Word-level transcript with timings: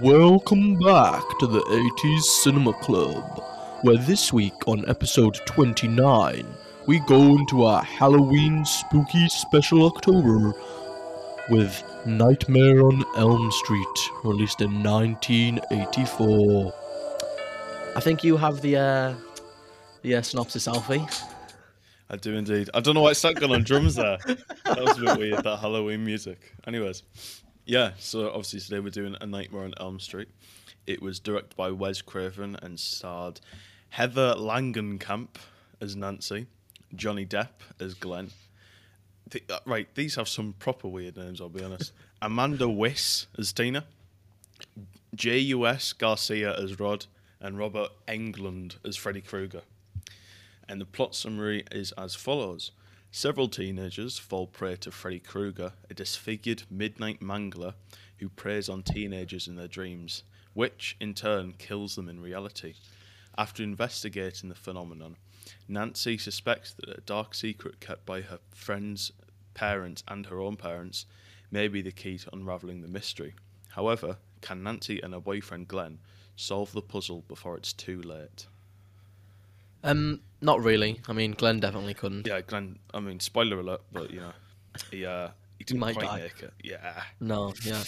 Welcome 0.00 0.78
back 0.78 1.22
to 1.38 1.46
the 1.46 1.60
80s 1.60 2.22
Cinema 2.22 2.72
Club, 2.72 3.44
where 3.82 3.98
this 3.98 4.32
week 4.32 4.66
on 4.66 4.88
episode 4.88 5.34
29, 5.44 6.46
we 6.86 6.98
go 7.00 7.36
into 7.36 7.64
our 7.64 7.82
Halloween 7.82 8.64
spooky 8.64 9.28
special 9.28 9.84
October 9.84 10.54
with 11.50 11.84
Nightmare 12.06 12.86
on 12.86 13.04
Elm 13.18 13.52
Street, 13.52 14.10
released 14.24 14.62
in 14.62 14.82
1984. 14.82 16.72
I 17.94 18.00
think 18.00 18.24
you 18.24 18.38
have 18.38 18.62
the 18.62 18.76
uh, 18.78 19.14
the 20.00 20.14
uh, 20.14 20.22
synopsis, 20.22 20.68
Alfie. 20.68 21.06
I 22.08 22.16
do 22.16 22.34
indeed. 22.34 22.70
I 22.72 22.80
don't 22.80 22.94
know 22.94 23.02
why 23.02 23.10
it 23.10 23.16
started 23.16 23.40
going 23.40 23.52
on 23.52 23.62
drums 23.62 23.96
there. 23.96 24.16
That 24.64 24.80
was 24.80 24.96
a 24.96 25.02
bit 25.02 25.18
weird, 25.18 25.44
that 25.44 25.58
Halloween 25.58 26.02
music. 26.02 26.54
Anyways, 26.66 27.02
yeah, 27.64 27.92
so 27.98 28.28
obviously 28.28 28.60
today 28.60 28.80
we're 28.80 28.90
doing 28.90 29.16
A 29.20 29.26
Nightmare 29.26 29.64
on 29.64 29.74
Elm 29.78 30.00
Street. 30.00 30.28
It 30.86 31.00
was 31.00 31.20
directed 31.20 31.56
by 31.56 31.70
Wes 31.70 32.02
Craven 32.02 32.56
and 32.60 32.78
starred 32.78 33.40
Heather 33.90 34.34
Langenkamp 34.36 35.28
as 35.80 35.94
Nancy, 35.94 36.46
Johnny 36.94 37.24
Depp 37.24 37.50
as 37.78 37.94
Glenn. 37.94 38.30
Th- 39.30 39.44
uh, 39.48 39.60
right, 39.64 39.88
these 39.94 40.16
have 40.16 40.28
some 40.28 40.54
proper 40.58 40.88
weird 40.88 41.16
names, 41.16 41.40
I'll 41.40 41.48
be 41.48 41.62
honest. 41.62 41.92
Amanda 42.22 42.68
Wyss 42.68 43.26
as 43.38 43.52
Tina, 43.52 43.84
J.U.S. 45.14 45.92
Garcia 45.92 46.56
as 46.58 46.78
Rod, 46.80 47.06
and 47.40 47.58
Robert 47.58 47.90
Englund 48.06 48.76
as 48.84 48.96
Freddy 48.96 49.20
Krueger. 49.20 49.62
And 50.68 50.80
the 50.80 50.84
plot 50.84 51.14
summary 51.14 51.64
is 51.70 51.92
as 51.92 52.14
follows 52.14 52.70
Several 53.14 53.46
teenagers 53.46 54.16
fall 54.16 54.46
prey 54.46 54.74
to 54.76 54.90
Freddy 54.90 55.18
Krueger, 55.18 55.74
a 55.90 55.92
disfigured 55.92 56.62
midnight 56.70 57.20
mangler 57.20 57.74
who 58.18 58.30
preys 58.30 58.70
on 58.70 58.82
teenagers 58.82 59.46
in 59.46 59.54
their 59.54 59.68
dreams, 59.68 60.22
which 60.54 60.96
in 60.98 61.12
turn 61.12 61.52
kills 61.58 61.94
them 61.94 62.08
in 62.08 62.22
reality. 62.22 62.72
After 63.36 63.62
investigating 63.62 64.48
the 64.48 64.54
phenomenon, 64.54 65.16
Nancy 65.68 66.16
suspects 66.16 66.72
that 66.72 66.88
a 66.88 67.02
dark 67.02 67.34
secret 67.34 67.80
kept 67.80 68.06
by 68.06 68.22
her 68.22 68.38
friends, 68.54 69.12
parents, 69.52 70.02
and 70.08 70.24
her 70.26 70.40
own 70.40 70.56
parents 70.56 71.04
may 71.50 71.68
be 71.68 71.82
the 71.82 71.92
key 71.92 72.16
to 72.16 72.34
unraveling 72.34 72.80
the 72.80 72.88
mystery. 72.88 73.34
However, 73.68 74.16
can 74.40 74.62
Nancy 74.62 75.02
and 75.02 75.12
her 75.12 75.20
boyfriend 75.20 75.68
Glenn 75.68 75.98
solve 76.34 76.72
the 76.72 76.80
puzzle 76.80 77.24
before 77.28 77.58
it's 77.58 77.74
too 77.74 78.00
late? 78.00 78.46
Um, 79.84 80.20
not 80.40 80.62
really. 80.62 81.00
I 81.08 81.12
mean, 81.12 81.32
Glenn 81.32 81.60
definitely 81.60 81.94
couldn't. 81.94 82.26
Yeah, 82.26 82.40
Glenn. 82.40 82.78
I 82.94 83.00
mean, 83.00 83.20
spoiler 83.20 83.60
alert, 83.60 83.82
but 83.92 84.10
you 84.10 84.20
know, 84.20 84.32
he 84.90 85.04
uh, 85.06 85.28
he 85.58 85.64
didn't 85.64 85.80
might 85.80 85.94
quite 85.96 86.06
die. 86.06 86.20
make 86.20 86.42
it. 86.42 86.52
Yeah, 86.62 87.02
No, 87.20 87.52
yeah. 87.64 87.82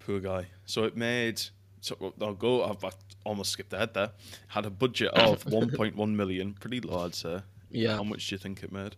poor 0.00 0.20
guy. 0.20 0.46
So 0.66 0.84
it 0.84 0.96
made. 0.96 1.40
So 1.80 2.12
I'll 2.20 2.34
go. 2.34 2.64
I've, 2.64 2.84
i 2.84 2.90
almost 3.24 3.52
skipped 3.52 3.72
ahead 3.72 3.94
there. 3.94 4.10
Had 4.48 4.66
a 4.66 4.70
budget 4.70 5.10
of 5.12 5.44
1.1 5.46 6.14
million. 6.14 6.54
Pretty 6.54 6.80
low, 6.80 7.04
I'd 7.04 7.14
say. 7.14 7.40
Yeah. 7.70 7.96
How 7.96 8.02
much 8.02 8.28
do 8.28 8.34
you 8.34 8.38
think 8.38 8.62
it 8.62 8.72
made? 8.72 8.96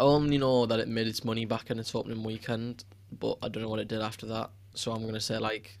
I 0.00 0.04
only 0.04 0.38
know 0.38 0.66
that 0.66 0.78
it 0.78 0.86
made 0.88 1.08
its 1.08 1.24
money 1.24 1.44
back 1.44 1.70
in 1.70 1.78
its 1.80 1.94
opening 1.94 2.22
weekend, 2.22 2.84
but 3.18 3.36
I 3.42 3.48
don't 3.48 3.62
know 3.64 3.68
what 3.68 3.80
it 3.80 3.88
did 3.88 4.00
after 4.00 4.26
that. 4.26 4.50
So 4.74 4.92
I'm 4.92 5.04
gonna 5.04 5.20
say 5.20 5.38
like 5.38 5.78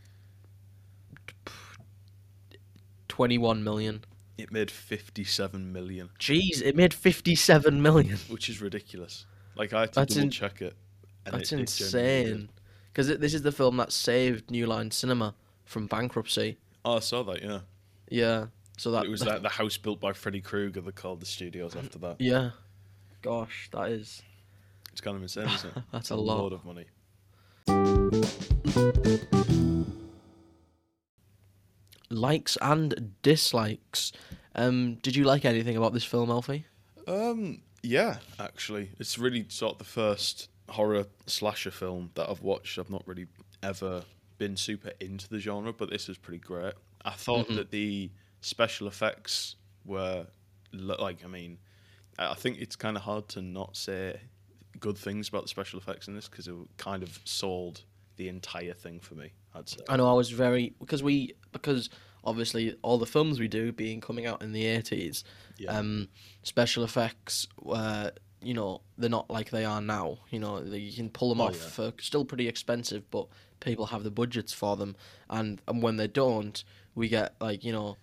twenty-one 3.08 3.62
million. 3.64 4.04
It 4.38 4.52
made 4.52 4.70
57 4.70 5.72
million, 5.72 6.10
Jeez, 6.20 6.62
it 6.62 6.76
made 6.76 6.94
fifty-seven 6.94 7.82
million. 7.82 8.18
which 8.28 8.48
is 8.48 8.60
ridiculous. 8.62 9.26
Like 9.56 9.72
I 9.72 9.80
had 9.80 9.92
to 9.94 10.00
That's 10.00 10.14
double 10.14 10.24
in- 10.26 10.30
check 10.30 10.62
it. 10.62 10.74
and 11.26 11.34
That's 11.34 11.52
it- 11.52 11.58
it 11.60 11.66
genuinely 11.66 12.24
did. 12.24 12.30
insane. 12.30 12.50
Because 12.92 13.18
this 13.18 13.34
is 13.34 13.42
the 13.42 13.50
film 13.52 13.76
that 13.78 13.90
saved 13.92 14.50
New 14.50 14.66
Line 14.66 14.90
Cinema 14.92 15.34
from 15.64 15.86
bankruptcy. 15.88 16.56
Oh, 16.84 16.96
I 16.96 17.00
saw 17.00 17.22
that. 17.24 17.42
Yeah, 17.42 17.60
Yeah. 18.08 18.46
So 18.76 18.92
that 18.92 19.06
it 19.06 19.08
was 19.10 19.20
that 19.24 19.42
the 19.42 19.48
house 19.48 19.76
built 19.76 20.00
by 20.00 20.12
Freddy 20.12 20.40
Krueger 20.40 20.80
that 20.82 20.94
called 20.94 21.18
the 21.20 21.26
studios 21.26 21.74
after 21.74 21.98
that. 21.98 22.20
Yeah. 22.20 22.50
Gosh, 23.22 23.68
that 23.72 23.90
is 23.90 24.22
It's 24.92 25.00
kind 25.00 25.16
of 25.16 25.22
insane, 25.22 25.48
isn't 25.48 25.76
it? 25.76 25.82
that's 25.92 26.02
It's 26.04 26.10
a 26.10 26.16
lot. 26.16 26.38
load 26.38 26.52
of 26.52 26.64
money. 26.64 26.86
Likes 32.10 32.56
and 32.60 33.14
dislikes. 33.22 34.12
Um, 34.54 34.96
did 34.96 35.16
you 35.16 35.24
like 35.24 35.44
anything 35.44 35.76
about 35.76 35.92
this 35.92 36.04
film, 36.04 36.30
Alfie? 36.30 36.66
Um, 37.06 37.62
yeah, 37.82 38.18
actually, 38.38 38.90
it's 38.98 39.18
really 39.18 39.46
sort 39.48 39.72
of 39.72 39.78
the 39.78 39.84
first 39.84 40.48
horror 40.68 41.06
slasher 41.26 41.70
film 41.70 42.10
that 42.14 42.28
I've 42.28 42.42
watched. 42.42 42.78
I've 42.78 42.90
not 42.90 43.06
really 43.06 43.26
ever 43.62 44.02
been 44.38 44.56
super 44.56 44.92
into 45.00 45.28
the 45.28 45.38
genre, 45.38 45.72
but 45.72 45.90
this 45.90 46.08
is 46.08 46.18
pretty 46.18 46.40
great. 46.40 46.74
I 47.04 47.10
thought 47.10 47.48
that 47.48 47.70
the 47.70 48.10
special 48.40 48.88
effects 48.88 49.56
were 49.84 50.26
like, 50.72 51.24
I 51.24 51.28
mean, 51.28 51.58
I 52.18 52.30
I 52.32 52.34
think 52.34 52.58
it's 52.58 52.76
kind 52.76 52.96
of 52.96 53.02
hard 53.02 53.28
to 53.28 53.42
not 53.42 53.76
say 53.76 54.20
good 54.78 54.98
things 54.98 55.28
about 55.28 55.42
the 55.42 55.48
special 55.48 55.78
effects 55.78 56.08
in 56.08 56.14
this 56.14 56.28
because 56.28 56.46
it 56.46 56.54
kind 56.76 57.02
of 57.02 57.18
sold 57.24 57.82
the 58.18 58.28
entire 58.28 58.74
thing 58.74 59.00
for 59.00 59.14
me. 59.14 59.32
I'd 59.54 59.68
say. 59.68 59.78
I 59.88 59.96
know 59.96 60.08
I 60.08 60.12
was 60.12 60.30
very 60.30 60.74
because 60.78 61.02
we 61.02 61.32
because 61.52 61.88
obviously 62.22 62.76
all 62.82 62.98
the 62.98 63.06
films 63.06 63.40
we 63.40 63.48
do 63.48 63.72
being 63.72 64.00
coming 64.02 64.26
out 64.26 64.42
in 64.42 64.52
the 64.52 64.66
eighties, 64.66 65.24
Yeah. 65.56 65.78
um, 65.78 66.08
special 66.42 66.84
effects 66.84 67.46
uh, 67.66 68.10
you 68.42 68.52
know 68.54 68.82
they're 68.98 69.08
not 69.10 69.30
like 69.30 69.50
they 69.50 69.64
are 69.64 69.80
now. 69.80 70.18
You 70.30 70.40
know 70.40 70.62
they- 70.62 70.78
you 70.78 70.92
can 70.92 71.08
pull 71.10 71.30
them 71.30 71.40
Oh, 71.40 71.46
off 71.46 71.56
yeah. 71.60 71.68
for 71.68 71.92
still 72.00 72.24
pretty 72.26 72.46
expensive, 72.46 73.10
but 73.10 73.26
people 73.60 73.86
have 73.86 74.04
the 74.04 74.10
budgets 74.10 74.52
for 74.52 74.76
them, 74.76 74.94
and 75.30 75.60
and 75.66 75.82
when 75.82 75.96
they 75.96 76.06
don't, 76.08 76.62
we 76.94 77.08
get 77.08 77.34
like 77.40 77.64
you 77.64 77.72
know 77.72 77.96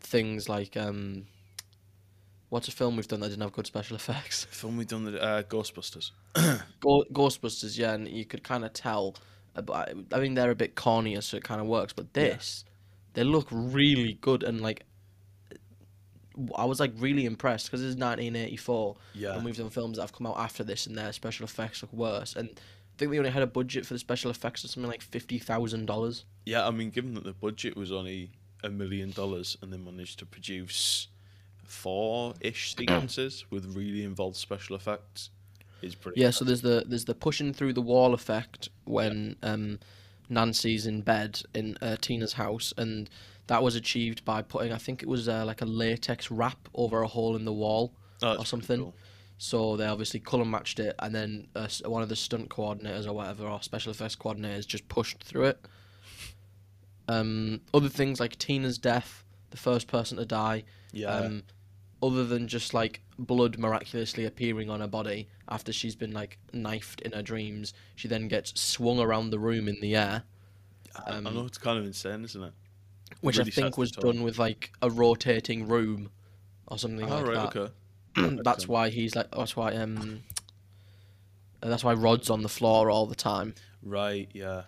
things 0.00 0.48
like 0.48 0.76
um. 0.76 1.26
What's 2.50 2.66
a 2.66 2.70
film 2.72 2.96
we've 2.96 3.06
done 3.06 3.20
that 3.20 3.28
didn't 3.28 3.42
have 3.42 3.52
good 3.52 3.66
special 3.66 3.94
effects? 3.94 4.44
Film 4.50 4.78
we've 4.78 4.86
done 4.88 5.04
the 5.04 5.22
uh, 5.22 5.42
Ghostbusters. 5.42 6.12
Go- 6.80 7.04
Ghostbusters, 7.12 7.76
yeah, 7.76 7.92
and 7.92 8.08
you 8.08 8.24
could 8.24 8.42
kind 8.42 8.64
of 8.64 8.72
tell. 8.72 9.16
But 9.66 9.72
I, 10.12 10.16
I 10.16 10.20
mean, 10.20 10.34
they're 10.34 10.50
a 10.50 10.54
bit 10.54 10.74
cornier, 10.74 11.22
so 11.22 11.36
it 11.36 11.44
kind 11.44 11.60
of 11.60 11.66
works. 11.66 11.92
But 11.92 12.14
this, 12.14 12.64
they 13.14 13.24
look 13.24 13.48
really 13.50 14.14
good, 14.20 14.42
and 14.42 14.60
like, 14.60 14.84
I 16.56 16.64
was 16.64 16.78
like 16.78 16.92
really 16.98 17.24
impressed 17.24 17.66
because 17.66 17.80
this 17.80 17.88
is 17.90 17.96
1984, 17.96 18.96
Yeah. 19.14 19.34
and 19.34 19.44
we've 19.44 19.56
done 19.56 19.70
films 19.70 19.96
that 19.96 20.02
have 20.02 20.12
come 20.12 20.26
out 20.26 20.38
after 20.38 20.62
this, 20.62 20.86
and 20.86 20.96
their 20.96 21.12
special 21.12 21.44
effects 21.44 21.82
look 21.82 21.92
worse. 21.92 22.36
And 22.36 22.48
I 22.50 22.94
think 22.98 23.10
they 23.10 23.18
only 23.18 23.30
had 23.30 23.42
a 23.42 23.46
budget 23.46 23.86
for 23.86 23.94
the 23.94 23.98
special 23.98 24.30
effects 24.30 24.62
of 24.64 24.70
something 24.70 24.88
like 24.90 25.02
fifty 25.02 25.38
thousand 25.38 25.86
dollars. 25.86 26.24
Yeah, 26.44 26.66
I 26.66 26.70
mean, 26.70 26.90
given 26.90 27.14
that 27.14 27.24
the 27.24 27.32
budget 27.32 27.76
was 27.76 27.90
only 27.92 28.30
a 28.64 28.68
million 28.70 29.10
dollars 29.10 29.56
and 29.62 29.72
they 29.72 29.76
managed 29.78 30.18
to 30.20 30.26
produce 30.26 31.08
four 31.64 32.34
ish 32.40 32.74
sequences 32.74 33.44
with 33.50 33.76
really 33.76 34.02
involved 34.02 34.36
special 34.36 34.74
effects, 34.74 35.30
is 35.82 35.94
pretty. 35.94 36.20
Yeah, 36.20 36.30
so 36.30 36.44
there's 36.44 36.62
the 36.62 36.84
there's 36.86 37.04
the 37.04 37.14
pushing 37.14 37.52
through 37.52 37.72
the 37.74 37.82
wall 37.82 38.14
effect 38.14 38.68
when 38.84 39.36
um, 39.42 39.78
Nancy's 40.28 40.86
in 40.86 41.02
bed 41.02 41.40
in 41.54 41.76
uh, 41.80 41.96
Tina's 42.00 42.34
house, 42.34 42.72
and 42.76 43.08
that 43.46 43.62
was 43.62 43.74
achieved 43.76 44.24
by 44.24 44.42
putting 44.42 44.72
I 44.72 44.78
think 44.78 45.02
it 45.02 45.08
was 45.08 45.28
uh, 45.28 45.44
like 45.44 45.62
a 45.62 45.66
latex 45.66 46.30
wrap 46.30 46.68
over 46.74 47.02
a 47.02 47.06
hole 47.08 47.36
in 47.36 47.44
the 47.44 47.52
wall 47.52 47.92
Oh, 48.22 48.36
or 48.38 48.44
something. 48.46 48.80
cool. 48.80 48.94
So 49.40 49.76
they 49.76 49.86
obviously 49.86 50.18
colour 50.18 50.44
matched 50.44 50.80
it, 50.80 50.96
and 50.98 51.14
then 51.14 51.46
uh, 51.54 51.68
one 51.86 52.02
of 52.02 52.08
the 52.08 52.16
stunt 52.16 52.48
coordinators 52.48 53.06
or 53.06 53.12
whatever 53.12 53.46
or 53.46 53.62
special 53.62 53.92
effects 53.92 54.16
coordinators 54.16 54.66
just 54.66 54.88
pushed 54.88 55.22
through 55.22 55.44
it. 55.44 55.60
Um, 57.08 57.60
other 57.72 57.88
things 57.88 58.20
like 58.20 58.36
Tina's 58.38 58.76
death, 58.78 59.24
the 59.50 59.56
first 59.56 59.86
person 59.86 60.18
to 60.18 60.26
die, 60.26 60.64
Yeah, 60.92 61.08
um, 61.08 61.42
other 62.02 62.24
than 62.24 62.46
just 62.48 62.72
like 62.74 63.00
blood 63.18 63.58
miraculously 63.58 64.24
appearing 64.24 64.70
on 64.70 64.80
her 64.80 64.86
body 64.86 65.28
after 65.48 65.72
she's 65.72 65.96
been 65.96 66.12
like 66.12 66.38
knifed 66.52 67.00
in 67.00 67.12
her 67.12 67.22
dreams, 67.22 67.74
she 67.96 68.06
then 68.08 68.28
gets 68.28 68.58
swung 68.60 69.00
around 69.00 69.30
the 69.30 69.38
room 69.38 69.66
in 69.68 69.80
the 69.80 69.96
air, 69.96 70.22
I, 71.06 71.12
I 71.12 71.16
um, 71.16 71.24
know 71.24 71.44
it's 71.46 71.58
kind 71.58 71.78
of 71.78 71.84
insane, 71.84 72.24
isn't 72.24 72.42
it? 72.42 72.52
which 73.20 73.38
Really 73.38 73.50
I 73.50 73.54
think 73.54 73.78
was 73.78 73.90
done 73.90 74.22
with 74.22 74.38
like 74.38 74.70
a 74.82 74.90
rotating 74.90 75.66
room 75.66 76.10
or 76.68 76.78
something 76.78 77.10
Oh, 77.10 77.16
like 77.22 77.26
right, 77.26 77.50
that. 77.52 77.56
okay. 77.56 78.36
that's 78.44 78.68
why 78.68 78.90
he's 78.90 79.16
like. 79.16 79.30
That's 79.30 79.56
why 79.56 79.74
um. 79.74 80.20
That's 81.60 81.82
why 81.82 81.94
Rod's 81.94 82.30
on 82.30 82.42
the 82.42 82.48
floor 82.48 82.90
all 82.90 83.06
the 83.06 83.16
time. 83.16 83.54
Right, 83.82 84.28
yeah. 84.32 84.62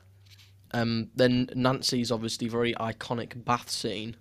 Um, 0.73 1.11
then 1.15 1.49
Nancy's 1.55 2.11
obviously 2.11 2.49
very 2.49 2.75
iconic 2.75 3.45
bath 3.45 3.71
scene. 3.71 4.17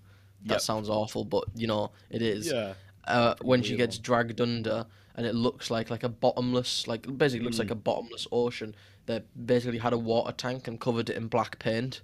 That 0.46 0.56
Yep. 0.56 0.62
sounds 0.62 0.90
awful, 0.90 1.26
but 1.26 1.46
you 1.56 1.68
know 1.68 1.92
it 2.10 2.22
is. 2.22 2.52
Yeah, 2.52 2.74
uh, 3.08 3.36
when 3.42 3.62
she 3.64 3.76
gets 3.76 3.98
dragged 3.98 4.40
under 4.42 4.86
and 5.16 5.26
it 5.26 5.36
looks 5.36 5.70
like 5.72 5.90
like 5.90 6.04
a 6.04 6.10
bottomless 6.10 6.88
like 6.88 7.02
basically 7.18 7.44
looks 7.46 7.58
Mm. 7.58 7.60
like 7.60 7.72
a 7.72 7.76
bottomless 7.76 8.28
ocean 8.32 8.76
they 9.06 9.22
basically 9.46 9.80
had 9.80 9.94
a 9.94 9.98
water 9.98 10.32
tank 10.32 10.68
and 10.68 10.80
covered 10.80 11.10
it 11.10 11.18
in 11.18 11.28
black 11.28 11.58
paint 11.60 12.02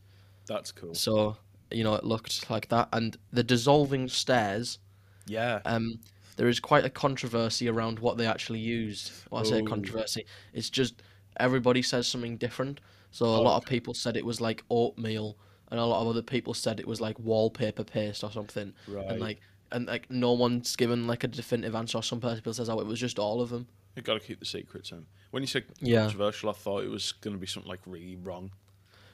that's 0.48 0.72
cool. 0.72 0.94
so 0.94 1.38
you 1.72 1.84
know 1.84 1.94
it 1.96 2.04
looked 2.04 2.50
like 2.50 2.68
that 2.70 2.88
and 2.94 3.18
the 3.32 3.44
dissolving 3.44 4.08
stairs 4.08 4.80
Yeah, 5.28 5.62
um 5.66 6.00
there 6.38 6.48
is 6.50 6.60
quite 6.60 6.84
a 6.86 6.90
controversy 6.90 7.70
around 7.70 8.00
what 8.00 8.18
they 8.18 8.28
actually 8.28 8.60
used 8.60 9.12
when 9.30 9.42
i 9.42 9.46
say 9.46 9.62
Oh. 9.62 9.66
controversy 9.66 10.26
it's 10.54 10.70
just 10.70 11.02
everybody 11.40 11.82
says 11.82 12.08
something 12.08 12.38
different 12.38 12.80
so 13.12 13.26
a 13.26 13.38
Oh, 13.38 13.42
lot 13.44 13.58
of 13.58 13.66
people 13.66 13.94
said 13.94 14.18
it 14.18 14.26
was 14.26 14.42
like 14.42 14.64
oatmeal 14.70 15.38
and 15.72 15.80
a 15.80 15.86
lot 15.86 16.02
of 16.02 16.08
other 16.08 16.22
people 16.22 16.54
said 16.54 16.80
it 16.80 16.88
was 16.88 17.00
like 17.02 17.18
wallpaper 17.20 17.84
paste 17.84 18.24
or 18.24 18.32
something, 18.32 18.74
Right. 18.88 19.08
and 19.10 19.20
like 19.20 19.40
and 19.72 19.88
like 19.88 20.10
no 20.10 20.32
one's 20.34 20.76
given 20.76 21.08
like 21.08 21.24
a 21.24 21.28
definitive 21.28 21.76
answer. 21.76 21.98
Or 21.98 22.04
some 22.04 22.22
people 22.22 22.54
says, 22.54 22.70
oh, 22.70 22.80
it 22.80 22.86
was 22.88 23.00
just 23.00 23.20
all 23.20 23.42
of 23.42 23.50
them. 23.50 23.68
You 23.96 24.02
got 24.02 24.14
to 24.16 24.20
keep 24.20 24.40
the 24.40 24.46
secrets 24.46 24.92
in. 24.92 25.06
When 25.32 25.42
you 25.44 25.48
said 25.48 25.64
Yeah. 25.80 26.02
controversial, 26.02 26.50
I 26.50 26.54
thought 26.54 26.84
it 26.84 26.90
was 26.90 27.12
going 27.14 27.34
to 27.36 27.40
be 27.40 27.48
something 27.48 27.70
like 27.70 27.80
really 27.86 28.16
wrong. 28.18 28.52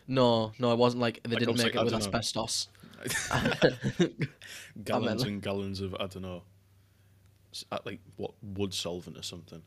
No, 0.07 0.51
no, 0.59 0.71
it 0.71 0.77
wasn't 0.77 1.01
like 1.01 1.21
they 1.23 1.31
Like, 1.35 1.39
didn't 1.39 1.57
make 1.57 1.75
like, 1.75 1.75
it 1.75 1.83
with 1.85 1.93
I 1.93 1.97
asbestos. 1.97 2.67
gallons 4.83 5.21
like- 5.21 5.29
and 5.29 5.41
gallons 5.41 5.81
of 5.81 5.93
I 5.95 6.07
don't 6.07 6.21
know, 6.21 6.43
uh, 7.71 7.79
like 7.85 7.99
what 8.17 8.31
wood 8.41 8.73
solvent 8.73 9.17
or 9.17 9.23
something. 9.23 9.61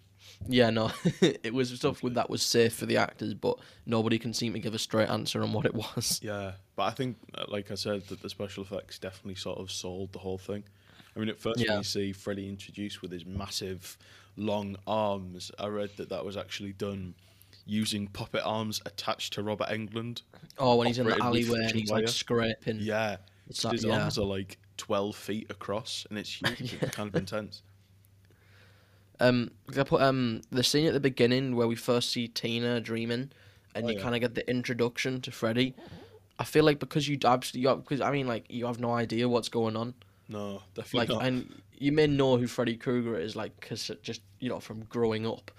Yeah, 0.49 0.71
no, 0.71 0.91
it 1.21 1.55
was 1.55 1.71
stuff 1.71 2.03
with 2.03 2.15
that 2.15 2.29
was 2.29 2.43
safe 2.43 2.75
for 2.75 2.87
the 2.87 2.97
actors, 2.99 3.35
but 3.35 3.59
nobody 3.87 4.19
can 4.19 4.35
seem 4.35 4.53
to 4.53 4.59
give 4.59 4.75
a 4.75 4.79
straight 4.79 5.09
answer 5.09 5.43
on 5.43 5.53
what 5.53 5.65
it 5.67 5.75
was. 5.75 6.21
Yeah, 6.23 6.53
but 6.77 6.83
I 6.85 6.91
think, 6.91 7.17
uh, 7.35 7.45
like 7.49 7.71
I 7.71 7.75
said, 7.77 8.07
that 8.09 8.21
the 8.23 8.29
special 8.29 8.63
effects 8.65 8.99
definitely 8.99 9.37
sort 9.37 9.59
of 9.59 9.71
sold 9.71 10.13
the 10.13 10.19
whole 10.19 10.39
thing. 10.39 10.65
I 11.17 11.21
mean, 11.21 11.29
at 11.29 11.39
first 11.39 11.61
Yeah. 11.61 11.71
when 11.71 11.79
you 11.79 11.85
see 11.85 12.13
Freddy 12.13 12.49
introduced 12.49 13.01
with 13.01 13.13
his 13.13 13.25
massive, 13.25 13.97
long 14.37 14.77
arms, 14.87 15.51
I 15.59 15.69
read 15.69 15.91
that 15.97 16.09
that 16.11 16.25
was 16.25 16.37
actually 16.37 16.73
done 16.73 17.15
using 17.67 18.09
puppet 18.09 18.43
arms 18.45 18.83
attached 18.85 19.33
to 19.35 19.43
Robert 19.43 19.69
Englund. 19.69 20.23
Oh, 20.59 20.77
when 20.77 20.89
he's 20.89 20.99
in 20.99 21.07
the 21.07 21.13
Operated 21.15 21.49
with 21.51 21.51
alleyway 21.51 21.59
and 21.65 21.71
friction 21.71 21.79
he's 21.81 21.91
like 21.91 22.09
scraping. 22.09 22.79
Yeah, 22.81 23.17
It's 23.49 23.65
like- 23.65 23.73
his 23.73 23.85
yeah. 23.85 24.03
arms 24.03 24.19
are 24.19 24.25
like 24.25 24.59
twelve 24.77 25.15
feet 25.17 25.47
across, 25.51 26.07
and 26.11 26.19
it's 26.19 26.31
huge. 26.31 26.75
It's 26.83 26.91
kind 26.97 27.09
of 27.09 27.15
intense. 27.15 27.63
Um, 29.21 29.51
I 29.79 29.83
put 29.85 30.01
um 30.03 30.43
the 30.51 30.65
scene 30.65 30.87
at 30.87 30.93
the 30.93 31.01
beginning 31.01 31.55
where 31.57 31.69
we 31.69 31.77
first 31.77 32.11
see 32.11 32.29
Tina 32.29 32.81
dreaming, 32.81 33.31
and 33.75 33.87
Oh, 33.87 33.89
you 33.89 33.97
yeah. 33.97 34.03
kind 34.03 34.15
of 34.15 34.21
get 34.21 34.35
the 34.35 34.49
introduction 34.51 35.21
to 35.23 35.31
Freddy. 35.31 35.75
I 36.39 36.45
feel 36.45 36.65
like 36.65 36.81
because 36.81 37.09
you 37.09 37.19
absolutely 37.25 37.75
because 37.83 38.01
I 38.01 38.11
mean 38.11 38.27
like 38.27 38.47
you 38.49 38.67
have 38.67 38.81
no 38.81 38.93
idea 38.93 39.29
what's 39.29 39.49
going 39.49 39.77
on. 39.77 39.95
No, 40.29 40.63
definitely 40.75 40.99
Like 41.01 41.09
not. 41.11 41.25
and 41.27 41.63
you 41.79 41.93
may 41.93 42.07
know 42.07 42.37
who 42.39 42.47
Freddy 42.47 42.77
Krueger 42.77 43.17
is 43.19 43.37
like 43.37 43.59
because 43.61 43.91
just 44.03 44.21
you 44.41 44.49
know 44.49 44.59
from 44.59 44.85
growing 44.87 45.27
up, 45.27 45.51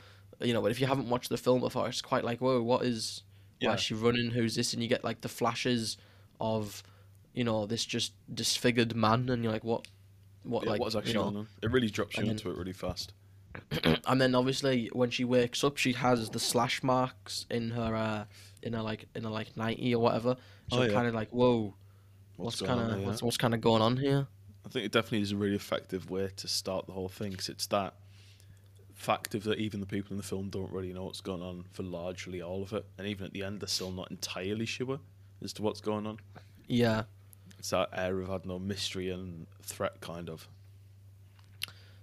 you 0.42 0.54
know. 0.54 0.62
But 0.62 0.72
if 0.72 0.82
you 0.82 0.88
haven't 0.88 1.10
watched 1.10 1.30
the 1.30 1.38
film 1.38 1.62
before, 1.62 1.88
it's 1.88 2.02
quite 2.02 2.26
like 2.26 2.42
whoa, 2.42 2.62
what 2.62 2.84
is 2.84 3.24
why 3.62 3.70
Yeah. 3.70 3.76
is 3.76 3.82
she 3.82 3.94
running? 3.94 4.32
Who's 4.32 4.56
this? 4.56 4.74
And 4.74 4.84
you 4.84 4.90
get 4.90 5.04
like 5.06 5.22
the 5.22 5.30
flashes 5.30 5.98
of, 6.42 6.84
you 7.34 7.46
know, 7.46 7.66
this 7.66 7.86
just 7.86 8.12
disfigured 8.34 8.96
man, 8.98 9.30
and 9.30 9.44
you're 9.44 9.54
like 9.54 9.64
what, 9.64 9.88
what 10.44 10.66
Yeah, 10.66 10.72
like 10.72 10.82
what's 10.82 10.96
actually 10.96 11.14
you 11.14 11.20
know, 11.20 11.24
going 11.26 11.38
on? 11.38 11.48
It 11.62 11.72
really 11.72 11.90
drops 11.90 12.18
you 12.18 12.24
then- 12.24 12.32
into 12.32 12.50
it 12.50 12.58
really 12.58 12.74
fast. 12.74 13.14
and 14.08 14.22
then 14.22 14.36
obviously 14.36 14.90
when 14.94 15.10
she 15.10 15.24
wakes 15.24 15.64
up, 15.64 15.78
she 15.78 15.94
has 15.94 16.30
the 16.30 16.40
slash 16.40 16.84
marks 16.84 17.46
in 17.50 17.72
her 17.72 17.96
uh, 17.96 18.26
in 18.62 18.74
her 18.74 18.82
like 18.82 19.08
in 19.16 19.24
her 19.24 19.30
like 19.30 19.56
nighty 19.58 19.94
or 19.96 20.02
whatever. 20.02 20.36
So 20.72 20.80
Oh, 20.80 20.84
yeah. 20.84 20.94
kind 20.94 21.08
of 21.08 21.14
like 21.14 21.30
whoa, 21.30 21.74
what's, 22.38 22.62
kind 22.62 22.80
of 22.80 23.02
what's 23.04 23.22
what's 23.24 23.38
kind 23.38 23.54
of 23.54 23.62
going 23.62 23.82
on 23.82 23.98
here? 23.98 24.28
I 24.66 24.70
think 24.70 24.86
it 24.86 24.92
definitely 24.92 25.22
is 25.22 25.32
a 25.32 25.38
really 25.38 25.56
effective 25.56 26.10
way 26.10 26.30
to 26.38 26.48
start 26.48 26.88
the 26.88 26.94
whole 26.94 27.10
thing 27.10 27.32
because 27.32 27.50
it's 27.50 27.68
that 27.68 27.94
fact 28.96 29.36
of 29.36 29.44
that 29.44 29.60
even 29.60 29.80
the 29.80 29.86
people 29.86 30.12
in 30.12 30.18
the 30.18 30.24
film 30.24 30.50
don't 30.50 30.72
really 30.72 30.94
know 30.94 31.04
what's 31.04 31.22
going 31.22 31.42
on 31.42 31.66
for 31.74 31.84
largely 31.84 32.42
all 32.42 32.64
of 32.64 32.74
it, 32.74 32.86
and 32.98 33.08
even 33.08 33.26
at 33.28 33.34
the 33.34 33.44
end 33.44 33.60
they're 33.60 33.68
still 33.68 33.92
not 33.92 34.10
entirely 34.10 34.66
sure 34.66 35.00
as 35.44 35.54
to 35.54 35.62
what's 35.62 35.82
going 35.82 36.08
on. 36.08 36.18
Yeah, 36.68 37.04
It's 37.60 37.70
that 37.70 37.90
air 37.94 38.20
of 38.22 38.30
I 38.30 38.34
don't 38.34 38.48
know 38.48 38.58
mystery 38.60 39.10
and 39.12 39.46
threat 39.62 40.02
kind 40.02 40.30
of. 40.30 40.48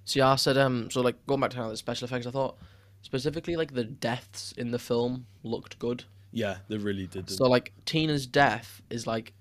So 0.05 0.19
yeah, 0.19 0.31
I 0.31 0.37
said 0.37 0.59
um 0.59 0.91
so 0.91 1.01
like 1.01 1.25
going 1.27 1.41
back 1.41 1.51
to 1.51 1.57
kind 1.57 1.67
of 1.67 1.73
the 1.73 1.77
special 1.77 2.07
effects, 2.07 2.27
I 2.27 2.31
thought 2.31 2.57
specifically 3.03 3.57
like 3.57 3.75
the 3.75 3.85
deaths 3.85 4.53
in 4.57 4.71
the 4.71 4.79
film 4.79 5.27
looked 5.43 5.79
good. 5.79 6.05
Yeah, 6.33 6.59
they 6.69 6.77
really 6.79 7.07
did. 7.07 7.29
So 7.31 7.45
like 7.49 7.73
Tina's 7.85 8.27
death 8.27 8.83
is 8.91 9.07
like 9.07 9.33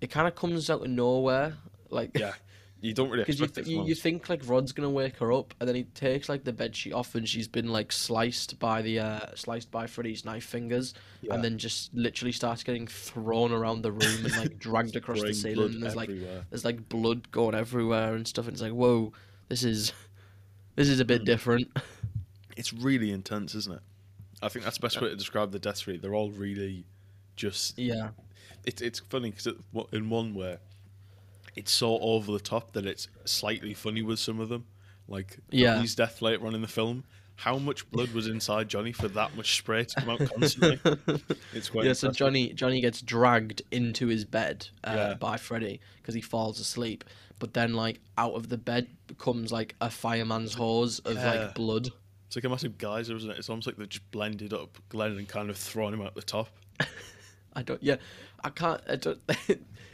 it 0.00 0.10
kind 0.10 0.28
of 0.28 0.34
comes 0.34 0.68
out 0.70 0.82
of 0.82 0.90
nowhere, 0.90 1.56
like 1.90 2.10
yeah, 2.18 2.34
you 2.82 2.92
don't 2.92 3.08
really 3.08 3.22
because 3.24 3.40
you, 3.40 3.46
th- 3.46 3.66
it. 3.66 3.70
you 3.70 3.84
you 3.86 3.94
think 3.94 4.28
like 4.28 4.42
Rod's 4.44 4.72
gonna 4.72 4.90
wake 4.90 5.16
her 5.16 5.32
up, 5.32 5.54
and 5.58 5.66
then 5.68 5.74
he 5.74 5.84
takes 5.84 6.28
like 6.28 6.44
the 6.44 6.52
bed 6.52 6.76
sheet 6.76 6.92
off, 6.92 7.14
and 7.14 7.26
she's 7.26 7.48
been 7.48 7.68
like 7.68 7.90
sliced 7.90 8.58
by 8.58 8.82
the 8.82 8.98
uh 9.00 9.20
sliced 9.34 9.70
by 9.70 9.86
Freddy's 9.86 10.24
knife 10.26 10.44
fingers, 10.44 10.92
Yeah. 11.22 11.34
and 11.34 11.42
then 11.42 11.56
just 11.56 11.94
literally 11.94 12.32
starts 12.32 12.62
getting 12.62 12.86
thrown 12.86 13.50
around 13.50 13.80
the 13.82 13.92
room 13.92 14.24
and 14.26 14.36
like 14.36 14.58
dragged 14.60 14.94
across 14.94 15.22
the 15.22 15.32
ceiling. 15.32 15.74
And 15.74 15.82
there's 15.82 15.96
like 15.96 16.10
there's 16.50 16.64
like 16.66 16.88
blood 16.90 17.30
going 17.32 17.54
everywhere 17.54 18.14
and 18.14 18.28
stuff, 18.28 18.44
and 18.46 18.52
it's 18.52 18.62
like 18.62 18.72
whoa, 18.72 19.12
this 19.48 19.64
is 19.64 19.92
this 20.74 20.88
is 20.88 21.00
a 21.00 21.04
Hmm. 21.04 21.08
bit 21.08 21.24
different. 21.24 21.68
It's 22.56 22.72
really 22.72 23.10
intense, 23.10 23.54
isn't 23.54 23.74
it? 23.74 23.82
I 24.42 24.48
think 24.48 24.64
that's 24.64 24.78
the 24.78 24.82
best 24.82 25.00
way 25.00 25.08
to 25.08 25.16
describe 25.16 25.52
the 25.52 25.58
death 25.58 25.86
rate. 25.86 26.02
They're 26.02 26.14
all 26.14 26.30
really 26.30 26.84
just 27.36 27.78
yeah. 27.78 28.10
it's 28.64 28.80
it's 28.82 29.00
funny 29.00 29.30
because 29.30 29.46
it, 29.48 29.56
in 29.92 30.08
one 30.10 30.34
way, 30.34 30.58
it's 31.54 31.72
so 31.72 31.98
over 32.00 32.32
the 32.32 32.40
top 32.40 32.72
that 32.72 32.86
it's 32.86 33.08
slightly 33.24 33.74
funny 33.74 34.02
with 34.02 34.18
some 34.18 34.40
of 34.40 34.48
them. 34.48 34.66
Like 35.08 35.38
Yeah. 35.50 35.74
Johnny's 35.76 35.94
death 35.94 36.20
later 36.22 36.46
on 36.46 36.54
in 36.54 36.62
the 36.62 36.68
film, 36.68 37.04
how 37.36 37.58
much 37.58 37.88
blood 37.90 38.10
was 38.12 38.26
inside 38.26 38.68
Johnny 38.68 38.92
for 38.92 39.08
that 39.08 39.36
much 39.36 39.56
spray 39.58 39.84
to 39.84 40.00
come 40.00 40.10
out 40.10 40.18
constantly? 40.30 40.80
it's 41.52 41.68
quite 41.68 41.84
yeah, 41.84 41.92
so. 41.92 42.10
Johnny 42.10 42.52
Johnny 42.52 42.80
gets 42.80 43.02
dragged 43.02 43.62
into 43.70 44.06
his 44.06 44.24
bed 44.24 44.66
uh, 44.84 44.92
Yeah. 44.96 45.14
by 45.14 45.36
Freddy 45.36 45.80
because 45.98 46.14
he 46.14 46.20
falls 46.20 46.58
asleep. 46.60 47.04
But 47.38 47.52
then, 47.52 47.74
like 47.74 48.00
out 48.16 48.32
of 48.32 48.48
the 48.48 48.56
bed 48.56 48.88
comes 49.18 49.52
like 49.52 49.74
a 49.80 49.90
fireman's 49.90 50.54
hose 50.54 50.98
of 51.00 51.16
Yeah. 51.16 51.30
like 51.32 51.54
blood. 51.54 51.88
It's 52.26 52.36
like 52.36 52.44
a 52.44 52.48
massive 52.48 52.78
geyser, 52.78 53.14
isn't 53.16 53.30
it? 53.30 53.38
It's 53.38 53.48
almost 53.50 53.66
like 53.66 53.76
they've 53.76 53.88
just 53.88 54.10
blended 54.10 54.52
up 54.52 54.78
Glenn 54.88 55.12
and 55.12 55.28
kind 55.28 55.48
of 55.50 55.56
thrown 55.56 55.94
him 55.94 56.00
out 56.02 56.14
the 56.14 56.22
top. 56.22 56.48
I 57.54 57.62
don't. 57.62 57.82
Yeah, 57.82 57.96
I 58.42 58.48
can't. 58.50 58.80
I 58.88 58.96
don't. 58.96 59.20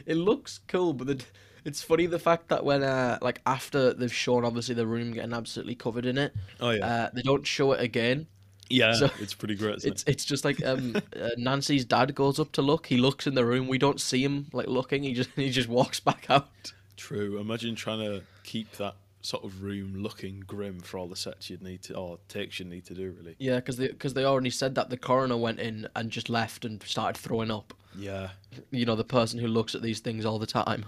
it 0.05 0.15
looks 0.17 0.59
cool, 0.67 0.93
but 0.93 1.07
the, 1.07 1.23
it's 1.65 1.81
funny 1.81 2.05
the 2.05 2.19
fact 2.19 2.49
that 2.49 2.63
when 2.65 2.83
uh 2.83 3.17
like 3.21 3.41
after 3.45 3.93
they've 3.93 4.13
shown 4.13 4.45
obviously 4.45 4.75
the 4.75 4.87
room 4.87 5.13
getting 5.13 5.33
absolutely 5.33 5.75
covered 5.75 6.05
in 6.05 6.17
it, 6.17 6.33
Oh 6.59 6.71
yeah, 6.71 6.85
uh 6.85 7.09
they 7.13 7.21
don't 7.21 7.45
show 7.45 7.71
it 7.73 7.81
again. 7.81 8.27
yeah, 8.69 8.93
so- 8.93 9.09
it's 9.19 9.33
pretty 9.33 9.55
great. 9.55 9.83
It's 9.83 10.03
it's 10.07 10.25
just 10.25 10.43
like 10.45 10.63
um 10.65 10.95
uh, 11.21 11.29
Nancy's 11.37 11.85
dad 11.85 12.13
goes 12.15 12.39
up 12.39 12.51
to 12.53 12.61
look. 12.61 12.87
He 12.87 12.97
looks 12.97 13.27
in 13.27 13.35
the 13.35 13.45
room. 13.45 13.67
We 13.67 13.77
don't 13.77 13.99
see 14.01 14.23
him 14.23 14.47
like 14.53 14.67
looking. 14.67 15.03
He 15.03 15.13
just 15.13 15.29
he 15.35 15.49
just 15.49 15.69
walks 15.69 15.99
back 15.99 16.25
out. 16.29 16.71
True. 16.97 17.39
Imagine 17.39 17.75
trying 17.75 17.99
to 17.99 18.23
keep 18.43 18.71
that 18.77 18.95
sort 19.21 19.43
of 19.45 19.63
room 19.63 19.95
looking 20.03 20.43
grim 20.45 20.81
for 20.81 20.97
all 20.97 21.07
the 21.07 21.15
sets 21.15 21.49
you'd 21.49 21.61
need 21.61 21.81
to, 21.81 21.95
or 21.95 22.19
takes 22.27 22.59
you'd 22.59 22.69
need 22.69 22.85
to 22.85 22.93
do. 22.93 23.15
Really. 23.17 23.35
Yeah, 23.39 23.55
because 23.55 23.77
they 23.77 23.87
because 23.87 24.13
they 24.13 24.25
already 24.25 24.49
said 24.49 24.75
that 24.75 24.89
the 24.89 24.97
coroner 24.97 25.37
went 25.37 25.59
in 25.59 25.87
and 25.95 26.09
just 26.11 26.29
left 26.29 26.65
and 26.65 26.81
started 26.83 27.17
throwing 27.19 27.49
up. 27.51 27.73
Yeah, 27.97 28.29
You 28.71 28.85
know, 28.85 28.95
the 28.95 29.03
person 29.03 29.39
who 29.39 29.47
looks 29.47 29.75
at 29.75 29.81
these 29.83 29.99
things 29.99 30.25
all 30.25 30.39
the 30.39 30.47
time. 30.47 30.83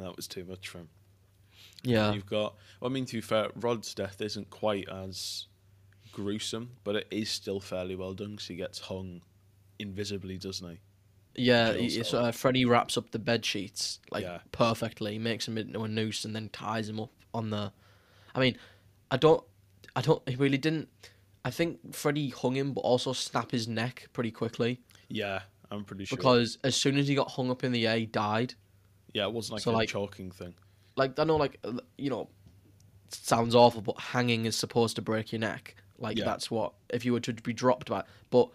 And 0.00 0.08
that 0.08 0.16
was 0.16 0.26
too 0.26 0.44
much 0.44 0.68
for 0.68 0.78
him. 0.78 0.88
Yeah, 1.82 2.12
You've 2.12 2.26
got. 2.26 2.56
Well, 2.80 2.90
I 2.90 2.92
mean, 2.92 3.06
to 3.06 3.14
be 3.16 3.20
fair, 3.20 3.48
Rod's 3.56 3.94
death 3.94 4.20
isn't 4.20 4.50
quite 4.50 4.88
as 4.88 5.46
gruesome, 6.12 6.70
but 6.84 6.96
it 6.96 7.06
is 7.10 7.30
still 7.30 7.60
fairly 7.60 7.94
well 7.96 8.12
done 8.14 8.32
because 8.32 8.46
he 8.48 8.56
gets 8.56 8.78
hung 8.80 9.22
invisibly, 9.78 10.36
doesn't 10.38 10.68
he? 10.68 10.78
yeah. 11.36 11.70
it's, 11.70 12.12
uh, 12.12 12.32
Freddy 12.32 12.64
wraps 12.64 12.98
up 12.98 13.12
the 13.12 13.18
bed 13.18 13.44
sheets 13.44 14.00
like 14.10 14.24
Yeah. 14.24 14.40
perfectly, 14.52 15.18
makes 15.18 15.46
him 15.48 15.56
into 15.56 15.82
a 15.82 15.88
noose, 15.88 16.24
and 16.24 16.34
then 16.36 16.48
ties 16.50 16.88
him 16.88 17.00
up 17.00 17.12
on 17.32 17.50
the. 17.50 17.72
I 18.34 18.40
mean, 18.40 18.56
I 19.10 19.16
don't, 19.16 19.42
I 19.96 20.00
don't. 20.02 20.26
He 20.28 20.36
really 20.36 20.58
didn't. 20.58 20.88
I 21.44 21.50
think 21.50 21.94
Freddy 21.94 22.28
hung 22.28 22.54
him, 22.56 22.72
but 22.74 22.82
also 22.82 23.12
snapped 23.14 23.52
his 23.52 23.66
neck 23.66 24.08
pretty 24.12 24.30
quickly 24.30 24.80
Yeah, 25.08 25.40
I'm 25.70 25.84
pretty 25.84 26.04
sure. 26.04 26.18
because 26.18 26.58
as 26.62 26.76
soon 26.76 26.98
as 26.98 27.08
he 27.08 27.14
got 27.14 27.30
hung 27.30 27.50
up 27.50 27.64
in 27.64 27.72
the 27.72 27.86
air, 27.86 27.96
he 27.96 28.04
died. 28.06 28.52
Yeah, 29.12 29.24
it 29.24 29.32
wasn't 29.32 29.54
like 29.54 29.62
so, 29.62 29.70
a 29.70 29.72
like- 29.72 29.88
choking 29.88 30.30
thing. 30.30 30.54
like 30.96 31.18
I 31.18 31.24
know 31.24 31.36
like 31.36 31.58
uh, 31.64 31.72
you 31.98 32.10
know 32.10 32.28
it 33.08 33.14
sounds 33.14 33.54
awful 33.54 33.80
but 33.82 33.98
hanging 33.98 34.44
is 34.44 34.56
supposed 34.56 34.96
to 34.96 35.02
break 35.02 35.32
your 35.32 35.40
neck 35.40 35.74
like 35.98 36.16
Yeah. 36.18 36.24
that's 36.24 36.50
what 36.50 36.72
if 36.90 37.04
you 37.04 37.12
were 37.12 37.20
to 37.20 37.32
be 37.32 37.52
dropped 37.52 37.88
by 37.90 38.04
but 38.30 38.48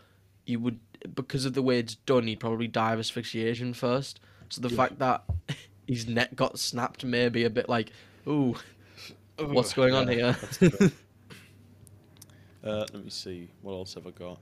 you 0.45 0.59
would 0.59 0.79
because 1.13 1.45
of 1.45 1.53
the 1.53 1.61
way 1.61 1.79
it's 1.79 1.95
done 1.95 2.25
he'd 2.27 2.39
probably 2.39 2.67
die 2.67 2.93
of 2.93 2.99
asphyxiation 2.99 3.73
first 3.73 4.19
so 4.49 4.61
the 4.61 4.69
Yeah. 4.69 4.75
fact 4.77 4.99
that 4.99 5.23
his 5.87 6.07
neck 6.07 6.35
got 6.35 6.57
snapped 6.59 7.03
maybe 7.05 7.43
a 7.43 7.49
bit 7.49 7.67
like 7.69 7.91
ooh 8.27 8.55
what's 9.37 9.71
Ugh, 9.71 9.75
going 9.75 9.93
on 9.93 10.07
here 10.07 10.35
uh, 12.63 12.85
let 12.93 13.03
me 13.03 13.09
see. 13.09 13.49
What 13.61 13.73
else 13.73 13.93
have 13.95 14.07
I 14.07 14.11
got? 14.11 14.39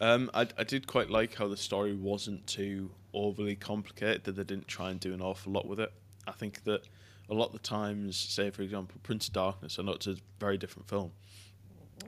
Um, 0.00 0.30
I, 0.34 0.46
I 0.58 0.64
did 0.64 0.86
quite 0.86 1.10
like 1.10 1.34
how 1.34 1.48
the 1.48 1.56
story 1.56 1.94
wasn't 1.94 2.46
too 2.46 2.90
overly 3.12 3.54
complicated, 3.56 4.24
that 4.24 4.36
they 4.36 4.44
didn't 4.44 4.68
try 4.68 4.90
and 4.90 4.98
do 4.98 5.14
an 5.14 5.20
awful 5.22 5.52
lot 5.52 5.66
with 5.66 5.78
it. 5.80 5.92
I 6.26 6.32
think 6.32 6.64
that 6.64 6.82
a 7.30 7.34
lot 7.34 7.46
of 7.46 7.52
the 7.52 7.58
times, 7.60 8.16
say 8.16 8.50
for 8.50 8.62
example, 8.62 8.98
Prince 9.02 9.28
of 9.28 9.34
Darkness, 9.34 9.78
I 9.78 9.82
know 9.82 9.92
it's 9.92 10.06
a 10.06 10.16
very 10.40 10.58
different 10.58 10.88
film, 10.88 11.12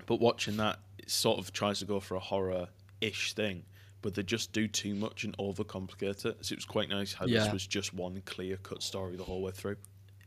but 0.06 0.20
watching 0.20 0.56
that, 0.58 0.78
it 0.98 1.10
sort 1.10 1.38
of 1.38 1.52
tries 1.52 1.78
to 1.78 1.84
go 1.84 2.00
for 2.00 2.16
a 2.16 2.20
horror 2.20 2.68
ish 3.00 3.34
thing, 3.34 3.62
but 4.02 4.14
they 4.14 4.22
just 4.22 4.52
do 4.52 4.66
too 4.66 4.94
much 4.94 5.24
and 5.24 5.36
overcomplicate 5.38 6.24
it. 6.26 6.44
So 6.44 6.52
it 6.52 6.56
was 6.56 6.64
quite 6.64 6.88
nice 6.88 7.12
how 7.14 7.26
Yeah. 7.26 7.44
this 7.44 7.52
was 7.52 7.66
just 7.66 7.94
one 7.94 8.20
clear 8.26 8.56
cut 8.56 8.82
story 8.82 9.16
the 9.16 9.24
whole 9.24 9.42
way 9.42 9.52
through. 9.52 9.72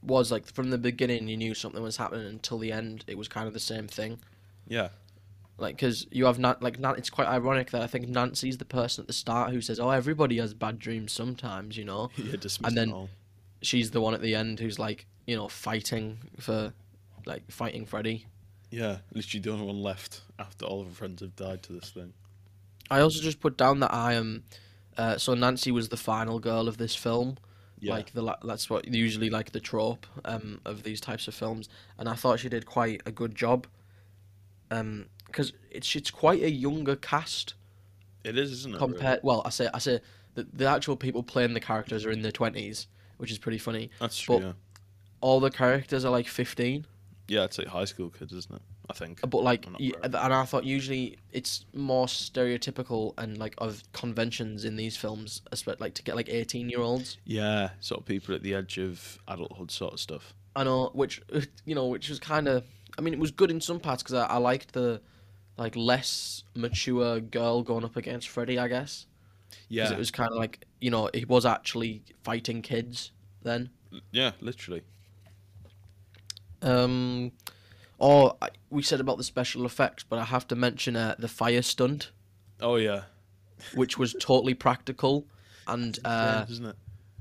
It 0.01 0.03
was 0.03 0.31
like 0.31 0.45
from 0.45 0.69
the 0.69 0.77
beginning 0.77 1.27
you 1.27 1.35
knew 1.35 1.53
something 1.53 1.83
was 1.83 1.97
happening 1.97 2.27
until 2.27 2.57
the 2.57 2.71
end 2.71 3.03
it 3.07 3.17
was 3.17 3.27
kind 3.27 3.47
of 3.47 3.53
the 3.53 3.59
same 3.59 3.87
thing 3.87 4.19
Yeah. 4.67 4.89
Like, 5.59 5.75
because 5.75 6.07
you 6.11 6.25
have 6.25 6.39
not 6.39 6.63
like 6.63 6.79
Nan- 6.79 6.95
it's 6.97 7.09
quite 7.09 7.27
ironic 7.27 7.71
that 7.71 7.81
I 7.81 7.87
think 7.87 8.07
Nancy's 8.07 8.57
the 8.57 8.65
person 8.65 9.03
at 9.03 9.07
the 9.07 9.13
start 9.13 9.51
who 9.51 9.61
says, 9.61 9.79
"Oh, 9.79 9.89
everybody 9.89 10.37
has 10.37 10.53
bad 10.53 10.79
dreams 10.79 11.11
sometimes," 11.11 11.75
you 11.77 11.85
know. 11.85 12.09
Yeah, 12.17 12.35
And 12.63 12.77
then- 12.77 12.91
all. 12.91 13.09
She's 13.61 13.91
the 13.91 13.99
one 13.99 14.13
at 14.13 14.21
the 14.21 14.35
end 14.35 14.61
who's 14.61 14.79
like, 14.79 15.05
you 15.27 15.35
know, 15.35 15.49
fighting 15.49 16.19
for, 16.39 16.71
like, 17.25 17.51
fighting 17.51 17.85
Freddy. 17.85 18.25
Yeah, 18.71 18.99
literally 19.13 19.41
the 19.41 19.51
only 19.51 19.65
one 19.65 19.81
left 19.83 20.21
after 20.39 20.65
all 20.65 20.79
of 20.79 20.87
her 20.87 20.93
friends 20.93 21.19
have 21.21 21.35
died 21.35 21.61
to 21.63 21.73
this 21.73 21.89
thing. 21.89 22.13
I 22.89 23.01
also 23.01 23.19
just 23.21 23.41
put 23.41 23.57
down 23.57 23.81
that 23.81 23.93
I 23.93 24.13
am, 24.13 24.45
uh, 24.97 25.17
so 25.17 25.33
Nancy 25.33 25.71
was 25.73 25.89
the 25.89 25.97
final 25.97 26.39
girl 26.39 26.69
of 26.69 26.77
this 26.77 26.95
film. 26.95 27.37
Yeah, 27.81 27.95
Like 27.95 28.13
the 28.13 28.37
that's 28.43 28.69
what 28.69 28.87
usually 28.93 29.29
like 29.29 29.51
the 29.51 29.59
trope 29.59 30.05
um 30.25 30.59
of 30.65 30.83
these 30.83 31.01
types 31.01 31.27
of 31.27 31.33
films, 31.33 31.67
and 31.97 32.07
I 32.07 32.13
thought 32.13 32.39
she 32.39 32.47
did 32.49 32.65
quite 32.65 33.01
a 33.05 33.11
good 33.11 33.35
job. 33.35 33.67
Um, 34.71 35.07
because 35.31 35.53
it's 35.71 35.95
it's 35.95 36.11
quite 36.11 36.41
a 36.43 36.49
younger 36.49 36.95
cast 36.95 37.53
it 38.23 38.37
is, 38.37 38.51
isn't 38.51 38.75
it? 38.75 38.81
really? 38.81 39.19
Well, 39.23 39.41
I 39.45 39.49
say 39.49 39.69
I 39.73 39.79
say 39.79 40.01
the 40.35 40.47
the 40.51 40.65
actual 40.65 40.95
people 40.97 41.23
playing 41.23 41.53
the 41.53 41.59
characters 41.59 42.05
are 42.05 42.11
in 42.11 42.21
their 42.21 42.31
twenties, 42.31 42.87
which 43.17 43.31
is 43.31 43.37
pretty 43.37 43.57
funny. 43.57 43.89
That's 43.99 44.19
true. 44.19 44.39
but- 44.39 44.45
yeah, 44.45 44.53
All 45.21 45.39
the 45.39 45.49
characters 45.51 46.03
are 46.05 46.11
like 46.11 46.27
fifteen, 46.27 46.85
yeah, 47.27 47.43
it's 47.45 47.57
like 47.57 47.67
high 47.67 47.85
school 47.85 48.09
kids, 48.09 48.33
isn't 48.33 48.55
it? 48.55 48.61
I 48.89 48.93
think. 48.93 49.19
Uh, 49.23 49.27
but 49.27 49.43
like, 49.43 49.67
and 49.67 50.15
I 50.33 50.45
thought 50.45 50.63
usually 50.65 51.17
it's 51.31 51.65
more 51.75 52.07
stereotypical 52.07 53.13
and 53.19 53.37
like 53.37 53.53
of 53.59 53.83
conventions 53.93 54.65
in 54.65 54.75
these 54.77 54.97
films, 54.97 55.41
espe- 55.51 55.79
like 55.79 55.93
to 55.95 56.03
get 56.03 56.15
like 56.15 56.29
eighteen 56.29 56.69
year 56.69 56.81
olds. 56.81 57.17
Yeah, 57.25 57.69
sort 57.79 58.01
of 58.01 58.05
people 58.05 58.33
at 58.35 58.41
the 58.43 58.53
edge 58.55 58.77
of 58.77 59.19
adulthood, 59.27 59.71
sort 59.71 59.93
of 59.93 59.99
stuff. 59.99 60.33
I 60.55 60.63
know, 60.63 60.89
which 60.93 61.21
you 61.65 61.75
know, 61.75 61.87
which 61.87 62.09
was 62.09 62.19
kind 62.19 62.47
of. 62.47 62.63
I 62.97 63.01
mean, 63.01 63.13
it 63.13 63.19
was 63.19 63.31
good 63.31 63.51
in 63.51 63.61
some 63.61 63.79
parts 63.79 64.03
because 64.03 64.15
I, 64.15 64.25
I 64.25 64.37
liked 64.37 64.73
the 64.73 65.01
like 65.59 65.75
less 65.75 66.43
mature 66.55 67.19
girl 67.19 67.61
going 67.61 67.83
up 67.83 67.95
against 67.95 68.29
Freddy. 68.29 68.57
I 68.57 68.67
guess 68.67 69.05
Yeah, 69.67 69.91
it 69.91 69.97
was 69.97 70.09
kind 70.11 70.31
of 70.31 70.37
like 70.37 70.65
you 70.79 70.89
know 70.89 71.09
he 71.13 71.25
was 71.25 71.45
actually 71.45 72.03
fighting 72.23 72.61
kids 72.61 73.11
then. 73.43 73.69
yeah, 74.11 74.31
literally. 74.41 74.83
Um, 76.61 77.31
or 77.97 78.35
I, 78.41 78.49
we 78.69 78.81
said 78.81 78.99
about 78.99 79.17
the 79.17 79.23
special 79.23 79.65
effects, 79.65 80.03
but 80.03 80.19
I 80.19 80.25
have 80.25 80.47
to 80.49 80.55
mention 80.55 80.95
uh, 80.95 81.15
the 81.17 81.27
fire 81.27 81.61
stunt, 81.61 82.11
Oh 82.61 82.75
yeah, 82.75 83.03
which 83.73 83.97
was 83.97 84.15
totally 84.19 84.53
practical, 84.53 85.25
and 85.67 85.97
uh, 86.05 86.45
yeah, 86.47 86.51
isn't 86.51 86.65
it? 86.65 86.75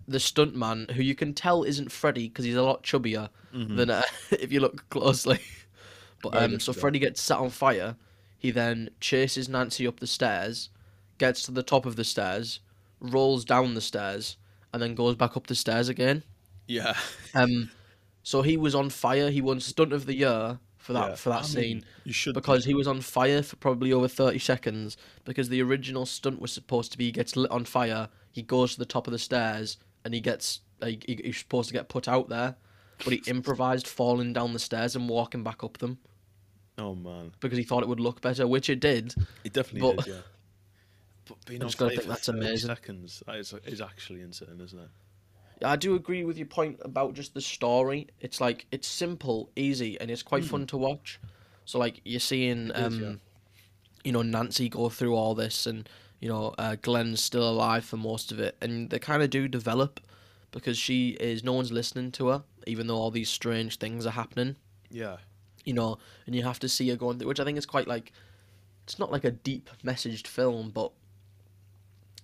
the 0.09 0.19
stuntman, 0.19 0.91
who 0.93 1.03
you 1.03 1.15
can 1.15 1.35
tell 1.35 1.63
isn't 1.63 1.93
Freddy 1.93 2.29
because 2.29 2.45
he's 2.45 2.57
a 2.57 2.63
lot 2.63 2.83
chubbier 2.83 3.29
than 3.53 3.91
uh, 3.91 4.03
if 4.31 4.53
you 4.53 4.61
look 4.61 4.89
closely. 4.91 5.41
But 6.23 6.37
um, 6.37 6.59
so 6.59 6.73
so. 6.73 6.81
Freddy 6.81 6.99
gets 6.99 7.21
set 7.21 7.39
on 7.39 7.51
fire. 7.51 7.95
He 8.39 8.51
then 8.51 8.91
chases 9.01 9.49
Nancy 9.49 9.87
up 9.87 10.01
the 10.01 10.07
stairs, 10.07 10.71
gets 11.19 11.43
to 11.43 11.53
the 11.53 11.63
top 11.63 11.85
of 11.85 11.97
the 11.97 12.05
stairs, 12.05 12.61
rolls 13.01 13.45
down 13.45 13.75
the 13.75 13.81
stairs, 13.81 14.37
and 14.73 14.81
then 14.81 14.95
goes 14.95 15.17
back 15.17 15.37
up 15.37 15.49
the 15.49 15.55
stairs 15.55 15.89
again. 15.89 16.23
Yeah, 16.67 16.95
Um, 17.35 17.71
so 18.23 18.43
he 18.43 18.57
was 18.57 18.75
on 18.75 18.91
fire. 18.91 19.31
He 19.31 19.41
won 19.41 19.59
stunt 19.59 19.93
of 19.93 20.05
the 20.07 20.15
year 20.15 20.59
for 20.89 20.95
that 20.95 21.09
yeah. 21.11 21.15
for 21.17 21.29
that 21.29 21.37
I 21.37 21.43
mean, 21.43 21.49
scene 21.49 21.85
you 22.05 22.15
should 22.15 22.35
because 22.35 22.65
he 22.65 22.73
was 22.73 22.87
on 22.87 23.03
fire 23.03 23.43
for 23.43 23.57
probably 23.57 23.93
over 23.93 24.09
30 24.09 24.39
seconds 24.39 24.97
because 25.27 25.51
the 25.51 25.61
original 25.61 26.07
stunt 26.07 26.41
was 26.41 26.51
supposed 26.51 26.93
to 26.93 26.99
be 26.99 27.07
he 27.07 27.13
gets 27.13 27.37
lit 27.37 27.51
on 27.51 27.67
fire 27.67 28.09
he 28.33 28.41
goes 28.41 28.73
to 28.73 28.79
the 28.79 28.87
top 28.87 29.07
of 29.07 29.13
the 29.13 29.19
stairs 29.19 29.77
and 30.05 30.15
he 30.15 30.21
gets 30.21 30.61
like, 30.81 31.05
he, 31.07 31.21
he's 31.23 31.37
supposed 31.37 31.69
to 31.69 31.75
get 31.75 31.91
put 31.91 32.09
out 32.09 32.31
there 32.31 32.57
but 33.05 33.13
he 33.13 33.23
improvised 33.27 33.87
falling 33.87 34.33
down 34.33 34.55
the 34.55 34.59
stairs 34.59 34.97
and 34.97 35.11
walking 35.11 35.43
back 35.43 35.63
up 35.63 35.77
them 35.77 35.99
Oh 36.79 36.95
man, 36.95 37.33
because 37.41 37.59
he 37.59 37.65
thought 37.65 37.83
it 37.83 37.89
would 37.89 38.01
look 38.01 38.21
better 38.21 38.47
which 38.47 38.71
it 38.71 38.81
did 38.81 39.15
it 39.45 39.53
definitely 39.53 39.93
But- 39.97 40.05
did. 40.05 40.15
Yeah. 40.15 40.21
But 41.27 41.45
being 41.45 41.61
on 41.63 41.69
just 41.69 41.77
gonna 41.79 41.91
think 41.91 42.05
that's 42.09 42.29
amazing. 42.29 42.69
Seconds 42.69 43.23
that 43.27 43.37
is, 43.37 43.53
is 43.67 43.81
actually 43.83 44.23
insane, 44.23 44.61
isn't 44.65 44.79
it? 44.79 44.89
Yeah, 45.61 45.71
I 45.73 45.77
do 45.77 45.95
agree 45.95 46.25
with 46.25 46.39
your 46.39 46.47
point 46.47 46.79
about 46.83 47.13
just 47.15 47.35
the 47.35 47.41
story. 47.43 48.07
It's 48.21 48.41
like 48.41 48.65
it's 48.71 48.89
simple, 48.89 49.51
easy, 49.57 50.01
and 50.01 50.11
it's 50.11 50.23
quite 50.23 50.45
fun 50.45 50.67
to 50.69 50.79
watch. 50.79 51.19
So 51.67 51.79
like 51.79 52.01
you're 52.05 52.21
seeing, 52.21 52.67
Hmm. 52.69 52.71
is, 52.71 52.95
um, 52.95 53.03
yeah. 53.03 53.13
you 54.05 54.13
know, 54.13 54.23
Nancy 54.23 54.69
go 54.71 54.89
through 54.89 55.15
all 55.15 55.35
this, 55.35 55.67
and 55.67 55.87
you 56.21 56.29
know, 56.31 56.55
uh, 56.57 56.77
Glenn's 56.81 57.23
still 57.23 57.47
alive 57.49 57.85
for 57.85 57.97
most 57.99 58.33
of 58.33 58.39
it, 58.41 58.57
and 58.63 58.89
they 58.89 58.99
kind 58.99 59.23
of 59.23 59.29
do 59.31 59.49
develop 59.49 60.01
because 60.51 60.79
she 60.79 61.11
is 61.11 61.45
no 61.45 61.53
one's 61.53 61.71
listening 61.73 62.11
to 62.13 62.29
her, 62.29 62.43
even 62.67 62.87
though 62.87 62.97
all 62.97 63.11
these 63.11 63.29
strange 63.29 63.77
things 63.77 64.07
are 64.07 64.13
happening. 64.13 64.57
Yeah, 64.91 65.19
You 65.69 65.75
know, 65.75 65.99
and 66.27 66.35
you 66.35 66.43
have 66.45 66.59
to 66.61 66.69
see 66.69 66.89
her 66.89 66.97
going 66.97 67.19
through, 67.19 67.29
which 67.29 67.41
I 67.41 67.45
think 67.45 67.59
is 67.59 67.67
quite 67.67 67.87
like, 67.87 68.13
it's 68.85 68.99
not 68.99 69.13
like 69.13 69.25
a 69.25 69.31
deep 69.31 69.69
messaged 69.85 70.27
film, 70.27 70.71
but 70.71 70.93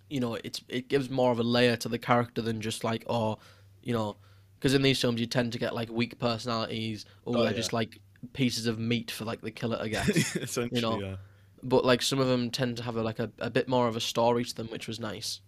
you 0.09 0.21
know, 0.21 0.39
it's 0.45 0.63
it 0.69 0.89
gives 0.89 1.11
more 1.11 1.31
of 1.33 1.39
a 1.39 1.43
layer 1.43 1.77
to 1.77 1.89
the 1.89 1.99
character 1.99 2.41
than 2.43 2.61
just 2.61 2.85
like, 2.85 3.05
oh, 3.07 3.39
you 3.83 3.93
know, 3.93 4.17
because 4.55 4.73
in 4.75 4.83
these 4.83 5.01
films 5.01 5.21
you 5.21 5.27
tend 5.27 5.53
to 5.53 5.59
get 5.59 5.75
like 5.75 5.91
weak 5.91 6.19
personalities, 6.19 7.05
or 7.25 7.37
Oh, 7.37 7.43
they're 7.43 7.51
yeah. 7.51 7.57
just 7.57 7.73
like 7.73 7.99
pieces 8.33 8.67
of 8.67 8.79
meat 8.79 9.11
for 9.11 9.25
like 9.27 9.43
the 9.43 9.51
killer 9.51 9.77
to 9.79 9.89
get. 9.91 10.09
essentially. 10.37 10.81
know, 10.81 10.99
yeah. 11.01 11.17
but 11.63 11.85
like 11.85 12.01
some 12.01 12.21
of 12.21 12.27
them 12.29 12.51
tend 12.51 12.79
to 12.79 12.83
have 12.83 12.97
a, 12.97 13.03
like 13.03 13.19
a, 13.19 13.31
a 13.39 13.51
bit 13.51 13.69
more 13.69 13.89
of 13.89 13.97
a 13.97 14.01
story 14.01 14.45
to 14.45 14.55
them, 14.57 14.69
which 14.69 14.89
was 14.89 14.99
nice. 14.99 15.41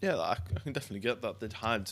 Yeah, 0.00 0.16
I, 0.16 0.32
I 0.56 0.60
can 0.60 0.72
definitely 0.72 1.00
get 1.00 1.20
that. 1.22 1.40
They'd 1.40 1.52
had, 1.52 1.90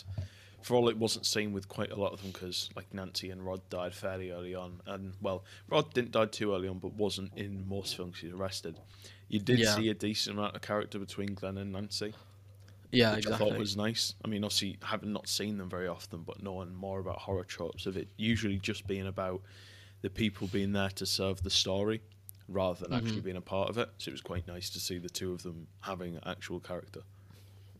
for 0.65 0.75
all 0.75 0.89
it 0.89 0.97
wasn't 0.97 1.27
seen 1.27 1.53
with 1.53 1.69
quite 1.69 1.91
a 1.93 1.97
lot 1.97 2.13
of 2.15 2.23
them, 2.23 2.31
because 2.33 2.71
like 2.75 2.93
Nancy 2.93 3.31
and 3.31 3.45
Rod 3.45 3.61
died 3.69 3.95
fairly 3.95 4.31
early 4.31 4.55
on, 4.55 4.81
and 4.87 5.13
well, 5.21 5.45
Rod 5.69 5.93
didn't 5.93 6.13
die 6.13 6.27
too 6.27 6.55
early 6.55 6.69
on, 6.69 6.79
but 6.79 6.95
wasn't 6.95 7.33
in 7.37 7.69
most 7.69 7.97
films 7.97 8.19
he's 8.19 8.33
arrested. 8.33 8.81
You 9.29 9.41
did 9.41 9.59
Yeah. 9.61 9.75
see 9.77 9.89
a 9.91 9.95
decent 9.95 10.39
amount 10.39 10.57
of 10.57 10.63
character 10.63 10.99
between 10.99 11.35
Glenn 11.35 11.59
and 11.59 11.71
Nancy, 11.73 12.15
Yeah, 12.91 13.15
which 13.17 13.27
I 13.27 13.37
thought 13.37 13.59
was 13.59 13.77
nice. 13.77 14.15
I 14.25 14.29
mean, 14.29 14.43
obviously, 14.43 14.79
having 14.83 15.13
not 15.13 15.29
seen 15.29 15.59
them 15.59 15.69
very 15.69 15.87
often, 15.89 16.23
but 16.23 16.43
knowing 16.43 16.75
more 16.75 16.99
about 17.01 17.19
horror 17.19 17.45
tropes 17.45 17.85
of 17.87 17.97
it 17.99 18.09
usually 18.17 18.59
just 18.59 18.87
being 18.87 19.07
about 19.07 19.43
the 20.01 20.11
people 20.11 20.49
being 20.49 20.73
there 20.73 20.91
to 20.91 21.05
serve 21.07 21.43
the 21.43 21.51
story 21.51 22.01
rather 22.49 22.85
than 22.85 22.93
actually 22.93 23.21
Mm-hmm. 23.21 23.25
being 23.25 23.37
a 23.37 23.41
part 23.41 23.69
of 23.71 23.79
it. 23.79 23.89
So 23.99 24.09
it 24.11 24.13
was 24.13 24.21
quite 24.21 24.47
nice 24.47 24.71
to 24.71 24.81
see 24.81 24.99
the 24.99 25.09
two 25.11 25.33
of 25.33 25.43
them 25.43 25.67
having 25.81 26.19
actual 26.27 26.61
character. 26.61 27.03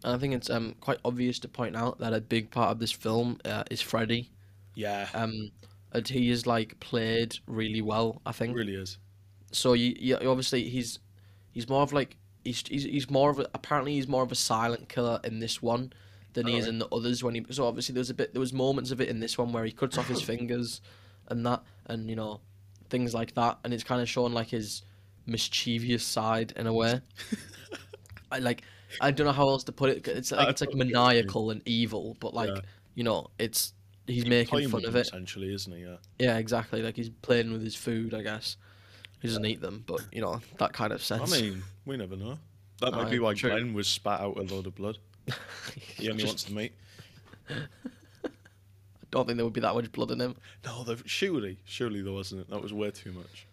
And 0.05 0.15
I 0.15 0.19
think 0.19 0.35
it's 0.35 0.51
um 0.51 0.77
quite 0.81 0.99
obvious 1.05 1.39
to 1.41 1.49
point 1.49 1.75
out 1.75 1.99
that 1.99 2.13
a 2.13 2.21
big 2.21 2.51
part 2.51 2.71
of 2.71 2.79
this 2.79 2.93
film 2.93 3.39
uh, 3.45 3.65
is 3.71 3.81
Freddy. 3.81 4.31
Yeah, 4.77 5.09
Um, 5.15 5.51
and 5.93 6.07
he 6.07 6.31
is 6.31 6.47
like 6.47 6.79
played 6.81 7.37
really 7.47 7.81
well. 7.81 8.21
I 8.27 8.33
think. 8.33 8.57
really 8.57 8.75
is. 8.75 8.99
so 9.53 9.73
you, 9.73 9.95
you 9.99 10.17
obviously 10.17 10.69
he's 10.69 10.99
he's 11.53 11.69
more 11.69 11.83
of 11.83 11.93
like 11.93 12.17
he's, 12.45 12.63
he's 12.69 12.85
he's 12.85 13.11
more 13.11 13.31
of 13.31 13.39
a 13.39 13.49
apparently 13.55 13.95
he's 13.95 14.09
more 14.09 14.23
of 14.23 14.33
a 14.33 14.35
silent 14.35 14.89
killer 14.89 15.21
in 15.25 15.39
this 15.41 15.63
one 15.63 15.93
than 16.35 16.49
he 16.49 16.57
is 16.59 16.65
Alright. 16.65 16.69
in 16.69 16.79
the 16.81 16.89
others 16.89 17.23
when 17.23 17.35
he 17.37 17.47
so 17.51 17.67
obviously 17.67 17.95
there's 17.95 18.11
a 18.11 18.15
bit 18.15 18.33
there 18.35 18.41
was 18.41 18.53
moments 18.53 18.91
of 18.91 19.01
it 19.01 19.09
in 19.09 19.21
this 19.21 19.39
one 19.39 19.53
where 19.53 19.65
he 19.65 19.71
cuts 19.73 19.97
off 19.97 20.09
his 20.09 20.21
fingers 20.31 20.81
and 21.29 21.47
that 21.47 21.63
and 21.87 22.11
you 22.11 22.17
know 22.17 22.41
things 22.91 23.15
like 23.15 23.35
that 23.35 23.59
and 23.65 23.73
it's 23.73 23.85
kind 23.85 24.03
of 24.03 24.09
showing 24.09 24.33
like 24.35 24.49
his 24.49 24.83
mischievous 25.27 26.05
side 26.05 26.53
in 26.57 26.67
a 26.67 26.73
way 26.73 27.01
I 28.33 28.41
like 28.41 28.63
I 29.01 29.11
don't 29.11 29.27
know 29.27 29.33
how 29.33 29.49
else 29.49 29.65
to 29.65 29.73
put 29.73 29.91
it 29.91 30.07
it's 30.09 30.31
like 30.33 30.49
it's 30.49 30.61
like 30.61 30.71
totally 30.71 30.89
get 30.89 30.97
what 30.97 31.07
you 31.07 31.15
mean. 31.15 31.15
maniacal 31.17 31.51
and 31.51 31.63
evil 31.67 32.17
but 32.21 32.35
like 32.35 32.51
Yeah. 32.51 32.61
you 32.95 33.05
know 33.05 33.29
it's 33.39 33.73
he's 34.07 34.27
making 34.27 34.69
fun 34.69 34.85
of 34.85 34.95
it 34.97 35.07
essentially, 35.07 35.53
isn't 35.55 35.73
he? 35.73 35.83
Yeah. 35.83 35.97
yeah, 36.19 36.37
exactly. 36.39 36.83
Like 36.83 36.97
he's 36.97 37.09
playing 37.11 37.53
with 37.53 37.63
his 37.63 37.75
food, 37.75 38.13
I 38.15 38.23
guess. 38.23 38.57
He 39.21 39.29
doesn't 39.29 39.47
eat 39.47 39.61
them, 39.63 39.83
but 39.87 40.01
you 40.13 40.21
know 40.21 40.41
that 40.59 40.73
kind 40.75 40.93
of 40.93 41.03
sense. 41.03 41.33
I 41.33 41.41
mean, 41.41 41.63
we 41.87 41.97
never 41.97 42.15
know. 42.17 42.39
That 42.81 42.93
might 42.93 43.07
Aye, 43.07 43.11
be 43.11 43.19
why 43.21 43.33
true. 43.35 43.51
Glenn 43.51 43.73
was 43.73 43.87
spat 43.89 44.21
out 44.21 44.37
a 44.37 44.43
load 44.43 44.67
of 44.67 44.75
blood. 44.75 44.99
He 45.97 46.11
only 46.11 46.23
Just- 46.23 46.31
wants 46.31 46.45
to 46.45 46.53
meet. 46.53 46.73
I 47.49 48.29
don't 49.11 49.27
think 49.27 49.37
there 49.37 49.45
would 49.47 49.55
be 49.55 49.61
that 49.61 49.75
much 49.75 49.91
blood 49.93 50.11
in 50.11 50.21
him. 50.21 50.37
No, 50.65 50.83
there- 50.85 50.97
surely, 51.07 51.59
surely 51.65 52.03
there 52.03 52.13
wasn't. 52.13 52.51
That 52.51 52.61
was 52.61 52.73
way 52.73 52.91
too 52.91 53.13
much. 53.13 53.47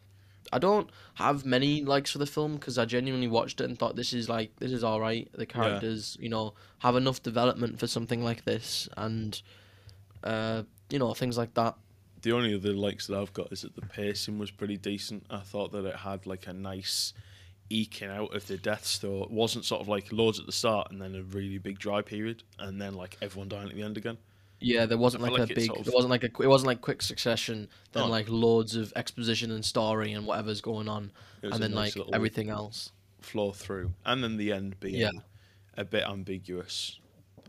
I 0.51 0.59
don't 0.59 0.89
have 1.15 1.45
many 1.45 1.83
likes 1.83 2.11
for 2.11 2.17
the 2.17 2.25
film 2.25 2.55
because 2.55 2.77
I 2.77 2.85
genuinely 2.85 3.27
watched 3.27 3.61
it 3.61 3.65
and 3.65 3.77
thought 3.77 3.95
this 3.95 4.13
is 4.13 4.27
like 4.27 4.55
this 4.57 4.71
is 4.71 4.83
all 4.83 4.99
right. 4.99 5.29
The 5.33 5.45
characters, 5.45 6.17
you 6.19 6.29
know, 6.29 6.53
have 6.79 6.95
enough 6.95 7.23
development 7.23 7.79
for 7.79 7.87
something 7.87 8.23
like 8.23 8.43
this, 8.45 8.89
and 8.97 9.41
uh, 10.23 10.63
you 10.89 10.99
know 10.99 11.13
things 11.13 11.37
like 11.37 11.53
that. 11.53 11.75
The 12.21 12.33
only 12.33 12.53
other 12.53 12.73
likes 12.73 13.07
that 13.07 13.17
I've 13.17 13.33
got 13.33 13.51
is 13.51 13.61
that 13.61 13.75
the 13.75 13.81
pacing 13.81 14.37
was 14.37 14.51
pretty 14.51 14.77
decent. 14.77 15.25
I 15.29 15.39
thought 15.39 15.71
that 15.71 15.85
it 15.85 15.95
had 15.95 16.27
like 16.27 16.47
a 16.47 16.53
nice 16.53 17.13
eking 17.69 18.09
out 18.09 18.35
of 18.35 18.45
the 18.47 18.57
deaths, 18.57 18.99
though 18.99 19.23
it 19.23 19.31
wasn't 19.31 19.65
sort 19.65 19.81
of 19.81 19.87
like 19.87 20.11
loads 20.11 20.39
at 20.39 20.45
the 20.45 20.51
start 20.51 20.91
and 20.91 21.01
then 21.01 21.15
a 21.15 21.23
really 21.23 21.57
big 21.57 21.79
dry 21.79 22.01
period, 22.01 22.43
and 22.59 22.79
then 22.79 22.93
like 22.93 23.17
everyone 23.21 23.49
dying 23.49 23.69
at 23.69 23.75
the 23.75 23.81
end 23.83 23.97
again. 23.97 24.17
Yeah, 24.63 24.85
there 24.85 24.97
wasn't 24.97 25.23
like, 25.23 25.31
like 25.33 25.49
a 25.49 25.55
big. 25.55 25.65
sort 25.65 25.79
of- 25.79 25.87
It 25.87 25.93
wasn't 25.93 26.11
like 26.11 26.23
a. 26.23 26.27
It 26.41 26.47
wasn't 26.47 26.67
like 26.67 26.81
quick 26.81 27.01
succession. 27.01 27.67
Then 27.93 28.03
Oh. 28.03 28.07
like 28.07 28.29
loads 28.29 28.75
of 28.75 28.93
exposition 28.95 29.49
and 29.51 29.65
story 29.65 30.13
and 30.13 30.25
whatever's 30.25 30.61
going 30.61 30.87
on, 30.87 31.11
and 31.41 31.53
then 31.53 31.71
nice 31.73 31.95
like 31.95 32.07
everything 32.13 32.49
else. 32.49 32.91
flow 33.19 33.51
through, 33.51 33.91
and 34.05 34.23
then 34.23 34.37
the 34.37 34.51
end 34.51 34.79
being 34.79 34.95
Yeah. 34.95 35.11
a 35.77 35.83
bit 35.83 36.03
ambiguous. 36.05 36.99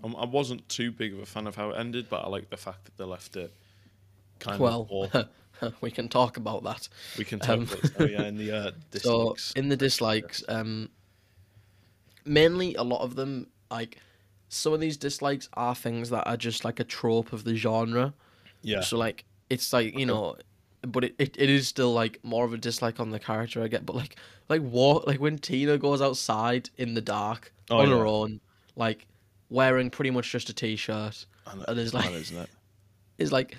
Um, 0.04 0.16
I 0.16 0.24
wasn't 0.24 0.68
too 0.68 0.90
big 0.90 1.12
of 1.12 1.20
a 1.20 1.26
fan 1.26 1.46
of 1.46 1.54
how 1.56 1.70
it 1.70 1.78
ended, 1.78 2.08
but 2.10 2.24
I 2.24 2.28
like 2.28 2.50
the 2.50 2.56
fact 2.56 2.84
that 2.86 2.96
they 2.96 3.04
left 3.04 3.36
it 3.36 3.54
kind 4.38 4.58
Well, 4.58 4.88
of. 4.90 5.14
Or, 5.62 5.72
we 5.80 5.90
can 5.90 6.08
talk 6.08 6.36
about 6.38 6.64
that. 6.64 6.88
We 7.16 7.24
can 7.24 7.38
talk 7.38 7.50
Um, 7.50 7.62
about 7.64 7.90
oh, 8.00 8.04
yeah, 8.06 8.22
in 8.24 8.36
the 8.36 8.50
uh, 8.50 8.70
So 8.98 9.34
dislikes. 9.34 9.52
in 9.52 9.68
the 9.68 9.76
dislikes, 9.76 10.42
um, 10.48 10.90
mainly 12.24 12.74
a 12.74 12.82
lot 12.82 13.02
of 13.02 13.14
them 13.16 13.48
like 13.70 13.98
some 14.52 14.72
of 14.74 14.80
these 14.80 14.96
dislikes 14.98 15.48
are 15.54 15.74
things 15.74 16.10
that 16.10 16.28
are 16.28 16.36
just 16.36 16.64
like 16.64 16.78
a 16.78 16.84
trope 16.84 17.32
of 17.32 17.44
the 17.44 17.56
genre. 17.56 18.12
yeah, 18.62 18.80
So 18.82 18.98
like 18.98 19.24
it's 19.48 19.72
like 19.72 19.98
you 19.98 20.04
know, 20.06 20.36
but 20.86 21.04
it, 21.04 21.14
it, 21.18 21.36
it 21.38 21.48
is 21.50 21.66
still 21.68 21.92
like 21.92 22.18
more 22.22 22.44
of 22.44 22.52
a 22.52 22.58
dislike 22.58 23.00
on 23.00 23.10
the 23.10 23.18
character 23.18 23.62
I 23.62 23.68
get. 23.68 23.86
But 23.86 23.96
like 23.96 24.16
like 24.48 24.60
what 24.62 25.06
like 25.06 25.20
when 25.20 25.38
Tina 25.38 25.78
goes 25.78 26.02
outside 26.02 26.68
in 26.76 26.94
the 26.94 27.00
dark 27.00 27.52
Oh, 27.70 27.78
on 27.78 27.88
yeah. 27.88 27.96
her 27.96 28.06
own, 28.06 28.40
like 28.76 29.06
wearing 29.48 29.88
pretty 29.88 30.10
much 30.10 30.30
just 30.30 30.50
a 30.50 30.52
t-shirt, 30.54 31.24
and 31.46 31.64
and 31.66 31.78
it's 31.80 31.94
like 31.94 32.10
isn't 32.10 32.36
it? 32.36 32.50
is 33.18 33.32
like. 33.32 33.56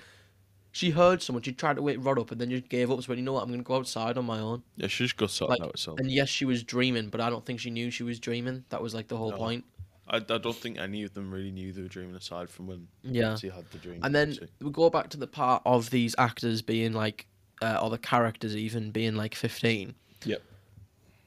She 0.76 0.90
heard 0.90 1.22
someone. 1.22 1.40
She 1.44 1.52
tried 1.52 1.76
to 1.76 1.82
wake 1.82 1.98
Rod 2.00 2.18
up, 2.18 2.32
and 2.32 2.40
then 2.40 2.50
just 2.50 2.68
gave 2.68 2.90
up. 2.90 3.00
So, 3.00 3.12
you 3.12 3.22
know 3.22 3.34
what? 3.34 3.44
I'm 3.44 3.50
gonna 3.50 3.62
go 3.62 3.76
outside 3.76 4.18
on 4.18 4.24
my 4.24 4.40
own. 4.40 4.64
Yeah, 4.76 4.88
she 4.88 5.04
just 5.04 5.16
got 5.16 5.30
sorted 5.30 5.60
Like, 5.60 5.66
out 5.68 5.72
herself. 5.74 6.00
And 6.00 6.10
yes, 6.10 6.28
she 6.28 6.44
was 6.44 6.64
dreaming, 6.64 7.10
but 7.10 7.20
I 7.20 7.30
don't 7.30 7.46
think 7.46 7.60
she 7.60 7.70
knew 7.70 7.92
she 7.92 8.02
was 8.02 8.18
dreaming. 8.18 8.64
That 8.70 8.82
was 8.82 8.92
like 8.92 9.06
the 9.06 9.16
whole 9.16 9.30
No. 9.30 9.36
point. 9.36 9.64
I, 10.08 10.16
I 10.16 10.20
don't 10.20 10.54
think 10.56 10.78
any 10.78 11.02
of 11.02 11.14
them 11.14 11.32
really 11.32 11.50
knew 11.50 11.72
they 11.72 11.82
were 11.82 11.88
dreaming 11.88 12.14
aside 12.14 12.50
from 12.50 12.66
when 12.66 12.88
Yeah. 13.02 13.36
she 13.36 13.48
had 13.48 13.64
the 13.70 13.78
dream. 13.78 14.00
And 14.02 14.14
then 14.14 14.36
we 14.60 14.70
go 14.70 14.90
back 14.90 15.08
to 15.10 15.16
the 15.16 15.26
part 15.26 15.62
of 15.64 15.90
these 15.90 16.14
actors 16.18 16.60
being 16.62 16.92
like, 16.92 17.26
uh, 17.62 17.78
or 17.82 17.88
the 17.90 17.98
characters 17.98 18.54
even 18.56 18.90
being 18.90 19.14
like 19.14 19.34
15. 19.34 19.94
Yep. 20.24 20.42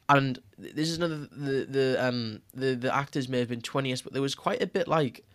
And 0.09 0.39
this 0.57 0.89
is 0.89 0.97
another 0.97 1.27
the 1.31 1.65
the 1.69 1.97
um 2.05 2.41
the 2.53 2.75
the 2.75 2.95
actors 2.95 3.27
may 3.27 3.39
have 3.39 3.49
been 3.49 3.61
20s, 3.61 4.03
but 4.03 4.13
there 4.13 4.21
was 4.21 4.35
quite 4.35 4.61
a 4.61 4.67
bit 4.67 4.87
like, 4.87 5.25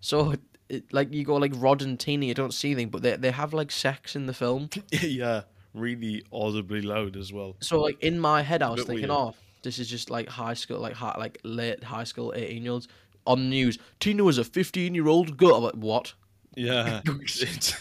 so 0.00 0.34
it, 0.70 0.90
like 0.92 1.12
you 1.12 1.22
go 1.24 1.36
like 1.36 1.52
Rod 1.56 1.82
and 1.82 2.00
Teeny, 2.00 2.28
you 2.28 2.34
don't 2.34 2.54
see 2.54 2.70
anything, 2.70 2.88
but 2.88 3.02
they 3.02 3.16
they 3.16 3.30
have 3.30 3.52
like 3.52 3.70
sex 3.70 4.16
in 4.16 4.24
the 4.26 4.32
film. 4.32 4.70
yeah, 4.90 5.42
really 5.74 6.24
audibly 6.32 6.80
loud 6.80 7.16
as 7.16 7.30
well. 7.30 7.56
So 7.60 7.80
like 7.80 8.02
in 8.02 8.18
my 8.18 8.40
head, 8.42 8.62
I 8.62 8.70
was 8.70 8.84
thinking, 8.84 9.08
weird. 9.08 9.10
oh, 9.10 9.34
this 9.62 9.78
is 9.78 9.88
just 9.88 10.10
like 10.10 10.28
high 10.28 10.54
school, 10.54 10.78
like 10.78 10.94
high, 10.94 11.14
like 11.18 11.38
late 11.44 11.82
high 11.84 12.04
school, 12.04 12.32
18 12.34 12.62
year 12.62 12.72
olds 12.72 12.88
on 13.26 13.38
the 13.38 13.48
news. 13.48 13.78
Tina 14.00 14.24
was 14.24 14.38
a 14.38 14.44
15 14.44 14.94
year 14.94 15.08
old 15.08 15.36
girl. 15.36 15.54
I'm 15.56 15.62
like, 15.64 15.74
what? 15.74 16.14
Yeah, 16.54 17.00
it's, 17.06 17.74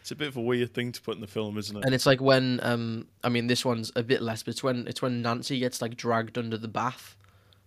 it's 0.00 0.10
a 0.10 0.14
bit 0.14 0.28
of 0.28 0.36
a 0.36 0.40
weird 0.40 0.72
thing 0.72 0.92
to 0.92 1.02
put 1.02 1.16
in 1.16 1.20
the 1.20 1.26
film, 1.26 1.58
isn't 1.58 1.76
it? 1.76 1.84
And 1.84 1.94
it's 1.94 2.06
like 2.06 2.20
when 2.20 2.60
um 2.62 3.06
I 3.22 3.28
mean 3.28 3.46
this 3.46 3.64
one's 3.64 3.92
a 3.94 4.02
bit 4.02 4.22
less, 4.22 4.42
but 4.42 4.52
it's 4.52 4.62
when 4.62 4.86
it's 4.88 5.02
when 5.02 5.22
Nancy 5.22 5.58
gets 5.58 5.82
like 5.82 5.96
dragged 5.96 6.38
under 6.38 6.56
the 6.56 6.68
bath. 6.68 7.16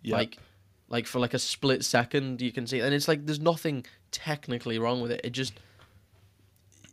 yeah, 0.01 0.15
Like 0.15 0.37
like 0.87 1.05
for 1.05 1.19
like 1.19 1.35
a 1.35 1.39
split 1.39 1.85
second 1.85 2.41
you 2.41 2.51
can 2.51 2.65
see 2.65 2.79
and 2.79 2.95
it's 2.95 3.07
like 3.07 3.27
there's 3.27 3.39
nothing 3.39 3.85
technically 4.11 4.79
wrong 4.79 5.01
with 5.01 5.11
it. 5.11 5.21
It 5.23 5.31
just 5.31 5.53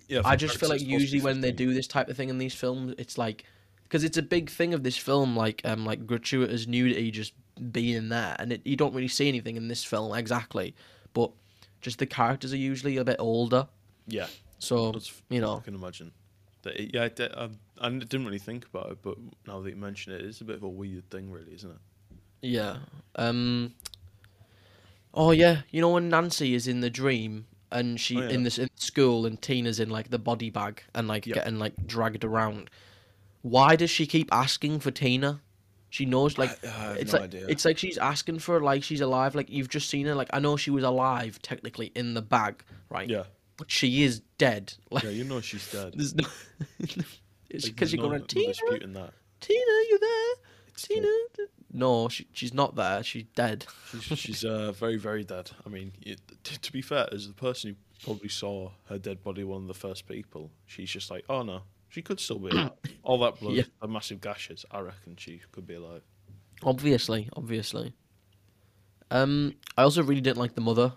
yeah. 0.09 0.21
I 0.25 0.37
just 0.37 0.59
feel 0.59 0.69
like 0.69 0.81
characters 0.81 0.89
supposed 0.89 1.11
to 1.11 1.17
usually 1.17 1.23
when 1.23 1.41
they 1.41 1.53
do 1.53 1.73
this 1.73 1.87
type 1.87 2.09
of 2.09 2.17
thing 2.17 2.29
in 2.29 2.39
these 2.39 2.55
films 2.55 2.95
it's 2.99 3.17
like 3.17 3.45
because 3.88 4.05
it's 4.05 4.16
a 4.19 4.23
big 4.23 4.50
thing 4.50 4.75
of 4.75 4.83
this 4.83 4.97
film 4.97 5.37
like 5.37 5.61
um 5.64 5.85
like 5.85 6.07
gratuitous 6.07 6.66
nudity 6.66 7.11
just 7.11 7.33
being 7.73 8.09
there 8.11 8.37
and 8.38 8.52
it, 8.52 8.61
you 8.66 8.76
don't 8.76 8.95
really 8.95 9.09
see 9.09 9.28
anything 9.28 9.57
in 9.57 9.69
this 9.69 9.83
film 9.85 10.14
exactly. 10.14 10.75
But 11.14 11.31
just 11.81 11.99
the 11.99 12.07
characters 12.07 12.52
are 12.52 12.57
usually 12.59 12.97
a 12.99 13.05
bit 13.05 13.16
older. 13.19 13.69
yeah, 14.07 14.26
So, 14.59 14.93
that's, 14.93 15.23
you 15.31 15.40
know, 15.40 15.57
I 15.57 15.61
can 15.61 15.75
imagine. 15.75 16.12
That 16.62 16.75
it, 16.81 16.90
yeah, 16.95 17.09
I, 17.38 17.45
I, 17.45 17.49
I 17.87 17.90
didn't 17.90 18.25
really 18.26 18.38
think 18.38 18.66
about 18.66 18.90
it, 18.90 18.99
but 19.02 19.16
now 19.47 19.61
that 19.61 19.71
you 19.71 19.76
mention 19.76 20.12
it, 20.12 20.21
it's 20.23 20.40
a 20.40 20.45
bit 20.45 20.57
of 20.57 20.62
a 20.64 20.69
weird 20.69 21.09
thing, 21.11 21.31
really, 21.31 21.55
isn't 21.55 21.71
it? 21.71 21.76
Yeah. 22.43 22.78
Um. 23.14 23.73
Oh 25.14 25.31
yeah, 25.31 25.62
you 25.71 25.81
know 25.81 25.90
when 25.90 26.09
Nancy 26.11 26.55
is 26.55 26.69
in 26.69 26.81
the 26.81 26.90
dream 26.90 27.47
and 27.73 27.99
she 27.99 28.19
Oh, 28.19 28.23
yeah. 28.23 28.28
in 28.31 28.43
this 28.43 28.59
in 28.59 28.69
school 28.76 29.25
and 29.26 29.40
Tina's 29.40 29.81
in 29.81 29.88
like 29.88 30.11
the 30.11 30.19
body 30.19 30.50
bag 30.50 30.83
and 30.95 31.09
like 31.09 31.26
Yeah. 31.26 31.35
getting 31.35 31.59
like 31.59 31.87
dragged 31.87 32.25
around. 32.25 32.69
Why 33.49 33.76
does 33.76 33.91
she 33.91 34.07
keep 34.07 34.29
asking 34.33 34.81
for 34.81 34.91
Tina? 34.91 35.41
She 35.88 36.05
knows 36.05 36.37
like 36.37 36.50
it's 36.62 37.12
no 37.12 37.19
like 37.21 37.29
idea. 37.29 37.47
it's 37.49 37.65
like 37.65 37.79
she's 37.79 37.97
asking 37.97 38.41
for 38.41 38.61
like 38.61 38.83
she's 38.83 39.00
alive. 39.00 39.35
Like 39.37 39.49
you've 39.50 39.69
just 39.69 39.88
seen 39.88 40.07
her. 40.07 40.15
Like 40.17 40.29
I 40.33 40.41
know 40.41 40.57
she 40.57 40.71
was 40.71 40.83
alive 40.85 41.41
technically 41.43 41.93
in 41.95 42.15
the 42.15 42.23
bag, 42.23 42.63
right? 42.91 43.09
Yeah, 43.09 43.23
But 43.56 43.71
she 43.71 44.02
is 44.02 44.21
dead. 44.39 44.75
Like 44.91 45.04
yeah, 45.04 45.11
you 45.11 45.25
know 45.25 45.41
she's 45.41 45.71
dead. 45.71 45.93
there's 45.95 46.15
no. 46.15 46.26
it's 46.80 46.97
Like, 46.97 47.06
because 47.49 47.76
there's 47.76 47.93
you're 47.95 48.02
no, 48.02 48.09
going 48.11 48.25
Tina. 48.26 48.49
disputing 48.49 48.93
that. 48.95 49.13
Tina, 49.41 49.61
you 49.91 49.99
there? 50.00 50.35
It's 50.69 50.82
Tina. 50.89 51.09
No, 51.73 52.09
she 52.09 52.26
she's 52.32 52.52
not 52.52 52.75
there. 52.75 53.02
She's 53.04 53.25
dead. 53.37 53.67
She's, 54.00 54.19
she's 54.19 54.45
uh, 54.45 54.73
very, 54.73 54.97
very 54.97 55.23
dead. 55.25 55.50
I 55.65 55.69
mean, 55.69 55.93
it, 56.02 56.21
t- 56.43 56.56
to 56.56 56.73
be 56.73 56.82
fair, 56.82 57.06
as 57.13 57.28
the 57.28 57.35
person 57.35 57.71
who 57.71 57.76
probably 58.04 58.28
saw 58.28 58.73
her 58.89 58.99
dead 58.99 59.23
body, 59.23 59.45
one 59.45 59.63
of 59.63 59.69
the 59.69 59.75
first 59.75 60.09
people, 60.09 60.50
she's 60.67 60.91
just 60.91 61.11
like, 61.11 61.25
oh 61.28 61.43
no, 61.43 61.63
she 61.97 62.02
could 62.02 62.21
still 62.21 62.39
be 62.39 62.50
alive. 62.50 62.73
All 63.02 63.19
that 63.21 63.41
blood, 63.41 63.54
Yeah. 63.54 63.63
the 63.80 63.89
massive 63.89 64.21
gashes, 64.21 64.67
I 64.71 64.80
reckon 64.80 65.17
she 65.17 65.41
could 65.50 65.67
be 65.67 65.75
alive. 65.76 66.02
Obviously, 66.63 67.30
obviously. 67.35 67.95
Um, 69.11 69.54
I 69.78 69.82
also 69.82 70.02
really 70.02 70.21
didn't 70.21 70.37
like 70.37 70.54
the 70.54 70.61
mother, 70.61 70.93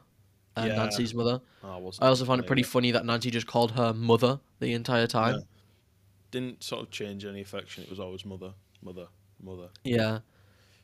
uh, 0.57 0.65
Yeah. 0.67 0.75
Nancy's 0.75 1.13
mother. 1.13 1.39
Oh, 1.63 1.69
I, 1.71 1.77
wasn't 1.77 2.03
I 2.03 2.07
also 2.09 2.25
found 2.25 2.41
it 2.41 2.47
pretty 2.47 2.63
funny 2.63 2.91
that 2.91 3.05
Nancy 3.05 3.31
just 3.31 3.47
called 3.47 3.71
her 3.71 3.93
mother 3.93 4.41
the 4.59 4.73
entire 4.73 5.07
time. 5.07 5.35
Yeah. 5.35 5.41
Didn't 6.31 6.63
sort 6.63 6.81
of 6.81 6.91
change 6.91 7.23
any 7.23 7.39
affection. 7.39 7.83
It 7.85 7.89
was 7.89 7.99
always 8.01 8.25
mother, 8.25 8.53
mother, 8.81 9.07
mother. 9.41 9.69
Yeah. 9.85 10.19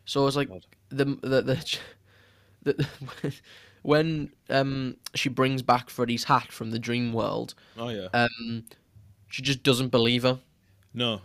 So 0.06 0.21
I 0.21 0.25
was 0.25 0.38
like, 0.38 0.47
God. 0.47 0.65
the 0.89 1.04
the 1.06 1.41
the, 1.41 1.75
the 2.63 3.34
when 3.82 4.32
um 4.49 4.95
she 5.13 5.28
brings 5.28 5.62
back 5.62 5.89
Freddy's 5.89 6.23
hat 6.23 6.54
from 6.54 6.71
the 6.71 6.80
dream 6.80 7.12
world, 7.12 7.54
Oh 7.78 7.89
yeah. 7.89 8.08
um, 8.13 8.63
she 9.36 9.41
just 9.41 9.63
doesn't 9.63 9.89
believe 9.89 10.24
her. 10.24 10.39
no. 10.93 11.19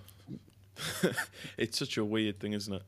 it's 1.56 1.78
such 1.78 1.96
a 1.96 2.04
weird 2.04 2.40
thing, 2.40 2.54
isn't 2.54 2.72
it? 2.74 2.82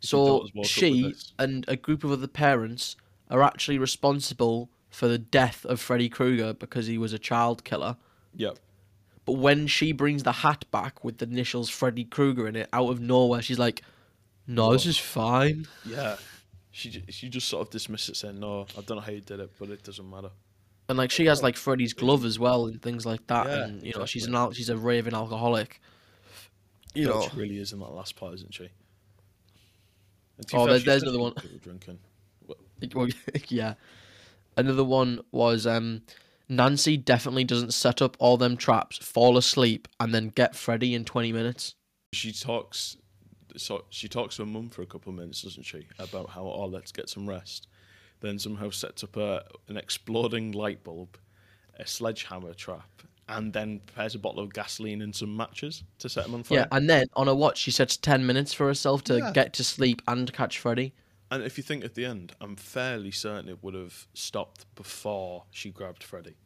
If 0.00 0.08
So 0.08 0.24
daughters 0.24 0.54
woke 0.54 0.66
up 0.66 0.68
with 0.68 0.68
she 0.68 1.14
and 1.36 1.64
a 1.66 1.74
group 1.74 2.04
of 2.04 2.12
other 2.12 2.28
parents 2.28 2.94
are 3.28 3.42
actually 3.42 3.78
responsible 3.78 4.70
for 4.88 5.08
the 5.08 5.18
death 5.18 5.64
of 5.64 5.80
Freddy 5.80 6.08
Krueger 6.08 6.52
because 6.52 6.86
he 6.86 6.96
was 6.96 7.12
a 7.12 7.18
child 7.18 7.64
killer. 7.64 7.96
Yep. 8.36 8.58
But 9.24 9.32
when 9.32 9.66
she 9.66 9.90
brings 9.90 10.22
the 10.22 10.30
hat 10.30 10.64
back 10.70 11.02
with 11.02 11.18
the 11.18 11.26
initials 11.26 11.68
Freddy 11.68 12.04
Krueger 12.04 12.46
in 12.46 12.54
it 12.54 12.68
out 12.72 12.88
of 12.88 13.00
nowhere, 13.00 13.42
she's 13.42 13.58
like, 13.58 13.82
"No, 14.46 14.70
this 14.72 14.86
is 14.86 14.96
fine." 14.96 15.66
Yeah. 15.84 16.18
She 16.70 17.02
she 17.08 17.28
just 17.28 17.48
sort 17.48 17.66
of 17.66 17.72
dismisses 17.72 18.10
it, 18.10 18.16
saying, 18.16 18.38
"No, 18.38 18.66
I 18.76 18.82
don't 18.82 18.98
know 18.98 19.00
how 19.00 19.10
you 19.10 19.22
did 19.22 19.40
it, 19.40 19.50
but 19.58 19.70
it 19.70 19.82
doesn't 19.82 20.08
matter." 20.08 20.30
And 20.88 20.96
like 20.96 21.10
she 21.10 21.26
has 21.26 21.42
like 21.42 21.56
Freddy's 21.56 21.92
glove 21.92 22.24
as 22.24 22.38
well 22.38 22.66
and 22.66 22.80
things 22.80 23.04
like 23.04 23.26
that. 23.26 23.46
Yeah, 23.46 23.64
and 23.64 23.82
you 23.82 23.92
know 23.96 24.06
she's 24.06 24.26
an 24.26 24.34
al- 24.34 24.52
she's 24.52 24.70
a 24.70 24.76
raving 24.76 25.14
alcoholic. 25.14 25.80
You 26.94 27.06
know, 27.06 27.28
she 27.28 27.36
really 27.36 27.58
is 27.58 27.72
in 27.72 27.78
that 27.80 27.90
last 27.92 28.16
part, 28.16 28.34
isn't 28.34 28.54
she? 28.54 28.70
And 30.38 30.46
to 30.48 30.56
be 30.56 30.58
Oh, 30.62 30.64
fair, 30.66 30.78
there's- 30.78 30.80
she's 30.80 30.86
there's 30.86 31.02
definitely 31.02 31.20
another 31.26 31.34
one. 31.52 31.60
Drinking. 31.62 31.98
Well, 32.94 33.08
yeah. 33.48 33.74
Another 34.56 34.84
one 34.84 35.20
was 35.32 35.66
um, 35.66 36.02
Nancy 36.48 36.96
definitely 36.96 37.42
doesn't 37.44 37.74
set 37.74 38.00
up 38.00 38.16
all 38.20 38.36
them 38.36 38.56
traps, 38.56 38.98
fall 38.98 39.36
asleep, 39.36 39.88
and 39.98 40.14
then 40.14 40.28
get 40.28 40.54
Freddy 40.54 40.94
in 40.94 41.04
twenty 41.04 41.32
minutes. 41.32 41.74
She 42.12 42.32
talks, 42.32 42.96
so 43.56 43.84
she 43.90 44.08
talks 44.08 44.36
to 44.36 44.42
her 44.42 44.46
mum 44.46 44.70
for 44.70 44.82
a 44.82 44.86
couple 44.86 45.10
of 45.10 45.18
minutes, 45.18 45.42
doesn't 45.42 45.64
she, 45.64 45.86
about 45.98 46.30
how 46.30 46.44
oh 46.44 46.66
let's 46.66 46.92
get 46.92 47.08
some 47.10 47.28
rest. 47.28 47.66
Then 48.20 48.38
somehow 48.38 48.70
sets 48.70 49.04
up 49.04 49.16
a, 49.16 49.44
an 49.68 49.76
exploding 49.76 50.52
light 50.52 50.82
bulb, 50.82 51.16
a 51.78 51.86
sledgehammer 51.86 52.52
trap, 52.54 53.02
and 53.28 53.52
then 53.52 53.80
prepares 53.86 54.14
a 54.14 54.18
bottle 54.18 54.40
of 54.42 54.52
gasoline 54.52 55.02
and 55.02 55.14
some 55.14 55.36
matches 55.36 55.84
to 56.00 56.08
set 56.08 56.24
them 56.24 56.34
on 56.34 56.42
fire. 56.42 56.58
Yeah, 56.58 56.66
and 56.72 56.88
then 56.90 57.06
on 57.14 57.28
a 57.28 57.34
watch, 57.34 57.58
she 57.58 57.70
sets 57.70 57.96
ten 57.96 58.26
minutes 58.26 58.52
for 58.54 58.66
herself 58.66 59.04
to 59.04 59.18
Yeah. 59.18 59.32
get 59.32 59.52
to 59.54 59.64
sleep 59.64 60.02
and 60.08 60.32
catch 60.32 60.58
Freddy. 60.58 60.94
And 61.30 61.42
if 61.42 61.58
you 61.58 61.62
think 61.62 61.84
at 61.84 61.94
the 61.94 62.06
end, 62.06 62.32
I'm 62.40 62.56
fairly 62.56 63.10
certain 63.10 63.48
it 63.50 63.62
would 63.62 63.74
have 63.74 64.06
stopped 64.14 64.64
before 64.74 65.44
she 65.50 65.70
grabbed 65.70 66.02
Freddy. 66.02 66.36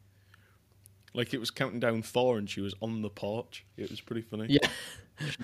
Like 1.15 1.33
it 1.33 1.39
was 1.39 1.51
counting 1.51 1.79
down 1.79 2.03
four 2.03 2.37
and 2.37 2.51
she 2.51 2.61
was 2.61 2.75
on 2.83 3.03
the 3.03 3.11
porch. 3.11 3.65
It 3.77 3.91
was 3.91 4.01
pretty 4.01 4.23
funny. 4.23 4.47
Yeah. 4.49 4.69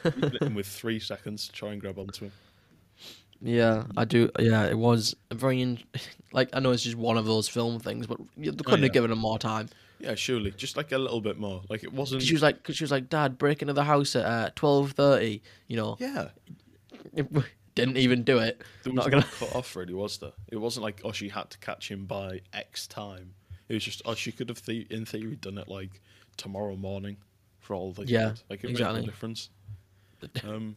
Leaving 0.04 0.34
it 0.34 0.42
in 0.42 0.54
with 0.54 0.66
three 0.66 0.98
seconds 0.98 1.46
to 1.46 1.52
try 1.52 1.70
and 1.72 1.80
grab 1.80 1.98
onto 1.98 2.24
him. 2.26 2.32
Yeah, 3.40 3.84
I 3.96 4.04
do. 4.04 4.30
Yeah, 4.38 4.64
it 4.66 4.76
was 4.76 5.14
very 5.32 5.60
in- 5.62 5.78
like 6.32 6.48
I 6.52 6.60
know 6.60 6.70
it's 6.72 6.82
just 6.82 6.96
one 6.96 7.16
of 7.16 7.24
those 7.26 7.48
film 7.48 7.78
things, 7.78 8.06
but 8.06 8.18
you- 8.36 8.50
they 8.52 8.64
couldn't 8.64 8.80
yeah. 8.80 8.86
have 8.86 8.92
given 8.92 9.12
him 9.12 9.18
more 9.18 9.38
time. 9.38 9.68
Yeah, 10.00 10.14
surely, 10.14 10.52
just 10.52 10.76
like 10.76 10.92
a 10.92 10.98
little 10.98 11.20
bit 11.20 11.38
more. 11.38 11.62
Like 11.68 11.82
it 11.84 11.92
wasn't. 11.92 12.20
'Cause 12.20 12.28
she 12.28 12.34
was 12.34 12.42
like, 12.42 12.62
cause 12.62 12.76
she 12.76 12.84
was 12.84 12.90
like, 12.92 13.08
Dad, 13.08 13.36
break 13.38 13.62
into 13.62 13.74
the 13.74 13.84
house 13.84 14.14
at 14.16 14.24
uh, 14.24 14.50
twelve 14.54 14.92
thirty. 14.92 15.42
You 15.66 15.76
know, 15.76 15.96
yeah, 16.00 16.28
didn't 17.74 17.96
even 17.96 18.22
do 18.24 18.38
it. 18.38 18.60
there 18.82 18.92
was 18.92 19.04
Not 19.04 19.10
gonna. 19.10 19.26
cut 19.38 19.54
off 19.56 19.74
really, 19.76 19.94
was 19.94 20.18
there? 20.18 20.32
It 20.48 20.56
wasn't 20.56 20.84
like 20.84 21.00
oh 21.04 21.12
she 21.12 21.28
had 21.28 21.50
to 21.50 21.58
catch 21.58 21.90
him 21.90 22.06
by 22.06 22.40
X 22.52 22.86
time. 22.86 23.34
It 23.68 23.74
was 23.74 23.84
just 23.84 24.02
oh 24.04 24.14
she 24.14 24.32
could 24.32 24.48
have 24.48 24.64
the- 24.66 24.86
in 24.90 25.04
theory 25.04 25.36
done 25.36 25.58
it 25.58 25.68
like 25.68 26.00
tomorrow 26.36 26.76
morning, 26.76 27.16
for 27.60 27.74
all 27.74 27.92
the 27.92 28.06
Yeah, 28.06 28.34
like 28.48 28.60
it 28.64 28.68
made 28.68 28.70
exactly. 28.72 29.00
no 29.00 29.06
difference. 29.06 29.50
Um, 30.44 30.74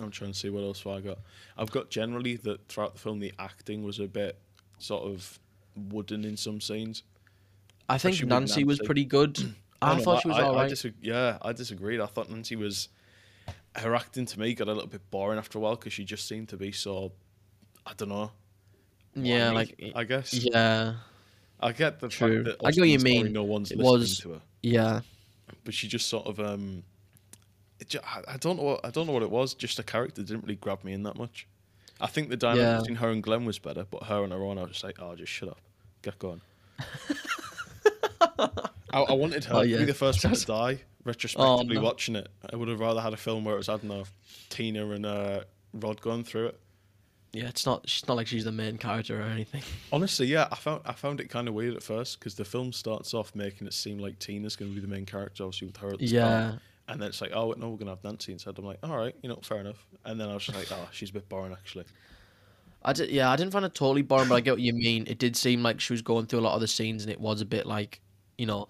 I'm 0.00 0.10
trying 0.10 0.32
to 0.32 0.38
see 0.38 0.50
what 0.50 0.62
else 0.62 0.84
I 0.86 1.00
got. 1.00 1.18
I've 1.56 1.70
got 1.70 1.90
generally 1.90 2.36
that 2.36 2.66
throughout 2.68 2.94
the 2.94 3.00
film 3.00 3.20
the 3.20 3.32
acting 3.38 3.82
was 3.82 3.98
a 4.00 4.06
bit 4.08 4.38
sort 4.78 5.04
of 5.04 5.38
wooden 5.76 6.24
in 6.24 6.36
some 6.36 6.60
scenes. 6.60 7.02
I 7.88 7.98
think 7.98 8.18
with 8.20 8.28
Nancy 8.28 8.64
was 8.64 8.78
pretty 8.80 9.04
good. 9.04 9.38
I 9.82 9.96
no, 9.96 10.02
thought 10.02 10.22
she 10.22 10.28
was 10.28 10.38
I, 10.38 10.42
all 10.42 10.58
I 10.58 10.68
disag- 10.68 10.94
yeah, 11.02 11.38
I 11.42 11.52
disagreed. 11.52 12.00
I 12.00 12.06
thought 12.06 12.30
Nancy 12.30 12.56
was. 12.56 12.88
Her 13.74 13.94
acting 13.94 14.26
to 14.26 14.38
me 14.38 14.52
got 14.54 14.68
a 14.68 14.72
little 14.72 14.86
bit 14.88 15.10
boring 15.10 15.38
after 15.38 15.56
a 15.58 15.60
while 15.60 15.76
because 15.76 15.92
she 15.94 16.04
just 16.04 16.28
seemed 16.28 16.48
to 16.50 16.56
be 16.56 16.72
so. 16.72 17.12
I 17.86 17.92
don't 17.96 18.10
know. 18.10 18.30
yeah, 19.14 19.50
whiny, 19.52 19.76
like 19.82 19.92
I 19.96 20.04
guess. 20.04 20.32
yeah, 20.34 20.94
I 21.58 21.72
get 21.72 21.98
the 21.98 22.08
True. 22.08 22.44
fact 22.44 22.58
that 22.60 22.66
I 22.66 22.70
get 22.70 22.80
what 22.80 22.88
you 22.90 22.98
mean. 23.00 23.32
No 23.32 23.42
one's 23.44 23.72
It 23.72 23.78
listening 23.78 23.98
was- 24.00 24.18
to 24.20 24.32
her, 24.34 24.40
yeah. 24.62 25.00
but 25.64 25.74
she 25.74 25.88
just 25.88 26.08
sort 26.08 26.26
of 26.26 26.38
um. 26.38 26.82
It 27.82 27.96
I 28.04 28.36
don't 28.38 28.56
know. 28.56 28.62
What, 28.62 28.80
I 28.84 28.90
don't 28.90 29.06
know 29.06 29.12
what 29.12 29.22
it 29.22 29.30
was. 29.30 29.54
Just 29.54 29.76
the 29.76 29.82
character 29.82 30.22
didn't 30.22 30.42
really 30.42 30.56
grab 30.56 30.84
me 30.84 30.92
in 30.92 31.02
that 31.04 31.16
much. 31.18 31.46
I 32.00 32.06
think 32.06 32.28
the 32.30 32.36
dynamic 32.36 32.62
Yeah. 32.62 32.78
between 32.78 32.96
her 32.96 33.10
and 33.10 33.22
Glenn 33.22 33.44
was 33.44 33.58
better, 33.58 33.84
but 33.90 34.04
her 34.04 34.22
and 34.24 34.32
her 34.32 34.42
own, 34.42 34.58
I 34.58 34.62
was 34.62 34.72
just 34.72 34.84
like, 34.84 34.96
oh, 35.00 35.14
just 35.14 35.30
shut 35.32 35.48
up, 35.48 35.60
get 36.02 36.18
going. 36.18 36.40
I, 38.20 39.00
I 39.00 39.12
wanted 39.12 39.44
her 39.44 39.56
Oh, 39.56 39.62
to 39.62 39.78
be 39.78 39.84
the 39.84 39.94
first 39.94 40.24
one 40.24 40.34
to 40.34 40.46
die. 40.46 40.80
Retrospectively 41.04 41.76
no. 41.76 41.82
watching 41.82 42.14
it, 42.16 42.28
I 42.52 42.54
would 42.56 42.68
have 42.68 42.78
rather 42.78 43.00
had 43.00 43.12
a 43.12 43.16
film 43.16 43.44
where 43.44 43.54
it 43.54 43.58
was 43.58 43.68
I 43.68 43.72
don't 43.72 43.84
know, 43.84 44.04
Tina 44.50 44.88
and 44.90 45.04
uh, 45.04 45.40
Rod 45.74 46.00
going 46.00 46.22
through 46.22 46.46
it. 46.48 46.60
Yeah, 47.32 47.48
it's 47.48 47.64
not. 47.66 47.80
It's 47.84 48.06
not 48.06 48.16
like 48.16 48.26
she's 48.28 48.44
the 48.44 48.52
main 48.52 48.78
character 48.78 49.18
or 49.20 49.24
anything. 49.24 49.62
Honestly, 49.92 50.26
yeah, 50.26 50.46
I 50.52 50.54
found 50.56 50.82
I 50.84 50.92
found 50.92 51.20
it 51.20 51.28
kind 51.28 51.48
of 51.48 51.54
weird 51.54 51.74
at 51.74 51.82
first 51.82 52.18
because 52.20 52.34
the 52.36 52.44
film 52.44 52.72
starts 52.72 53.14
off 53.14 53.34
making 53.34 53.66
it 53.66 53.72
seem 53.72 53.98
like 53.98 54.18
Tina's 54.20 54.54
going 54.54 54.70
to 54.70 54.74
be 54.74 54.80
the 54.80 54.92
main 54.92 55.06
character, 55.06 55.42
obviously 55.44 55.66
with 55.68 55.76
her 55.78 55.88
at 55.94 55.98
the 55.98 56.06
start. 56.06 56.60
And 56.88 57.00
then 57.00 57.08
it's 57.08 57.20
like, 57.20 57.30
oh 57.32 57.54
no, 57.56 57.70
we're 57.70 57.76
gonna 57.78 57.92
have 57.92 58.04
Nancy 58.04 58.32
instead. 58.32 58.58
I'm 58.58 58.64
like, 58.64 58.78
all 58.82 58.96
right, 58.96 59.14
you 59.22 59.28
know, 59.28 59.38
fair 59.42 59.58
enough. 59.60 59.86
And 60.04 60.20
then 60.20 60.28
I 60.28 60.34
was 60.34 60.44
just 60.44 60.58
like, 60.58 60.70
oh, 60.72 60.88
she's 60.92 61.10
a 61.10 61.12
bit 61.14 61.28
boring 61.28 61.52
actually. 61.52 61.84
I 62.84 62.92
did. 62.92 63.10
Yeah, 63.10 63.30
I 63.30 63.36
didn't 63.36 63.52
find 63.52 63.64
it 63.64 63.74
totally 63.74 64.02
boring, 64.02 64.28
but 64.28 64.34
I 64.34 64.40
get 64.40 64.52
what 64.54 64.60
you 64.60 64.72
mean. 64.72 65.06
It 65.06 65.18
did 65.18 65.36
seem 65.36 65.62
like 65.62 65.80
she 65.80 65.92
was 65.92 66.02
going 66.02 66.26
through 66.26 66.40
a 66.40 66.42
lot 66.42 66.54
of 66.54 66.60
the 66.60 66.66
scenes, 66.66 67.04
and 67.04 67.12
it 67.12 67.20
was 67.20 67.40
a 67.40 67.44
bit 67.44 67.64
like, 67.64 68.00
you 68.36 68.44
know, 68.46 68.66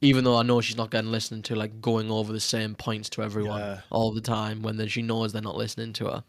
even 0.00 0.22
though 0.22 0.36
I 0.36 0.42
know 0.44 0.60
she's 0.60 0.76
not 0.76 0.90
getting 0.92 1.10
listened 1.10 1.44
to, 1.46 1.56
like 1.56 1.80
going 1.80 2.08
over 2.10 2.32
the 2.32 2.38
same 2.38 2.76
points 2.76 3.08
to 3.10 3.22
everyone 3.24 3.58
Yeah. 3.60 3.80
all 3.90 4.12
the 4.12 4.20
time 4.20 4.62
when 4.62 4.76
then 4.76 4.86
she 4.86 5.02
knows 5.02 5.32
they're 5.32 5.42
not 5.42 5.56
listening 5.56 5.92
to 5.94 6.04
her. 6.06 6.24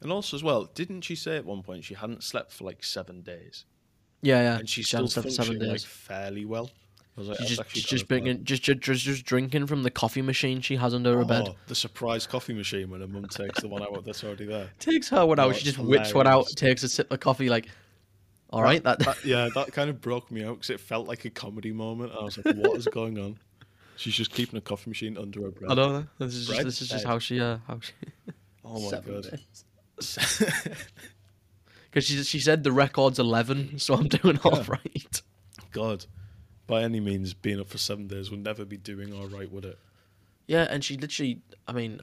And 0.00 0.10
also 0.10 0.34
as 0.36 0.42
well, 0.42 0.64
didn't 0.64 1.02
she 1.02 1.14
say 1.14 1.36
at 1.36 1.44
one 1.44 1.62
point 1.62 1.84
she 1.84 1.94
hadn't 1.94 2.22
slept 2.24 2.52
for 2.52 2.64
like 2.64 2.82
seven 2.82 3.20
days, 3.20 3.66
Yeah, 4.22 4.40
yeah. 4.40 4.58
and 4.60 4.68
she's 4.68 4.86
she 4.86 4.88
still 4.88 5.00
hadn't 5.00 5.10
slept 5.10 5.26
for 5.28 5.30
seven 5.30 5.46
functioning 5.52 5.68
like 5.68 5.80
days. 5.80 5.84
fairly 5.84 6.44
well. 6.46 6.70
Like, 7.14 7.36
She's 7.40 7.58
just, 7.58 7.70
she's 7.70 7.84
just 7.84 8.04
mad. 8.10 8.22
drinking, 8.22 8.44
just, 8.44 8.62
just, 8.62 8.80
just, 8.80 9.04
just 9.04 9.24
drinking 9.26 9.66
from 9.66 9.82
the 9.82 9.90
coffee 9.90 10.22
machine 10.22 10.62
she 10.62 10.76
has 10.76 10.94
under 10.94 11.18
her 11.18 11.24
bed. 11.26 11.48
Oh, 11.50 11.56
the 11.66 11.74
surprise 11.74 12.26
coffee 12.26 12.54
machine 12.54 12.88
when 12.90 13.02
her 13.02 13.06
mum 13.06 13.26
takes 13.26 13.60
the 13.60 13.68
one 13.68 13.82
out 13.82 14.02
that's 14.06 14.24
already 14.24 14.46
there. 14.46 14.70
Takes 14.78 15.10
her 15.10 15.26
one 15.26 15.38
out. 15.38 15.48
Oh, 15.48 15.52
she 15.52 15.56
it's 15.58 15.64
just 15.64 15.78
whips 15.78 16.14
one 16.14 16.26
out, 16.26 16.46
takes 16.56 16.82
a 16.82 16.88
sip 16.88 17.12
of 17.12 17.20
coffee. 17.20 17.50
Like, 17.50 17.68
all 18.48 18.62
right, 18.62 18.82
that. 18.84 18.98
That- 19.00 19.18
yeah, 19.26 19.50
that 19.54 19.72
kind 19.74 19.90
of 19.90 20.00
broke 20.00 20.30
me 20.30 20.42
out 20.42 20.54
because 20.54 20.70
it 20.70 20.80
felt 20.80 21.06
like 21.06 21.26
a 21.26 21.30
comedy 21.30 21.70
moment. 21.72 22.12
I 22.18 22.24
was 22.24 22.38
like, 22.38 22.56
what 22.56 22.78
is 22.78 22.86
going 22.86 23.18
on? 23.18 23.38
She's 23.96 24.14
just 24.14 24.32
keeping 24.32 24.56
a 24.56 24.62
coffee 24.62 24.88
machine 24.88 25.18
under 25.18 25.42
her 25.42 25.50
breath. 25.50 25.70
I 25.70 25.74
don't 25.74 25.92
know. 25.92 26.06
This 26.18 26.34
is 26.34 26.46
just, 26.48 26.62
this 26.64 26.80
is 26.82 26.88
just 26.88 27.04
how 27.04 27.18
she, 27.18 27.40
uh, 27.40 27.58
how 27.68 27.78
she. 27.80 27.92
Oh 28.64 28.80
my 28.80 28.88
Seven 28.90 29.14
god. 29.20 29.40
Because 29.96 30.68
she 32.06 32.22
she 32.22 32.40
said 32.40 32.62
the 32.62 32.72
record's 32.72 33.18
eleven, 33.18 33.78
so 33.78 33.94
I'm 33.94 34.08
doing 34.08 34.38
all 34.44 34.56
Yeah. 34.58 34.64
right. 34.68 35.22
God, 35.72 36.06
by 36.66 36.82
any 36.82 37.00
means, 37.00 37.34
being 37.34 37.60
up 37.60 37.68
for 37.68 37.78
seven 37.78 38.06
days 38.06 38.30
would 38.30 38.42
never 38.42 38.64
be 38.64 38.76
doing 38.76 39.12
all 39.12 39.26
right, 39.26 39.50
would 39.50 39.64
it? 39.64 39.78
Yeah, 40.46 40.66
and 40.70 40.84
she 40.84 40.96
literally, 40.96 41.40
I 41.66 41.72
mean, 41.72 42.00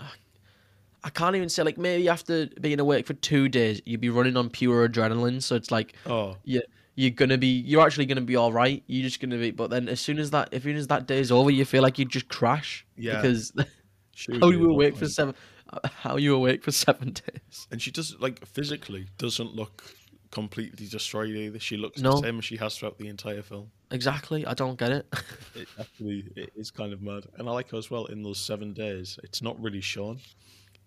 I 1.04 1.10
can't 1.10 1.36
even 1.36 1.50
say 1.50 1.63
like 1.63 1.78
maybe 1.78 2.10
after 2.10 2.48
being 2.60 2.80
awake 2.80 3.06
for 3.06 3.13
two 3.13 3.50
days, 3.50 3.82
you'd 3.86 4.02
be 4.02 4.10
running 4.10 4.38
on 4.38 4.50
pure 4.50 4.88
adrenaline. 4.88 5.41
So 5.41 5.56
it's 5.56 5.72
like, 5.72 5.93
Oh, 6.06 6.38
yeah, 6.43 6.62
you're 6.95 7.12
gonna 7.12 7.38
be, 7.38 7.48
you're 7.48 7.86
actually 7.86 8.06
gonna 8.06 8.22
be 8.22 8.36
all 8.36 8.52
right. 8.52 8.84
You're 8.88 9.04
just 9.04 9.19
gonna 9.19 9.38
be, 9.38 9.52
but 9.52 9.69
then 9.69 9.88
as 9.88 10.00
soon 10.00 10.19
as 10.19 10.32
that, 10.32 10.54
as 10.54 10.63
soon 10.63 10.76
as 10.76 10.88
that 10.88 11.08
day 11.08 11.19
is 11.19 11.32
over, 11.32 11.50
you 11.50 11.65
feel 11.65 11.84
like 11.84 12.00
you 12.00 12.06
just 12.06 12.28
crash. 12.28 12.86
Yeah. 12.98 13.22
Because 13.22 13.54
how 14.41 14.50
you 14.50 14.69
awake 14.69 14.98
for 14.98 15.08
seven, 15.08 15.36
how 15.84 16.17
you 16.17 16.36
awake 16.36 16.63
for 16.63 16.72
seven 16.72 17.12
days? 17.13 17.67
And 17.72 17.82
she 17.82 17.91
does 17.91 18.15
like 18.19 18.45
physically 18.45 19.08
doesn't 19.17 19.56
look 19.56 19.84
completely 20.31 20.87
destroyed 20.87 21.29
either. 21.35 21.59
She 21.59 21.77
looks 21.77 21.99
No. 22.01 22.11
the 22.13 22.21
same 22.27 22.39
as 22.39 22.45
she 22.45 22.57
has 22.57 22.77
throughout 22.77 22.97
the 22.97 23.07
entire 23.07 23.41
film. 23.41 23.71
Exactly. 23.91 24.45
I 24.45 24.53
don't 24.53 24.77
get 24.77 24.91
it. 24.91 25.05
It 25.55 25.67
actually 25.79 26.25
it 26.35 26.51
is 26.55 26.69
kind 26.71 26.93
of 26.93 27.01
mad, 27.01 27.25
and 27.37 27.49
I 27.49 27.51
like 27.51 27.69
her 27.71 27.77
as 27.77 27.89
well. 27.89 28.05
In 28.05 28.21
those 28.23 28.39
seven 28.39 28.71
days, 28.73 29.19
it's 29.23 29.41
not 29.41 29.59
really 29.61 29.81
shown. 29.81 30.19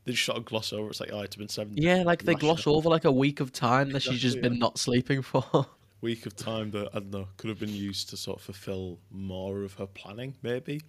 They 0.04 0.12
just 0.12 0.24
sort 0.24 0.38
of 0.38 0.44
gloss 0.44 0.72
over. 0.72 0.88
It's 0.90 0.98
like, 1.00 1.10
oh, 1.12 1.20
it's 1.20 1.36
been 1.36 1.48
seven. 1.48 1.74
days. 1.74 1.84
yeah, 1.84 2.02
like 2.02 2.22
they 2.24 2.34
gloss 2.34 2.66
over 2.66 2.88
like 2.88 3.04
a 3.04 3.12
week 3.12 3.40
of 3.40 3.52
time 3.52 3.90
that 3.92 4.02
she's 4.02 4.18
just 4.20 4.36
Exactly, 4.36 4.48
been 4.48 4.52
yeah. 4.54 4.58
not 4.60 4.78
sleeping 4.78 5.22
for. 5.22 5.44
week 6.00 6.26
of 6.26 6.34
time 6.36 6.70
that 6.72 6.88
I 6.94 6.98
don't 7.00 7.10
know 7.12 7.28
could 7.36 7.48
have 7.50 7.60
been 7.60 7.68
used 7.74 8.10
to 8.10 8.16
sort 8.16 8.38
of 8.38 8.44
fulfill 8.44 8.98
more 9.10 9.62
of 9.62 9.74
her 9.74 9.86
planning. 9.86 10.34
Maybe 10.42 10.82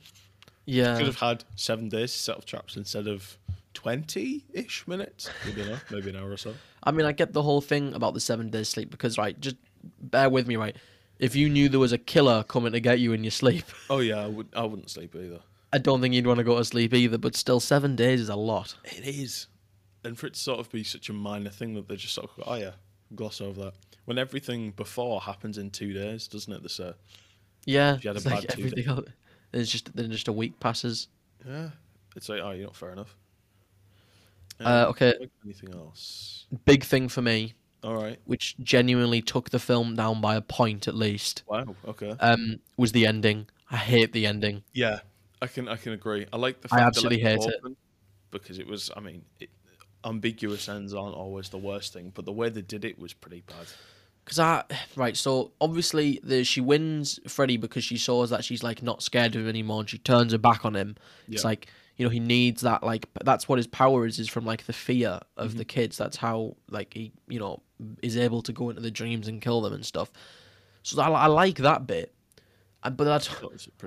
yeah. 0.65 0.95
could 0.97 1.05
have 1.07 1.17
had 1.19 1.43
seven 1.55 1.89
days 1.89 2.11
to 2.13 2.17
set 2.19 2.37
up 2.37 2.45
traps 2.45 2.77
instead 2.77 3.07
of 3.07 3.37
twenty-ish 3.73 4.87
minutes. 4.87 5.29
Maybe 5.45 5.61
enough. 5.61 5.83
Maybe 5.91 6.09
an 6.09 6.15
hour 6.15 6.31
or 6.31 6.37
so. 6.37 6.53
I 6.85 6.91
mean, 6.91 7.05
I 7.05 7.11
get 7.11 7.33
the 7.33 7.41
whole 7.41 7.61
thing 7.61 7.93
about 7.93 8.13
the 8.13 8.19
seven 8.19 8.49
days 8.49 8.69
sleep 8.69 8.91
because, 8.91 9.17
right, 9.17 9.39
just 9.39 9.55
bear 10.01 10.29
with 10.29 10.47
me, 10.47 10.55
right? 10.55 10.75
If 11.19 11.35
you 11.35 11.49
knew 11.49 11.69
there 11.69 11.79
was 11.79 11.93
a 11.93 11.97
killer 11.97 12.43
coming 12.43 12.73
to 12.73 12.79
get 12.79 12.99
you 12.99 13.13
in 13.13 13.23
your 13.23 13.31
sleep, 13.31 13.65
Oh 13.89 13.99
yeah, 13.99 14.19
I 14.23 14.27
would. 14.27 14.47
I 14.55 14.63
wouldn't 14.63 14.89
sleep 14.89 15.15
either. 15.15 15.39
I 15.71 15.77
don't 15.77 16.01
think 16.01 16.13
you'd 16.13 16.27
want 16.27 16.37
to 16.39 16.43
go 16.43 16.57
to 16.57 16.65
sleep 16.65 16.93
either. 16.93 17.17
But 17.17 17.35
still, 17.35 17.59
seven 17.59 17.95
days 17.95 18.19
is 18.19 18.29
a 18.29 18.35
lot. 18.35 18.75
It 18.83 19.07
is, 19.07 19.47
and 20.03 20.17
for 20.17 20.27
it 20.27 20.33
to 20.33 20.39
sort 20.39 20.59
of 20.59 20.71
be 20.71 20.83
such 20.83 21.09
a 21.09 21.13
minor 21.13 21.49
thing 21.49 21.73
that 21.75 21.87
they 21.87 21.95
just 21.95 22.13
sort 22.13 22.29
of 22.29 22.35
go, 22.35 22.43
oh 22.45 22.55
yeah, 22.55 22.71
gloss 23.15 23.41
over 23.41 23.65
that. 23.65 23.73
When 24.05 24.17
everything 24.17 24.71
before 24.71 25.21
happens 25.21 25.57
in 25.57 25.69
two 25.71 25.93
days, 25.93 26.27
doesn't 26.27 26.51
it? 26.51 26.61
This 26.61 26.79
uh, 26.79 26.93
Yeah, 27.65 27.95
If 27.95 28.03
you 28.03 28.09
had 28.09 28.17
a 28.17 28.17
it's 28.17 28.25
like 28.25 28.47
bad 28.47 28.55
two 28.55 28.63
everything 28.65 28.87
else. 28.87 29.09
It's 29.53 29.71
just 29.71 29.95
then 29.95 30.11
just 30.11 30.27
a 30.27 30.33
week 30.33 30.59
passes. 30.59 31.07
yeah, 31.47 31.69
it's 32.15 32.27
like 32.27 32.41
oh, 32.41 32.51
you're 32.51 32.65
not 32.65 32.75
fair 32.75 32.91
enough. 32.91 33.15
Uh, 34.59 34.63
Um, 34.85 34.89
okay. 34.91 35.13
Anything 35.43 35.73
else? 35.73 36.45
Big 36.65 36.83
thing 36.83 37.09
for 37.09 37.21
me, 37.21 37.53
All 37.83 37.95
right. 37.95 38.19
which 38.25 38.55
genuinely 38.59 39.21
took 39.21 39.49
the 39.49 39.59
film 39.59 39.95
down 39.95 40.21
by 40.21 40.35
a 40.35 40.41
point 40.41 40.87
at 40.87 40.95
least, 40.95 41.43
Wow. 41.47 41.75
Okay. 41.87 42.11
um, 42.19 42.59
was 42.77 42.91
the 42.91 43.05
ending. 43.07 43.47
I 43.71 43.77
hate 43.77 44.13
the 44.13 44.25
ending. 44.27 44.63
Yeah, 44.73 44.99
I 45.41 45.47
can 45.47 45.67
I 45.67 45.77
can 45.77 45.93
agree. 45.93 46.27
I 46.31 46.37
like 46.37 46.61
the 46.61 46.67
Fact 46.67 46.81
I 46.81 46.85
absolutely 46.85 47.19
hate 47.19 47.39
it. 47.43 47.55
because 48.31 48.59
it 48.59 48.67
was. 48.67 48.91
I 48.95 48.99
mean, 48.99 49.25
it, 49.39 49.49
ambiguous 50.05 50.67
ends 50.69 50.93
aren't 50.93 51.15
always 51.15 51.49
the 51.49 51.57
worst 51.57 51.93
thing, 51.93 52.11
but 52.13 52.25
the 52.25 52.31
way 52.31 52.49
they 52.49 52.61
did 52.61 52.85
it 52.85 52.99
was 52.99 53.13
pretty 53.13 53.41
bad. 53.41 53.67
Cause 54.25 54.39
I 54.39 54.63
right, 54.95 55.17
so 55.17 55.51
obviously 55.59 56.19
the 56.23 56.43
she 56.45 56.61
wins 56.61 57.19
Freddy 57.27 57.57
because 57.57 57.83
she 57.83 57.97
shows 57.97 58.29
that 58.29 58.45
she's 58.45 58.63
like 58.63 58.81
not 58.81 59.03
scared 59.03 59.35
of 59.35 59.41
him 59.41 59.49
anymore, 59.49 59.81
and 59.81 59.89
she 59.89 59.97
turns 59.97 60.31
her 60.31 60.37
back 60.37 60.63
on 60.65 60.75
him. 60.75 60.95
It's 61.27 61.43
like 61.43 61.67
you 61.97 62.05
know 62.05 62.09
he 62.09 62.19
needs 62.19 62.61
that 62.61 62.83
like 62.83 63.07
that's 63.23 63.47
what 63.47 63.57
his 63.59 63.67
power 63.67 64.05
is 64.05 64.19
is 64.19 64.27
from 64.29 64.45
like 64.45 64.65
the 64.65 64.73
fear 64.73 65.19
of 65.37 65.49
Mm-hmm. 65.49 65.57
the 65.59 65.65
kids. 65.65 65.97
That's 65.97 66.17
how 66.17 66.55
like 66.69 66.93
he 66.93 67.11
you 67.27 67.39
know 67.39 67.61
is 68.01 68.17
able 68.17 68.41
to 68.43 68.51
go 68.53 68.69
into 68.69 68.81
the 68.81 68.91
dreams 68.91 69.27
and 69.27 69.41
kill 69.41 69.61
them 69.61 69.73
and 69.73 69.85
stuff. 69.85 70.11
So 70.83 71.01
I, 71.01 71.09
I 71.09 71.27
like 71.27 71.57
that 71.57 71.85
bit, 71.87 72.13
Uh, 72.83 72.89
but 72.89 73.05
that's 73.05 73.29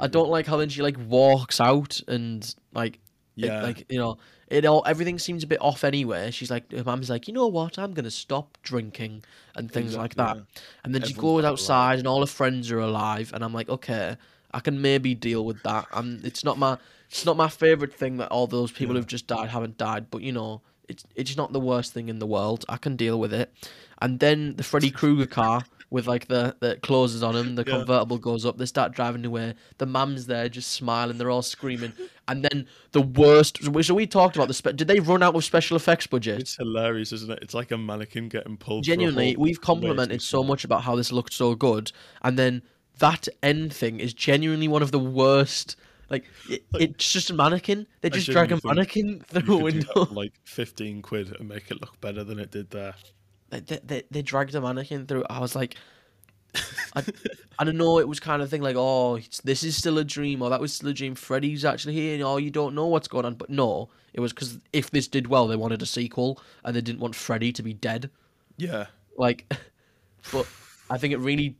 I 0.00 0.06
don't 0.06 0.30
like 0.30 0.46
how 0.46 0.56
then 0.56 0.68
she 0.68 0.82
like 0.82 0.96
walks 1.08 1.60
out 1.60 2.00
and 2.08 2.54
like 2.72 2.94
it- 3.36 3.46
Yeah. 3.46 3.62
like 3.62 3.84
you 3.90 3.98
know 3.98 4.18
it 4.48 4.64
all 4.64 4.84
everything 4.86 5.18
seems 5.18 5.42
a 5.42 5.46
bit 5.46 5.60
off 5.60 5.82
anyway. 5.82 6.30
She's 6.30 6.50
like 6.50 6.70
her 6.72 6.84
mom's 6.84 7.10
like 7.10 7.26
you 7.28 7.34
know 7.34 7.48
what 7.48 7.78
I'm 7.78 7.92
gonna 7.94 8.10
stop 8.10 8.56
drinking 8.62 9.24
and 9.56 9.70
things 9.70 9.96
like 9.96 10.14
that. 10.14 10.36
Exactly, 10.36 10.62
And 10.84 10.94
then 10.94 11.02
she 11.02 11.14
goes 11.14 11.44
outside 11.44 11.98
and 11.98 12.06
all 12.06 12.20
her 12.20 12.26
friends 12.26 12.70
are 12.70 12.78
alive 12.78 13.32
and 13.34 13.42
I'm 13.44 13.52
like 13.52 13.68
okay 13.68 14.16
I 14.54 14.60
can 14.60 14.80
maybe 14.80 15.14
deal 15.14 15.44
with 15.44 15.62
that. 15.64 15.86
I'm 15.92 16.20
it's 16.24 16.44
not 16.44 16.56
my 16.58 16.78
it's 17.08 17.24
not 17.24 17.36
my 17.36 17.48
favorite 17.48 17.92
thing 17.94 18.16
that 18.18 18.28
all 18.30 18.46
those 18.46 18.70
people 18.72 18.94
Yeah. 18.94 19.00
who've 19.00 19.06
just 19.06 19.26
died 19.26 19.48
haven't 19.50 19.76
died, 19.78 20.10
but 20.10 20.22
you 20.22 20.32
know 20.32 20.62
it's 20.88 21.04
it's 21.14 21.36
not 21.36 21.52
the 21.52 21.60
worst 21.60 21.92
thing 21.92 22.08
in 22.08 22.18
the 22.18 22.26
world. 22.26 22.64
I 22.68 22.76
can 22.76 22.96
deal 22.96 23.18
with 23.18 23.32
it. 23.34 23.52
And 24.00 24.20
then 24.20 24.56
the 24.56 24.62
Freddy 24.62 24.90
Krueger 24.90 25.26
car 25.26 25.64
with 25.88 26.06
like 26.06 26.26
the 26.28 26.54
that 26.60 26.82
closes 26.82 27.22
on 27.22 27.34
him, 27.34 27.54
the 27.54 27.64
Yeah. 27.66 27.78
convertible 27.78 28.18
goes 28.18 28.44
up. 28.44 28.58
They 28.58 28.66
start 28.66 28.92
driving 28.92 29.24
away. 29.24 29.54
The 29.78 29.86
mum's 29.86 30.26
there 30.26 30.48
just 30.48 30.70
smiling. 30.72 31.18
They're 31.18 31.30
all 31.30 31.42
screaming. 31.42 31.92
And 32.28 32.44
then 32.44 32.66
the 32.92 33.00
worst. 33.02 33.62
So 33.62 33.94
we- 33.94 34.06
talked 34.06 34.36
about 34.36 34.48
the. 34.48 34.54
Spe- 34.54 34.74
did 34.76 34.88
they 34.88 34.98
run 35.00 35.22
out 35.22 35.34
of 35.34 35.44
special 35.44 35.76
effects 35.76 36.06
budget? 36.08 36.40
It's 36.40 36.56
hilarious, 36.56 37.12
isn't 37.12 37.30
it? 37.30 37.38
It's 37.42 37.54
like 37.54 37.70
a 37.70 37.78
mannequin 37.78 38.28
getting 38.28 38.56
pulled. 38.56 38.84
Genuinely, 38.84 39.36
we've 39.36 39.60
complimented 39.60 40.22
so 40.22 40.42
much 40.44 40.64
about 40.64 40.82
how 40.82 40.94
this 40.96 41.10
looked 41.12 41.32
so 41.32 41.54
good, 41.54 41.92
and 42.22 42.38
then 42.38 42.62
that 42.98 43.28
end 43.42 43.72
thing 43.72 44.00
is 44.00 44.12
genuinely 44.14 44.68
one 44.68 44.82
of 44.82 44.90
the 44.92 44.98
worst. 44.98 45.76
Like 46.08 46.24
it, 46.48 46.64
it's 46.74 47.12
just 47.12 47.30
a 47.30 47.34
mannequin. 47.34 47.86
They 48.00 48.10
just 48.10 48.30
drag 48.30 48.52
a 48.52 48.60
mannequin 48.62 49.24
through 49.26 49.40
a 49.40 49.72
could 49.72 49.80
do 49.80 49.80
that 49.80 49.94
window. 49.94 50.14
like 50.14 50.32
fifteen 50.44 51.02
quid 51.02 51.34
and 51.38 51.48
make 51.48 51.70
it 51.70 51.80
look 51.80 52.00
better 52.00 52.22
than 52.22 52.38
it 52.38 52.50
did 52.50 52.70
there. 52.70 52.94
They, 53.50 53.60
they, 53.60 54.02
they, 54.10 54.22
dragged 54.22 54.54
a 54.54 54.60
mannequin 54.60 55.06
through. 55.06 55.24
I 55.30 55.38
was 55.38 55.54
like, 55.54 55.76
I, 56.94 57.04
I 57.58 57.64
don't 57.64 57.76
know. 57.76 57.98
It 57.98 58.08
was 58.08 58.18
kind 58.18 58.42
of 58.42 58.50
thing 58.50 58.60
like, 58.60 58.74
oh, 58.76 59.16
it's, 59.16 59.40
this 59.42 59.62
is 59.62 59.76
still 59.76 59.98
a 59.98 60.04
dream, 60.04 60.42
or 60.42 60.50
that 60.50 60.60
was 60.60 60.72
still 60.72 60.90
a 60.90 60.94
dream. 60.94 61.14
Freddy's 61.14 61.64
actually 61.64 61.94
here, 61.94 62.14
and 62.14 62.22
oh, 62.22 62.38
you 62.38 62.50
don't 62.50 62.74
know 62.74 62.86
what's 62.86 63.08
going 63.08 63.24
on. 63.24 63.34
But 63.34 63.50
no, 63.50 63.88
it 64.14 64.20
was 64.20 64.32
because 64.32 64.58
if 64.72 64.90
this 64.90 65.08
did 65.08 65.28
well, 65.28 65.46
they 65.46 65.56
wanted 65.56 65.82
a 65.82 65.86
sequel, 65.86 66.40
and 66.64 66.74
they 66.74 66.80
didn't 66.80 67.00
want 67.00 67.14
Freddy 67.14 67.52
to 67.52 67.62
be 67.62 67.72
dead. 67.72 68.10
Yeah, 68.56 68.86
Like, 69.16 69.52
but 70.32 70.46
I 70.90 70.98
think 70.98 71.12
it 71.12 71.18
really 71.18 71.56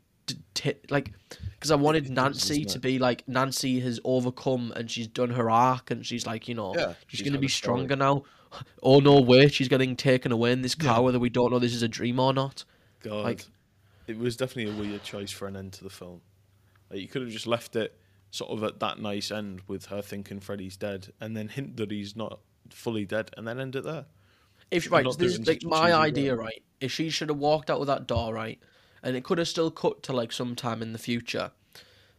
hit 0.58 0.90
like 0.90 1.12
because 1.54 1.70
I 1.70 1.76
wanted 1.76 2.10
Nancy 2.10 2.64
to 2.66 2.78
be 2.78 2.98
like 2.98 3.26
Nancy 3.28 3.80
has 3.80 4.00
overcome 4.04 4.72
and 4.76 4.90
she's 4.90 5.06
done 5.06 5.30
her 5.30 5.50
arc 5.50 5.90
and 5.90 6.04
she's 6.04 6.26
like 6.26 6.48
you 6.48 6.54
know 6.54 6.74
Yeah, 6.76 6.94
she's, 7.06 7.18
she's 7.20 7.28
gonna 7.28 7.38
be 7.38 7.46
a 7.46 7.50
story. 7.50 7.78
stronger 7.80 7.96
now. 7.96 8.24
Oh 8.82 9.00
no, 9.00 9.20
wait, 9.20 9.52
she's 9.52 9.68
getting 9.68 9.96
taken 9.96 10.32
away 10.32 10.52
in 10.52 10.62
this 10.62 10.74
car 10.74 10.96
Yeah. 10.96 11.00
whether 11.00 11.18
we 11.18 11.28
don't 11.28 11.50
know 11.50 11.58
this 11.58 11.74
is 11.74 11.82
a 11.82 11.88
dream 11.88 12.18
or 12.18 12.32
not. 12.32 12.64
God, 13.02 13.24
Like- 13.24 13.44
it 14.06 14.16
was 14.18 14.36
definitely 14.36 14.72
a 14.72 14.80
weird 14.80 15.02
choice 15.02 15.30
for 15.32 15.48
an 15.48 15.56
end 15.56 15.72
to 15.74 15.84
the 15.84 15.90
film. 15.90 16.20
Like, 16.90 17.00
you 17.00 17.08
could 17.08 17.22
have 17.22 17.30
just 17.32 17.46
left 17.48 17.74
it 17.74 17.98
sort 18.30 18.52
of 18.52 18.62
at 18.62 18.78
that 18.78 19.00
nice 19.00 19.30
end 19.32 19.62
with 19.66 19.86
her 19.86 20.00
thinking 20.00 20.38
Freddy's 20.38 20.76
dead, 20.76 21.12
and 21.20 21.36
then 21.36 21.48
hint 21.48 21.76
that 21.78 21.90
he's 21.90 22.14
not 22.14 22.38
fully 22.70 23.04
dead, 23.04 23.30
and 23.36 23.48
then 23.48 23.58
end 23.58 23.74
it 23.74 23.82
there. 23.82 24.04
If 24.70 24.90
right, 24.92 25.04
so 25.04 25.12
this 25.12 25.38
is 25.38 25.46
like 25.46 25.64
my 25.64 25.92
idea, 25.92 26.36
right? 26.36 26.62
If 26.80 26.92
she 26.92 27.10
should 27.10 27.28
have 27.30 27.38
walked 27.38 27.68
out 27.68 27.80
of 27.80 27.88
that 27.88 28.06
door, 28.06 28.32
right, 28.32 28.60
and 29.02 29.16
it 29.16 29.24
could 29.24 29.38
have 29.38 29.48
still 29.48 29.70
cut 29.70 30.02
to 30.04 30.12
like 30.12 30.32
sometime 30.32 30.82
in 30.82 30.92
the 30.92 30.98
future, 30.98 31.50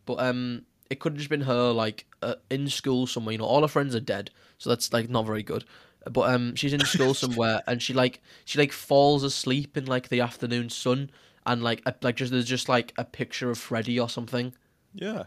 but 0.05 0.15
um, 0.19 0.63
it 0.89 0.99
could 0.99 1.13
have 1.13 1.17
just 1.17 1.29
been 1.29 1.41
her 1.41 1.71
like 1.71 2.05
uh, 2.21 2.35
in 2.49 2.67
school 2.69 3.07
somewhere. 3.07 3.33
You 3.33 3.39
know, 3.39 3.45
all 3.45 3.61
her 3.61 3.67
friends 3.67 3.95
are 3.95 3.99
dead, 3.99 4.31
so 4.57 4.69
that's 4.69 4.91
like 4.93 5.09
not 5.09 5.25
very 5.25 5.43
good. 5.43 5.65
But 6.09 6.33
um, 6.33 6.55
she's 6.55 6.73
in 6.73 6.79
school 6.85 7.13
somewhere, 7.13 7.61
and 7.67 7.81
she 7.81 7.93
like 7.93 8.21
she 8.45 8.57
like 8.59 8.71
falls 8.71 9.23
asleep 9.23 9.75
in 9.77 9.85
like 9.85 10.09
the 10.09 10.21
afternoon 10.21 10.69
sun, 10.69 11.09
and 11.45 11.61
like 11.63 11.81
a, 11.85 11.93
like 12.01 12.15
just 12.15 12.31
there's 12.31 12.45
just 12.45 12.69
like 12.69 12.93
a 12.97 13.03
picture 13.03 13.49
of 13.49 13.57
Freddy 13.57 13.99
or 13.99 14.07
something, 14.09 14.53
Yeah. 14.93 15.23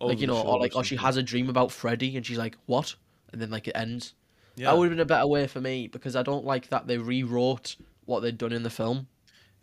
like 0.00 0.20
you 0.20 0.26
know, 0.28 0.40
or 0.40 0.60
like 0.60 0.76
or 0.76 0.84
she 0.84 0.96
has 0.96 1.16
a 1.16 1.22
dream 1.22 1.48
about 1.48 1.72
Freddy, 1.72 2.16
and 2.16 2.24
she's 2.24 2.38
like, 2.38 2.56
what? 2.66 2.94
And 3.32 3.40
then 3.42 3.50
like 3.50 3.66
it 3.66 3.76
ends. 3.76 4.14
Yeah. 4.56 4.66
That 4.70 4.78
would 4.78 4.84
have 4.86 4.92
been 4.92 5.00
a 5.00 5.04
better 5.06 5.26
way 5.26 5.46
for 5.46 5.60
me 5.60 5.86
because 5.88 6.14
I 6.14 6.22
don't 6.22 6.44
like 6.44 6.68
that 6.68 6.86
they 6.86 6.98
rewrote 6.98 7.76
what 8.04 8.20
they'd 8.20 8.36
done 8.36 8.52
in 8.52 8.62
the 8.62 8.70
film. 8.70 9.06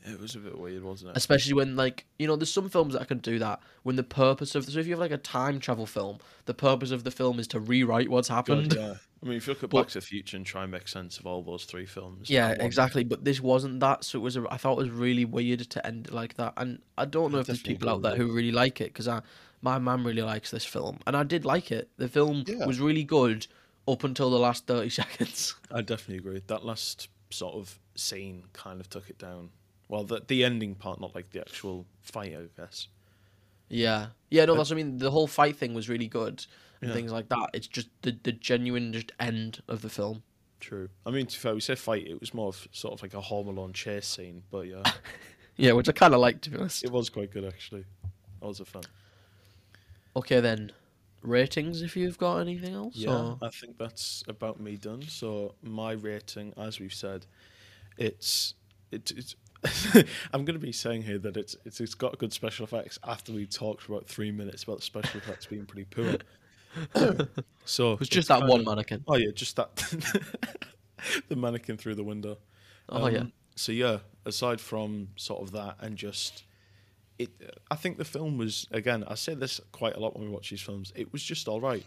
It 0.08 0.20
was 0.20 0.36
a 0.36 0.40
bit 0.40 0.58
weird, 0.58 0.84
wasn't 0.84 1.12
it? 1.12 1.18
Especially 1.18 1.54
when, 1.54 1.76
like, 1.76 2.06
you 2.18 2.28
know, 2.28 2.36
there's 2.36 2.52
some 2.52 2.70
films 2.70 2.94
that 2.94 3.08
can 3.08 3.18
do 3.20 3.40
that. 3.40 3.60
When 3.84 3.96
the 3.96 4.04
purpose 4.04 4.56
of 4.56 4.66
so 4.66 4.80
if 4.80 4.86
you 4.88 4.94
have 4.94 5.00
like 5.00 5.12
a 5.12 5.18
time 5.18 5.60
travel 5.60 5.86
film, 5.86 6.18
the 6.46 6.54
purpose 6.54 6.92
of 6.92 7.04
the 7.04 7.12
film 7.12 7.40
is 7.40 7.48
to 7.50 7.60
rewrite 7.60 8.10
what's 8.10 8.28
happened. 8.28 8.76
God, 8.76 8.80
yeah. 8.80 8.94
I 9.24 9.26
mean, 9.26 9.38
if 9.38 9.48
you 9.48 9.54
look 9.54 9.64
at 9.64 9.70
But- 9.70 9.84
Back 9.84 9.88
to 9.90 10.00
the 10.00 10.06
Future 10.06 10.38
and 10.38 10.46
try 10.46 10.64
and 10.64 10.72
make 10.72 10.88
sense 10.88 11.18
of 11.20 11.26
all 11.26 11.42
those 11.42 11.66
three 11.66 11.86
films. 11.86 12.30
Yeah, 12.30 12.52
exactly. 12.52 13.04
But 13.04 13.26
this 13.26 13.42
wasn't 13.42 13.80
that, 13.80 14.04
so 14.04 14.20
it 14.20 14.22
was. 14.22 14.38
A, 14.38 14.46
I 14.52 14.58
thought 14.58 14.74
it 14.74 14.84
was 14.84 14.90
really 14.92 15.26
weird 15.26 15.62
to 15.62 15.86
end 15.88 16.08
it 16.08 16.14
like 16.14 16.36
that. 16.36 16.54
And 16.58 16.80
I 16.98 17.06
don't 17.06 17.32
know 17.32 17.40
I 17.40 17.42
if 17.42 17.48
there's 17.48 17.62
people 17.64 17.90
out 17.90 18.02
there 18.04 18.16
who 18.16 18.32
really 18.32 18.52
like 18.52 18.80
it 18.82 18.94
because 18.94 19.08
I, 19.08 19.22
my 19.62 19.80
mum 19.80 20.06
really 20.06 20.22
likes 20.22 20.52
this 20.52 20.66
film, 20.66 21.00
and 21.08 21.18
I 21.18 21.24
did 21.24 21.46
like 21.46 21.72
it. 21.72 21.90
The 21.98 22.08
film 22.08 22.44
Yeah. 22.48 22.66
was 22.66 22.80
really 22.80 23.04
good 23.04 23.48
up 23.88 24.04
until 24.04 24.30
the 24.30 24.38
last 24.40 24.68
thirty 24.68 24.90
seconds. 25.02 25.56
I 25.72 25.82
definitely 25.82 26.18
agree. 26.18 26.44
That 26.46 26.64
last 26.64 27.10
sort 27.32 27.56
of 27.56 27.80
scene 27.96 28.44
kind 28.54 28.80
of 28.80 28.88
took 28.90 29.10
it 29.10 29.18
down. 29.18 29.50
Well, 29.90 30.04
the 30.04 30.22
the 30.28 30.44
ending 30.44 30.76
part, 30.76 31.00
not 31.00 31.16
like 31.16 31.30
the 31.32 31.40
actual 31.42 31.86
fight, 32.02 32.36
I 32.36 32.44
guess. 32.60 32.88
Yeah, 33.70 34.08
yeah, 34.30 34.46
no, 34.46 34.56
that's. 34.56 34.70
what 34.70 34.76
I 34.76 34.84
mean, 34.84 34.98
the 34.98 35.12
whole 35.12 35.28
fight 35.28 35.56
thing 35.58 35.74
was 35.74 35.90
really 35.90 36.08
good 36.08 36.46
and 36.82 36.90
Yeah. 36.90 36.96
things 36.96 37.12
like 37.12 37.30
that. 37.30 37.50
It's 37.54 37.68
just 37.68 37.90
the 38.02 38.18
the 38.24 38.32
genuine 38.34 38.94
just 38.94 39.12
end 39.20 39.62
of 39.68 39.82
the 39.82 39.90
film. 39.90 40.24
True. 40.60 40.90
I 41.06 41.12
mean, 41.12 41.26
to 41.28 41.36
be 41.36 41.40
fair, 41.40 41.54
we 41.54 41.62
say 41.62 41.76
fight. 41.76 42.08
It 42.08 42.20
was 42.20 42.34
more 42.34 42.48
of 42.50 42.68
sort 42.72 42.94
of 42.94 43.02
like 43.02 43.14
a 43.14 43.22
Home 43.22 43.48
Alone 43.48 43.74
chase 43.74 44.08
scene, 44.08 44.44
but 44.52 44.68
yeah, 44.68 44.84
Yeah, 45.58 45.72
which 45.74 45.88
I 45.90 45.92
kind 45.92 46.14
of 46.14 46.20
liked 46.20 46.44
to 46.44 46.50
be 46.50 46.58
honest. 46.58 46.84
it 46.84 46.92
was 46.92 47.10
quite 47.10 47.32
good 47.32 47.46
actually. 47.46 47.86
That 48.42 48.48
was 48.48 48.60
a 48.60 48.66
fun. 48.66 48.84
Okay 50.16 50.40
then, 50.40 50.72
ratings 51.22 51.82
if 51.82 51.96
you've 51.96 52.18
got 52.18 52.38
anything 52.40 52.74
else. 52.74 52.96
Yeah, 52.96 53.12
or- 53.12 53.38
I 53.42 53.50
think 53.50 53.78
that's 53.78 54.24
about 54.28 54.60
me 54.60 54.78
done. 54.78 55.04
So 55.04 55.56
my 55.62 55.92
rating, 55.92 56.54
as 56.58 56.80
we've 56.80 56.94
said, 56.94 57.26
it's 57.98 58.54
it's. 58.92 59.12
it's 59.12 59.36
I'm 60.34 60.46
going 60.46 60.60
to 60.60 60.66
be 60.66 60.72
saying 60.72 61.04
here 61.04 61.18
that 61.20 61.36
it's, 61.38 61.56
it's 61.66 61.82
it's 61.82 61.94
got 61.96 62.18
good 62.20 62.32
special 62.34 62.66
effects 62.66 63.00
after 63.04 63.32
we 63.34 63.46
talked 63.46 63.82
for 63.84 63.94
about 63.94 64.08
three 64.08 64.32
minutes 64.32 64.64
about 64.64 64.78
the 64.78 64.84
special 64.84 65.20
effects 65.20 65.46
being 65.48 65.66
pretty 65.66 65.86
poor. 65.86 66.16
so 67.66 67.94
It 67.94 68.00
was 68.00 68.10
just 68.10 68.28
that 68.28 68.46
one 68.46 68.62
of- 68.62 68.66
mannequin. 68.66 69.04
Oh 69.08 69.16
yeah, 69.16 69.32
just 69.34 69.56
that 69.56 69.76
the 71.28 71.36
mannequin 71.36 71.78
through 71.78 71.96
the 71.96 72.04
window. 72.04 72.38
Oh 72.90 73.08
yeah. 73.08 73.20
Um, 73.20 73.34
So 73.56 73.72
yeah, 73.72 74.00
aside 74.26 74.62
from 74.62 75.10
sort 75.16 75.42
of 75.42 75.52
that 75.54 75.78
and 75.80 75.98
just 75.98 76.44
it, 77.18 77.30
I 77.72 77.76
think 77.76 77.98
the 77.98 78.06
film 78.06 78.38
was 78.38 78.68
again. 78.72 79.04
I 79.08 79.16
say 79.16 79.34
this 79.34 79.60
quite 79.72 79.96
a 79.96 80.00
lot 80.00 80.16
when 80.16 80.26
we 80.28 80.32
watch 80.32 80.52
these 80.52 80.62
films. 80.62 80.94
It 80.96 81.12
was 81.12 81.24
just 81.24 81.48
all 81.48 81.60
right. 81.60 81.84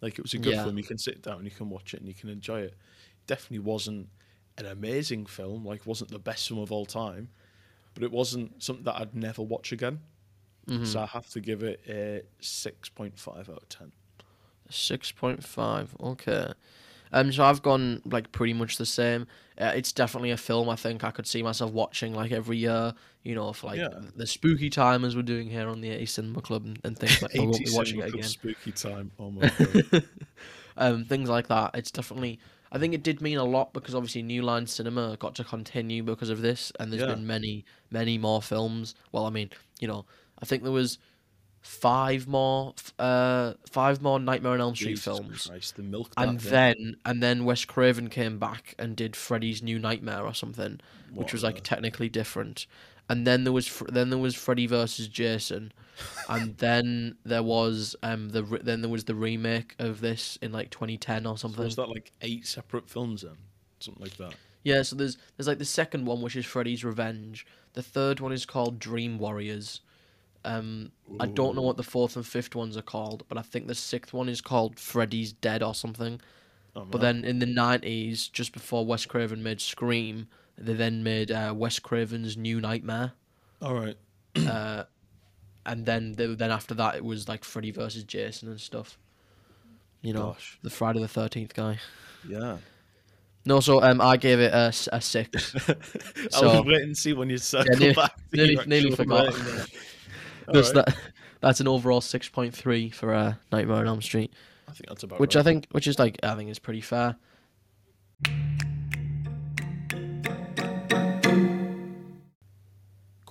Like 0.00 0.18
it 0.18 0.22
was 0.22 0.34
a 0.34 0.38
good 0.38 0.54
Yeah. 0.54 0.64
film. 0.64 0.76
You 0.76 0.82
can 0.84 0.98
sit 0.98 1.22
down, 1.22 1.36
and 1.36 1.44
you 1.44 1.52
can 1.52 1.70
watch 1.70 1.94
it, 1.94 2.00
and 2.00 2.08
you 2.08 2.14
can 2.14 2.28
enjoy 2.28 2.62
it. 2.62 2.74
Definitely 3.28 3.60
wasn't 3.60 4.08
an 4.58 4.66
amazing 4.66 5.26
film. 5.26 5.64
Like 5.64 5.86
wasn't 5.86 6.10
the 6.10 6.18
best 6.18 6.48
film 6.48 6.60
of 6.60 6.70
all 6.72 6.86
time, 6.86 7.28
but 7.94 8.02
it 8.02 8.10
wasn't 8.12 8.62
something 8.62 8.84
that 8.84 8.96
I'd 8.96 9.14
never 9.14 9.42
watch 9.42 9.72
again. 9.72 10.00
Mm-hmm. 10.68 10.84
So 10.84 11.00
I 11.00 11.06
have 11.06 11.28
to 11.30 11.40
give 11.40 11.62
it 11.62 11.80
a 11.88 12.22
six 12.40 12.88
point 12.88 13.18
five 13.18 13.48
out 13.50 13.62
of 13.62 13.68
ten. 13.68 13.92
Six 14.70 15.12
point 15.12 15.44
five. 15.44 15.94
Okay. 16.00 16.52
Um, 17.12 17.30
so 17.30 17.44
I've 17.44 17.62
gone 17.62 18.02
like 18.04 18.32
pretty 18.32 18.54
much 18.54 18.76
the 18.76 18.86
same. 18.86 19.26
Uh, 19.56 19.72
it's 19.76 19.92
definitely 19.92 20.32
a 20.32 20.36
film 20.36 20.68
I 20.68 20.74
think 20.74 21.04
I 21.04 21.12
could 21.12 21.28
see 21.28 21.42
myself 21.44 21.70
watching 21.70 22.12
like 22.14 22.32
every 22.32 22.56
year. 22.56 22.94
You 23.22 23.34
know, 23.34 23.52
for 23.52 23.68
like 23.68 23.78
Yeah. 23.78 23.88
the 24.16 24.26
spooky 24.26 24.68
time 24.68 25.04
as 25.04 25.14
we're 25.16 25.22
doing 25.22 25.48
here 25.48 25.68
on 25.68 25.80
the 25.80 25.90
80 25.90 26.06
Cinema 26.06 26.42
Club 26.42 26.64
and, 26.66 26.78
and 26.84 26.98
things 26.98 27.22
like 27.22 27.32
that. 27.32 27.40
I 27.40 27.44
won't 27.44 27.58
be 27.64 27.70
watching 27.70 28.00
it 28.00 28.08
again. 28.08 28.22
Spooky 28.24 28.72
time. 28.72 29.12
Oh 29.18 29.32
um, 30.76 31.04
things 31.04 31.28
like 31.28 31.48
that. 31.48 31.70
It's 31.74 31.90
definitely. 31.90 32.38
I 32.74 32.78
think 32.78 32.92
it 32.92 33.02
did 33.04 33.20
mean 33.22 33.38
a 33.38 33.44
lot 33.44 33.72
because 33.72 33.94
obviously 33.94 34.22
New 34.22 34.42
Line 34.42 34.66
Cinema 34.66 35.16
got 35.18 35.34
to 35.36 35.44
continue 35.44 36.02
because 36.02 36.28
of 36.28 36.42
this, 36.42 36.72
and 36.80 36.92
there's 36.92 37.02
Yeah. 37.02 37.14
been 37.14 37.26
many, 37.26 37.64
many 37.90 38.18
more 38.18 38.42
films. 38.42 38.94
Well, 39.12 39.24
I 39.26 39.30
mean, 39.30 39.50
you 39.80 39.86
know, 39.88 40.04
I 40.40 40.44
think 40.44 40.64
there 40.64 40.72
was 40.72 40.98
five 41.60 42.26
more, 42.26 42.74
uh, 42.98 43.54
five 43.70 44.02
more 44.02 44.18
Nightmare 44.20 44.52
on 44.52 44.60
Elm 44.60 44.74
Street 44.74 44.90
Jesus 44.90 45.04
films, 45.04 45.46
Christ, 45.46 45.76
the 45.76 45.82
milk. 45.82 46.12
and 46.16 46.38
then 46.40 46.96
and 47.06 47.22
then 47.22 47.44
Wes 47.44 47.64
Craven 47.64 48.10
came 48.10 48.38
back 48.38 48.74
and 48.78 48.96
did 48.96 49.16
Freddy's 49.16 49.62
New 49.62 49.78
Nightmare 49.78 50.24
or 50.24 50.34
something, 50.34 50.80
which 51.12 51.32
was 51.32 51.42
like 51.42 51.62
technically 51.62 52.08
different. 52.08 52.66
And 53.08 53.26
then 53.26 53.44
there 53.44 53.52
was 53.52 53.82
then 53.88 54.10
there 54.10 54.18
was 54.18 54.34
Freddy 54.34 54.66
versus 54.66 55.08
Jason, 55.08 55.72
and 56.28 56.56
then 56.58 57.16
there 57.24 57.42
was 57.42 57.94
um 58.02 58.30
the 58.30 58.42
re- 58.44 58.60
then 58.62 58.80
there 58.82 58.90
was 58.90 59.04
the 59.04 59.14
remake 59.14 59.74
of 59.78 60.00
this 60.00 60.38
in 60.42 60.52
like 60.52 60.70
2010 60.70 61.26
or 61.26 61.36
So 61.36 61.42
something. 61.48 61.64
was 61.64 61.76
that 61.76 61.88
like 61.88 62.12
eight 62.22 62.46
separate 62.46 62.88
films 62.88 63.22
then? 63.22 63.36
Something 63.80 64.02
like 64.02 64.16
that. 64.16 64.34
Yeah, 64.62 64.82
so 64.82 64.96
there's 64.96 65.18
there's 65.36 65.46
like 65.46 65.58
the 65.58 65.64
second 65.64 66.06
one 66.06 66.20
which 66.22 66.36
is 66.36 66.46
Freddy's 66.46 66.84
Revenge. 66.84 67.46
The 67.74 67.82
third 67.82 68.20
one 68.20 68.32
is 68.32 68.46
called 68.46 68.78
Dream 68.78 69.18
Warriors. 69.18 69.80
Um, 70.46 70.92
I 71.20 71.26
don't 71.26 71.56
know 71.56 71.62
what 71.62 71.76
the 71.78 71.82
fourth 71.82 72.16
and 72.16 72.26
fifth 72.26 72.54
ones 72.54 72.76
are 72.76 72.82
called, 72.82 73.24
but 73.28 73.38
I 73.38 73.42
think 73.42 73.66
the 73.66 73.74
sixth 73.74 74.12
one 74.12 74.28
is 74.28 74.40
called 74.42 74.78
Freddy's 74.78 75.32
Dead 75.32 75.62
or 75.62 75.74
something. 75.74 76.20
Oh, 76.76 76.84
But 76.84 77.00
then 77.00 77.24
in 77.24 77.38
the 77.38 77.46
nineties, 77.46 78.28
just 78.28 78.52
before 78.52 78.84
Wes 78.84 79.06
Craven 79.06 79.42
made 79.42 79.60
Scream, 79.62 80.28
they 80.58 80.74
then 80.74 81.02
made 81.02 81.30
uh, 81.30 81.54
Wes 81.56 81.78
Craven's 81.78 82.36
New 82.36 82.60
Nightmare. 82.60 83.12
all 83.62 83.74
right. 83.74 83.96
uh, 84.36 84.84
and 85.66 85.86
then 85.86 86.12
they, 86.12 86.26
then 86.34 86.50
after 86.50 86.74
that, 86.74 86.94
it 86.96 87.04
was 87.04 87.28
like 87.28 87.44
Freddy 87.44 87.70
versus 87.70 88.04
Jason 88.04 88.48
and 88.48 88.60
stuff. 88.60 88.98
You 90.02 90.12
know, 90.12 90.26
Gosh. 90.32 90.58
the 90.62 90.70
Friday 90.70 91.00
the 91.00 91.08
Thirteenth 91.08 91.54
guy. 91.54 91.78
Yeah. 92.28 92.58
No, 93.46 93.60
so 93.60 93.82
um, 93.82 94.00
I 94.00 94.16
gave 94.16 94.40
it 94.40 94.52
a, 94.54 94.72
a 94.92 95.00
six. 95.00 95.54
I 95.68 95.74
So- 96.30 96.62
was 96.62 96.64
waiting 96.66 96.88
to 96.90 96.94
see 96.94 97.12
when 97.12 97.28
you 97.30 97.38
circle 97.38 97.76
nearly- 97.78 97.94
back. 97.94 98.16
nearly- 98.32 98.58
nearly 98.66 98.90
forgot. 98.94 99.26
rating 99.34 99.44
there. 99.44 99.64
That's 100.48 100.72
that. 100.72 100.96
That's 101.40 101.60
an 101.60 101.68
overall 101.68 102.00
six 102.00 102.28
point 102.28 102.54
three 102.54 102.88
for 102.90 103.12
uh, 103.12 103.34
Nightmare 103.52 103.76
on 103.78 103.86
Elm 103.86 104.00
Street, 104.02 104.32
I 104.66 104.72
think 104.72 104.88
that's 104.88 105.02
about 105.02 105.20
which 105.20 105.34
right. 105.36 105.40
I 105.40 105.44
think, 105.44 105.66
which 105.72 105.86
is 105.86 105.98
like, 105.98 106.18
I 106.22 106.34
think 106.36 106.48
is 106.50 106.58
pretty 106.58 106.80
fair. 106.80 107.16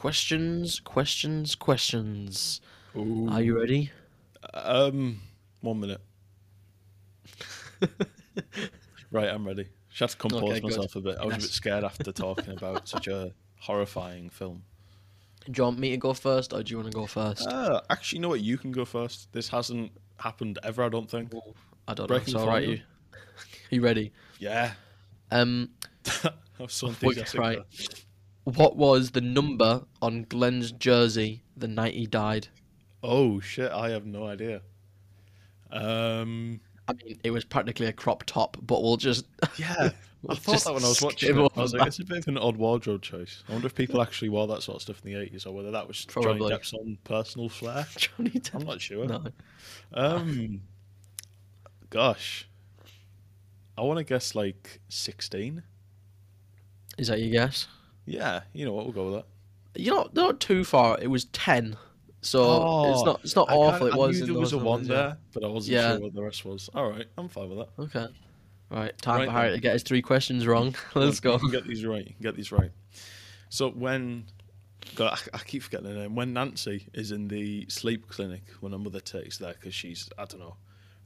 Questions, 0.04 0.82
questions, 0.82 1.56
questions. 1.56 2.60
Ooh. 2.94 3.30
Are 3.32 3.42
you 3.42 3.58
ready? 3.58 3.90
Um, 4.54 5.22
one 5.62 5.80
minute. 5.80 6.02
right, 9.12 9.30
I'm 9.30 9.48
ready. 9.48 9.70
Just 9.90 10.00
have 10.02 10.12
to 10.12 10.18
compose 10.18 10.42
Okay, 10.42 10.60
good. 10.60 10.64
myself 10.64 10.98
a 10.98 11.00
bit. 11.00 11.18
I 11.18 11.26
was 11.26 11.36
a 11.36 11.38
bit 11.38 11.50
scared 11.52 11.86
after 11.86 12.12
talking 12.12 12.52
about 12.52 12.90
such 12.90 13.08
a 13.08 13.32
horrifying 13.62 14.30
film. 14.30 14.64
Do 15.46 15.54
you 15.56 15.64
want 15.64 15.80
me 15.80 15.92
to 15.92 15.98
go 15.98 16.14
first, 16.14 16.52
or 16.52 16.64
do 16.64 16.72
you 16.72 16.80
want 16.80 16.92
to 16.92 16.96
go 16.98 17.06
first? 17.06 17.48
Uh, 17.48 17.80
actually, 17.90 18.18
you 18.18 18.24
know 18.24 18.30
what? 18.30 18.42
You 18.42 18.58
can 18.58 18.74
go 18.74 18.84
first. 18.84 19.32
This 19.32 19.48
hasn't 19.48 19.94
happened 20.18 20.60
ever, 20.64 20.84
I 20.84 20.90
don't 20.90 21.10
think. 21.10 21.32
I 21.88 21.94
don't 21.94 22.10
know. 22.10 22.16
breaking 22.18 22.34
It's 22.34 22.44
all 22.44 22.50
right. 22.50 22.68
You, 22.68 22.82
you 23.70 23.82
ready? 23.82 24.12
Yeah. 24.38 24.74
Um, 25.32 25.70
I 26.26 26.34
was 26.60 26.74
so 26.74 26.88
enthusiastic. 26.88 27.40
right. 27.40 27.60
there. 27.72 27.96
What 28.44 28.76
was 28.76 29.12
the 29.12 29.22
number 29.22 29.84
on 30.02 30.24
Glenn's 30.24 30.72
jersey 30.72 31.44
the 31.56 31.68
night 31.68 31.94
he 31.94 32.06
died? 32.06 32.48
Oh 33.02 33.40
shit! 33.40 33.72
I 33.72 33.90
have 33.90 34.06
no 34.06 34.26
idea. 34.26 34.62
Um, 35.72 36.60
I 36.88 36.94
mean, 36.94 37.20
it 37.24 37.32
was 37.32 37.46
practically 37.46 37.88
a 37.88 37.94
crop 37.94 38.24
top, 38.26 38.58
but 38.62 38.82
we'll 38.82 38.98
just 38.98 39.26
yeah, 39.58 39.90
I 40.30 40.36
thought 40.36 40.64
that 40.64 40.74
when 40.74 40.86
I 40.86 40.88
was 40.88 41.02
watching 41.02 41.38
it. 41.38 41.52
I 41.56 41.62
was 41.62 41.74
like, 41.74 41.88
it's 41.88 42.00
a 42.00 42.06
bit 42.06 42.20
of 42.20 42.28
an 42.30 42.38
odd 42.38 42.56
wardrobe 42.56 43.02
choice. 43.02 43.44
I 43.50 43.54
wonder 43.54 43.68
if 43.68 43.76
people 43.76 44.02
actually 44.02 44.30
wore 44.30 44.48
that 44.48 44.64
sort 44.64 44.78
of 44.78 44.82
stuff 44.82 45.02
in 45.04 45.12
the 45.12 45.18
80s 45.18 45.46
or 45.46 45.52
whether 45.52 45.72
that 45.72 45.88
was 45.88 46.06
Probably. 46.06 46.40
Johnny 46.40 46.56
Depp's 46.56 46.74
own 46.74 46.98
personal 47.04 47.50
flair. 47.50 47.86
Johnny 47.98 48.30
Depp. 48.30 48.56
I'm 48.56 48.66
not 48.66 48.80
sure. 48.80 49.06
No. 49.06 49.24
Um, 49.94 50.62
gosh. 51.90 52.48
I 53.78 53.82
want 53.82 53.98
to 53.98 54.04
guess 54.04 54.36
like 54.36 54.80
16. 54.88 55.64
Is 56.98 57.08
that 57.08 57.20
your 57.20 57.32
guess? 57.32 57.68
Yeah, 58.06 58.42
you 58.54 58.66
know 58.66 58.74
what, 58.74 58.86
we'll 58.86 58.94
go 58.94 59.06
with 59.06 59.14
that. 59.16 59.82
You're 59.82 59.96
not 59.96 60.14
not 60.14 60.40
too 60.40 60.64
far. 60.64 61.00
It 61.02 61.08
was 61.08 61.26
ten. 61.26 61.78
So 62.22 62.42
it's 62.90 63.00
Oh, 63.02 63.04
not 63.06 63.20
it's 63.24 63.36
not 63.36 63.50
I 63.52 63.56
awful. 63.56 63.88
It 63.88 63.96
was. 63.96 64.22
I 64.22 64.26
knew 64.26 64.34
there 64.34 64.40
was 64.42 64.54
a 64.54 64.58
one 64.58 64.82
numbers, 64.82 64.88
yeah. 64.90 64.96
there, 64.96 65.18
but 65.34 65.44
I 65.44 65.48
wasn't 65.48 65.74
Yeah. 65.76 65.92
sure 65.94 66.00
what 66.02 66.14
the 66.14 66.22
rest 66.24 66.46
was. 66.46 66.70
All 66.74 66.90
right, 66.90 67.06
I'm 67.18 67.28
fine 67.30 67.50
with 67.50 67.58
that. 67.60 67.82
Okay. 67.84 68.08
Right. 68.70 68.98
Time 69.02 69.20
Right 69.20 69.26
for 69.28 69.32
Harry 69.34 69.48
then. 69.50 69.58
to 69.58 69.62
get 69.62 69.74
his 69.74 69.84
three 69.84 70.02
questions 70.02 70.48
wrong. 70.48 70.74
Let's 70.96 71.20
go. 71.20 71.38
get 71.38 71.68
these 71.68 71.86
right. 71.86 72.16
Get 72.22 72.36
these 72.36 72.52
right. 72.52 72.72
So 73.50 73.70
when, 73.70 74.26
God, 74.96 75.20
I, 75.34 75.38
I 75.38 75.40
keep 75.40 75.62
forgetting 75.64 75.88
her 75.88 75.94
name. 75.94 76.16
When 76.16 76.34
Nancy 76.34 76.88
is 76.94 77.12
in 77.12 77.28
the 77.28 77.68
sleep 77.70 78.08
clinic, 78.08 78.42
when 78.62 78.72
her 78.72 78.80
mother 78.80 79.00
takes 79.00 79.38
there 79.38 79.54
because 79.54 79.76
she's 79.76 80.10
I 80.18 80.26
don't 80.26 80.40
know, 80.40 80.56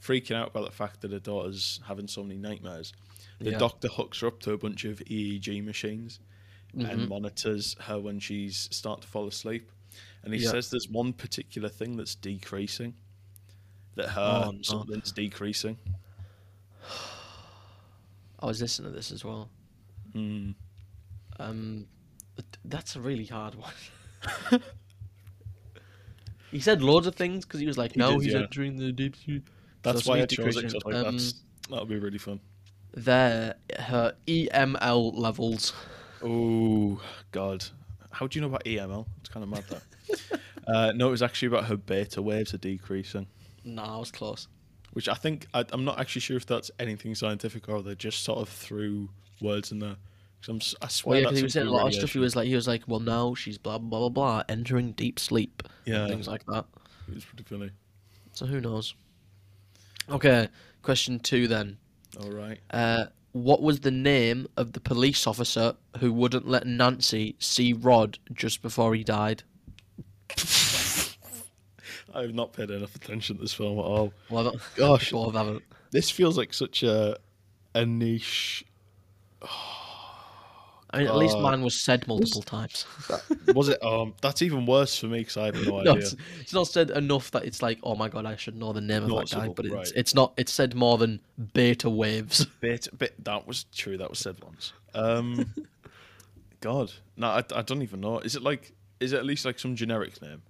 freaking 0.01 0.35
out 0.35 0.49
about 0.49 0.65
the 0.65 0.71
fact 0.75 1.01
that 1.01 1.11
her 1.11 1.19
daughter's 1.19 1.79
having 1.87 2.07
so 2.07 2.23
many 2.23 2.39
nightmares. 2.39 2.93
The 3.39 3.51
Yeah. 3.51 3.57
doctor 3.57 3.87
hooks 3.89 4.19
her 4.21 4.27
up 4.27 4.39
to 4.41 4.53
a 4.53 4.57
bunch 4.57 4.85
of 4.85 4.99
EEG 4.99 5.63
machines 5.63 6.19
Mhm. 6.75 6.89
and 6.89 7.09
monitors 7.09 7.75
her 7.81 7.99
when 7.99 8.19
she's 8.19 8.67
starting 8.71 9.01
to 9.01 9.07
fall 9.07 9.27
asleep. 9.27 9.71
And 10.23 10.33
he 10.33 10.41
Yeah. 10.41 10.51
says 10.51 10.69
there's 10.69 10.89
one 10.89 11.13
particular 11.13 11.69
thing 11.69 11.95
that's 11.97 12.15
decreasing. 12.15 12.93
That 13.95 14.09
her 14.09 14.43
Oh, 14.47 14.51
no. 14.51 14.61
something's 14.61 15.11
decreasing. 15.11 15.77
I 18.39 18.45
was 18.45 18.61
listening 18.61 18.91
to 18.91 18.95
this 18.95 19.11
as 19.11 19.23
well. 19.25 19.49
Mm. 20.13 20.53
Um, 21.39 21.87
that's 22.65 22.95
a 22.95 23.01
really 23.01 23.25
hard 23.25 23.55
one. 23.55 23.73
he 26.51 26.59
said 26.59 26.81
loads 26.81 27.07
of 27.07 27.15
things 27.15 27.45
because 27.45 27.59
he 27.59 27.65
was 27.67 27.77
like, 27.77 27.93
He 27.93 27.99
"No, 27.99 28.13
did, 28.13 28.23
he's 28.23 28.33
yeah. 28.33 28.39
entering 28.41 28.77
the 28.77 28.91
deep 28.91 29.15
sea." 29.15 29.41
That's 29.83 30.03
So 30.03 30.11
why 30.11 30.21
I 30.21 30.25
chose 30.25 30.57
it. 30.57 30.63
'cause 30.63 30.75
I 30.75 30.77
decreasing. 30.79 30.93
was 30.93 31.03
like, 31.03 31.05
Um, 31.05 31.19
that'll 31.69 31.85
be 31.85 31.97
really 31.97 32.17
fun. 32.17 32.39
There, 32.93 33.55
her 33.79 34.15
EML 34.27 35.11
levels. 35.17 35.73
Oh 36.23 36.99
God, 37.31 37.63
how 38.11 38.27
do 38.27 38.37
you 38.37 38.41
know 38.41 38.47
about 38.47 38.65
EML? 38.65 39.05
It's 39.19 39.29
kind 39.29 39.43
of 39.43 39.49
mad 39.49 39.63
that. 39.69 40.39
uh, 40.67 40.91
no, 40.95 41.07
it 41.07 41.11
was 41.11 41.21
actually 41.21 41.47
about 41.49 41.65
her 41.65 41.77
beta 41.77 42.21
waves 42.21 42.53
are 42.53 42.57
decreasing, 42.57 43.27
Nah, 43.63 43.95
I 43.95 43.99
was 43.99 44.11
close. 44.11 44.47
which 44.93 45.07
I 45.09 45.13
think 45.13 45.47
I, 45.53 45.65
I'm 45.71 45.85
not 45.85 45.99
actually 45.99 46.21
sure 46.21 46.37
if 46.37 46.45
that's 46.45 46.71
anything 46.79 47.13
scientific 47.15 47.67
or 47.69 47.81
they 47.83 47.95
just 47.95 48.23
sort 48.23 48.39
of 48.39 48.49
threw 48.49 49.09
words 49.41 49.71
in 49.71 49.79
there. 49.79 49.97
'Cause 50.41 50.49
I'm, 50.49 50.77
I 50.81 50.85
Well, 50.85 50.89
swear 50.89 51.17
yeah, 51.17 51.23
that's 51.23 51.29
because 51.31 51.39
he 51.39 51.43
was 51.45 51.53
saying 51.53 51.67
a 51.67 51.71
lot 51.71 51.87
of 51.87 51.93
stuff. 51.95 52.11
He 52.13 52.19
was 52.19 52.35
like, 52.35 52.47
he 52.47 52.55
was 52.55 52.67
like, 52.67 52.83
"Well, 52.87 52.99
now 52.99 53.33
she's 53.33 53.57
blah 53.57 53.77
blah 53.79 53.99
blah 53.99 54.09
blah, 54.09 54.43
entering 54.47 54.91
deep 54.93 55.19
sleep." 55.19 55.63
Yeah. 55.85 56.07
things 56.07 56.27
like 56.27 56.45
that. 56.45 56.65
It 57.07 57.15
was 57.15 57.25
pretty 57.25 57.43
funny. 57.43 57.71
So 58.33 58.45
who 58.45 58.61
knows? 58.61 58.93
Okay, 60.09 60.47
question 60.83 61.19
two 61.19 61.47
then. 61.47 61.77
All 62.21 62.29
right. 62.31 62.59
Uh, 62.71 63.05
what 63.31 63.61
was 63.61 63.81
the 63.81 63.91
name 63.91 64.47
of 64.57 64.73
the 64.73 64.79
police 64.79 65.27
officer 65.27 65.75
who 65.99 66.11
wouldn't 66.11 66.47
let 66.47 66.65
Nancy 66.65 67.35
see 67.39 67.73
Rod 67.73 68.19
just 68.33 68.61
before 68.61 68.95
he 68.95 69.03
died? 69.03 69.43
I 72.13 72.21
have 72.21 72.33
not 72.33 72.53
paid 72.53 72.71
enough 72.71 72.95
attention 72.95 73.35
to 73.35 73.41
this 73.43 73.53
film 73.53 73.77
at 73.77 73.85
all. 73.85 74.13
Well, 74.29 74.49
I 74.49 74.51
Gosh. 74.75 75.11
both 75.11 75.35
haven't. 75.35 75.63
This 75.91 76.09
feels 76.09 76.37
like 76.37 76.53
such 76.53 76.83
a 76.83 77.17
a 77.75 77.85
niche. 77.85 78.65
Oh, 79.41 79.76
I 80.91 80.99
mean, 80.99 81.07
at 81.07 81.17
least 81.17 81.33
God. 81.35 81.43
mine 81.43 81.61
was 81.63 81.75
said 81.79 82.07
multiple 82.07 82.41
times. 82.41 82.85
Was 83.53 83.67
it? 83.67 83.83
Um, 83.83 84.13
that's 84.21 84.41
even 84.41 84.65
worse 84.65 84.97
for 84.97 85.07
me 85.07 85.19
because 85.19 85.35
I 85.35 85.47
have 85.47 85.55
no 85.55 85.61
no, 85.83 85.91
idea. 85.91 85.93
it's, 85.95 86.15
it's 86.39 86.53
not 86.53 86.67
said 86.67 86.91
enough 86.91 87.29
that 87.31 87.43
it's 87.43 87.61
like, 87.61 87.79
oh 87.83 87.95
my 87.95 88.07
god, 88.07 88.25
I 88.25 88.37
should 88.37 88.55
know 88.55 88.71
the 88.71 88.79
name 88.79 89.03
of 89.03 89.09
that 89.09 89.29
guy. 89.29 89.45
Noticeable, 89.45 89.53
But 89.53 89.65
it's 89.65 89.75
right. 89.75 89.91
it's 89.95 90.15
not. 90.15 90.33
It's 90.37 90.53
said 90.53 90.75
more 90.75 90.97
than 90.97 91.19
beta 91.53 91.89
waves. 91.89 92.45
bit, 92.61 92.87
bit. 92.97 93.21
That 93.25 93.45
was 93.45 93.65
true. 93.75 93.97
That 93.97 94.09
was 94.09 94.19
said 94.19 94.37
once. 94.41 94.71
Um, 94.93 95.53
God, 96.61 96.91
no, 97.17 97.27
I, 97.27 97.43
I 97.53 97.61
don't 97.63 97.81
even 97.81 97.99
know. 97.99 98.19
Is 98.19 98.35
it 98.35 98.41
like? 98.41 98.73
Is 98.99 99.11
it 99.13 99.17
at 99.17 99.25
least 99.25 99.43
like 99.45 99.59
some 99.59 99.75
generic 99.75 100.21
name, 100.21 100.41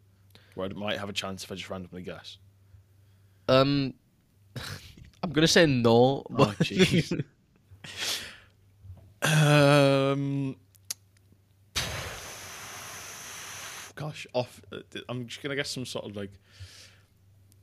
where 0.53 0.69
I 0.69 0.73
might 0.73 0.99
have 0.99 1.09
a 1.09 1.13
chance 1.13 1.43
if 1.43 1.51
I 1.51 1.55
just 1.55 1.69
randomly 1.69 2.03
guess? 2.03 2.37
Um, 3.49 3.93
I'm 5.23 5.31
gonna 5.31 5.47
say 5.47 5.65
no. 5.65 5.91
Oh, 5.93 6.25
But 6.29 6.57
jeez. 6.59 7.23
Um, 9.35 10.55
gosh, 13.95 14.27
off. 14.33 14.61
uh, 14.71 14.79
I'm 15.09 15.27
just 15.27 15.41
gonna 15.41 15.55
guess 15.55 15.69
some 15.69 15.85
sort 15.85 16.05
of 16.05 16.15
like. 16.15 16.31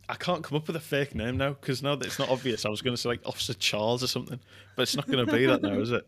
I 0.07 0.17
can't 0.17 0.45
come 0.45 0.57
up 0.59 0.67
with 0.67 0.77
a 0.77 0.81
fake 0.81 1.15
name 1.15 1.39
now 1.39 1.51
because 1.59 1.83
now 1.83 1.95
that 1.95 2.05
it's 2.07 2.19
not 2.19 2.29
obvious, 2.29 2.67
I 2.67 2.69
was 2.69 2.83
going 2.83 2.95
to 2.95 3.01
say 3.01 3.09
like 3.09 3.23
Officer 3.25 3.55
Charles 3.55 4.05
or 4.05 4.07
something, 4.07 4.39
but 4.77 4.83
it's 4.83 4.95
not 4.95 5.07
going 5.11 5.25
to 5.25 5.33
be 5.33 5.47
that 5.47 5.63
now, 5.63 5.81
is 5.81 5.93
it? 5.93 6.07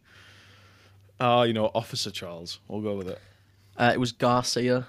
Ah, 1.18 1.44
you 1.44 1.54
know, 1.54 1.70
Officer 1.74 2.10
Charles. 2.10 2.60
We'll 2.68 2.82
go 2.82 2.94
with 2.94 3.08
it. 3.08 3.18
uh, 3.78 3.90
it 3.94 3.98
was 3.98 4.12
Garcia. 4.12 4.86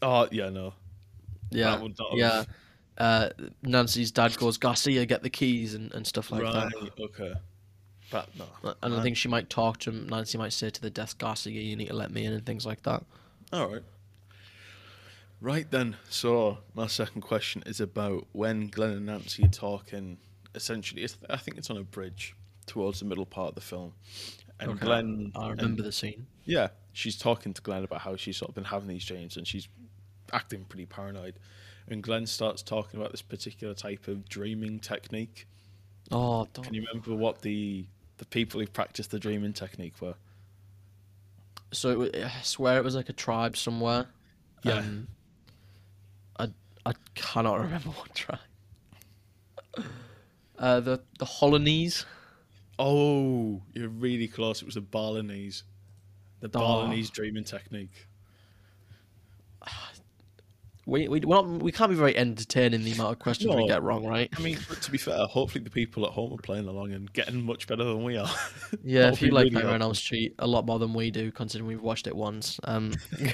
Oh 0.00 0.26
yeah, 0.32 0.48
no. 0.48 0.72
Yeah, 1.50 1.72
That 1.72 1.82
would 1.82 1.98
not 1.98 2.10
have- 2.12 2.18
yeah. 2.18 2.44
Uh, 2.96 3.28
Nancy's 3.62 4.10
dad 4.10 4.34
goes 4.38 4.56
Garcia, 4.56 5.04
get 5.04 5.22
the 5.22 5.28
keys 5.28 5.74
and, 5.74 5.92
and 5.92 6.06
stuff 6.06 6.30
like 6.30 6.44
right. 6.44 6.70
that. 6.72 7.02
Okay. 7.02 7.34
But 8.10 8.28
no. 8.36 8.74
And 8.82 8.94
I 8.94 9.02
think 9.02 9.16
she 9.16 9.28
might 9.28 9.48
talk 9.50 9.78
to 9.80 9.90
him. 9.90 10.08
Nancy 10.08 10.38
might 10.38 10.52
say 10.52 10.70
to 10.70 10.80
the 10.80 10.90
desk, 10.90 11.16
ah, 11.22 11.26
Garcia, 11.28 11.60
you 11.60 11.74
need 11.76 11.88
to 11.88 11.94
let 11.94 12.10
me 12.12 12.24
in 12.26 12.32
and 12.32 12.44
things 12.44 12.64
like 12.66 12.82
that. 12.82 13.02
All 13.52 13.68
right. 13.72 13.82
Right 15.40 15.70
then. 15.70 15.96
So 16.08 16.58
my 16.74 16.86
second 16.86 17.22
question 17.22 17.62
is 17.66 17.80
about 17.80 18.26
when 18.32 18.68
Glenn 18.68 18.90
and 18.92 19.06
Nancy 19.06 19.44
are 19.44 19.48
talking. 19.48 20.18
Essentially, 20.54 21.06
I 21.28 21.36
think 21.36 21.58
it's 21.58 21.70
on 21.70 21.76
a 21.76 21.82
bridge 21.82 22.36
towards 22.66 23.00
the 23.00 23.04
middle 23.04 23.26
part 23.26 23.50
of 23.50 23.54
the 23.56 23.60
film, 23.60 23.92
and 24.60 24.70
Okay, 24.72 24.84
Glenn. 24.86 25.32
I 25.34 25.48
and- 25.48 25.60
remember 25.60 25.82
the 25.82 25.90
scene. 25.92 26.26
yeah, 26.44 26.68
she's 26.92 27.18
talking 27.18 27.52
to 27.52 27.60
Glenn 27.60 27.82
about 27.84 28.02
how 28.02 28.14
she's 28.16 28.36
sort 28.36 28.50
of 28.50 28.54
been 28.54 28.64
having 28.64 28.88
these 28.88 29.04
dreams, 29.04 29.36
and 29.36 29.46
she's 29.46 29.68
acting 30.32 30.64
pretty 30.64 30.86
paranoid. 30.86 31.34
And 31.88 32.02
Glenn 32.02 32.26
starts 32.26 32.62
talking 32.62 32.98
about 33.00 33.10
this 33.10 33.20
particular 33.20 33.74
type 33.74 34.06
of 34.08 34.28
dreaming 34.28 34.78
technique. 34.78 35.46
Oh, 36.12 36.46
don't. 36.52 36.64
Can 36.64 36.74
you 36.74 36.84
remember 36.86 37.14
what 37.14 37.42
the 37.42 37.86
the 38.18 38.24
people 38.26 38.60
who 38.60 38.66
practiced 38.66 39.10
the 39.10 39.18
dreaming 39.18 39.52
technique 39.52 40.00
were? 40.00 40.14
So 41.72 41.90
it, 41.90 41.98
wa- 41.98 42.26
I 42.26 42.42
swear 42.42 42.78
it 42.78 42.84
was 42.84 42.94
like 42.94 43.08
a 43.08 43.12
tribe 43.14 43.56
somewhere. 43.56 44.06
Yeah. 44.62 44.78
Um, 44.78 45.08
I 46.38 46.48
I 46.86 46.92
cannot 47.14 47.60
remember 47.60 47.88
what 47.90 48.14
tribe. 48.14 48.38
Uh, 50.58 50.80
the 50.80 51.00
the 51.18 51.24
Holonese. 51.24 52.04
Oh, 52.78 53.62
you're 53.72 53.88
really 53.88 54.28
close. 54.28 54.62
It 54.62 54.66
was 54.66 54.74
the 54.74 54.80
Balinese. 54.80 55.64
The 56.40 56.48
Oh. 56.54 56.60
Balinese 56.60 57.10
dreaming 57.10 57.44
technique. 57.44 58.06
We 60.86 61.08
we 61.08 61.20
not, 61.20 61.46
we 61.46 61.72
can't 61.72 61.90
be 61.90 61.96
very 61.96 62.16
entertaining 62.16 62.84
the 62.84 62.92
amount 62.92 63.12
of 63.12 63.18
questions 63.18 63.54
we 63.54 63.66
get 63.66 63.82
wrong, 63.82 64.06
right? 64.06 64.28
I 64.36 64.40
mean, 64.40 64.58
to 64.58 64.90
be 64.90 64.98
fair, 64.98 65.24
hopefully 65.26 65.64
the 65.64 65.70
people 65.70 66.04
at 66.04 66.12
home 66.12 66.34
are 66.34 66.42
playing 66.42 66.68
along 66.68 66.92
and 66.92 67.10
getting 67.12 67.42
much 67.42 67.66
better 67.66 67.84
than 67.84 68.04
we 68.04 68.16
are. 68.16 68.30
Yeah, 68.82 69.10
if 69.10 69.22
you 69.22 69.30
like 69.30 69.44
really 69.44 69.54
Nightmare 69.54 69.74
on. 69.74 69.82
Elm 69.82 69.94
Street 69.94 70.34
a 70.38 70.46
lot 70.46 70.66
more 70.66 70.78
than 70.78 70.92
we 70.92 71.10
do, 71.10 71.30
considering 71.30 71.68
we've 71.68 71.80
watched 71.80 72.06
it 72.06 72.14
once. 72.14 72.60
Um, 72.64 72.92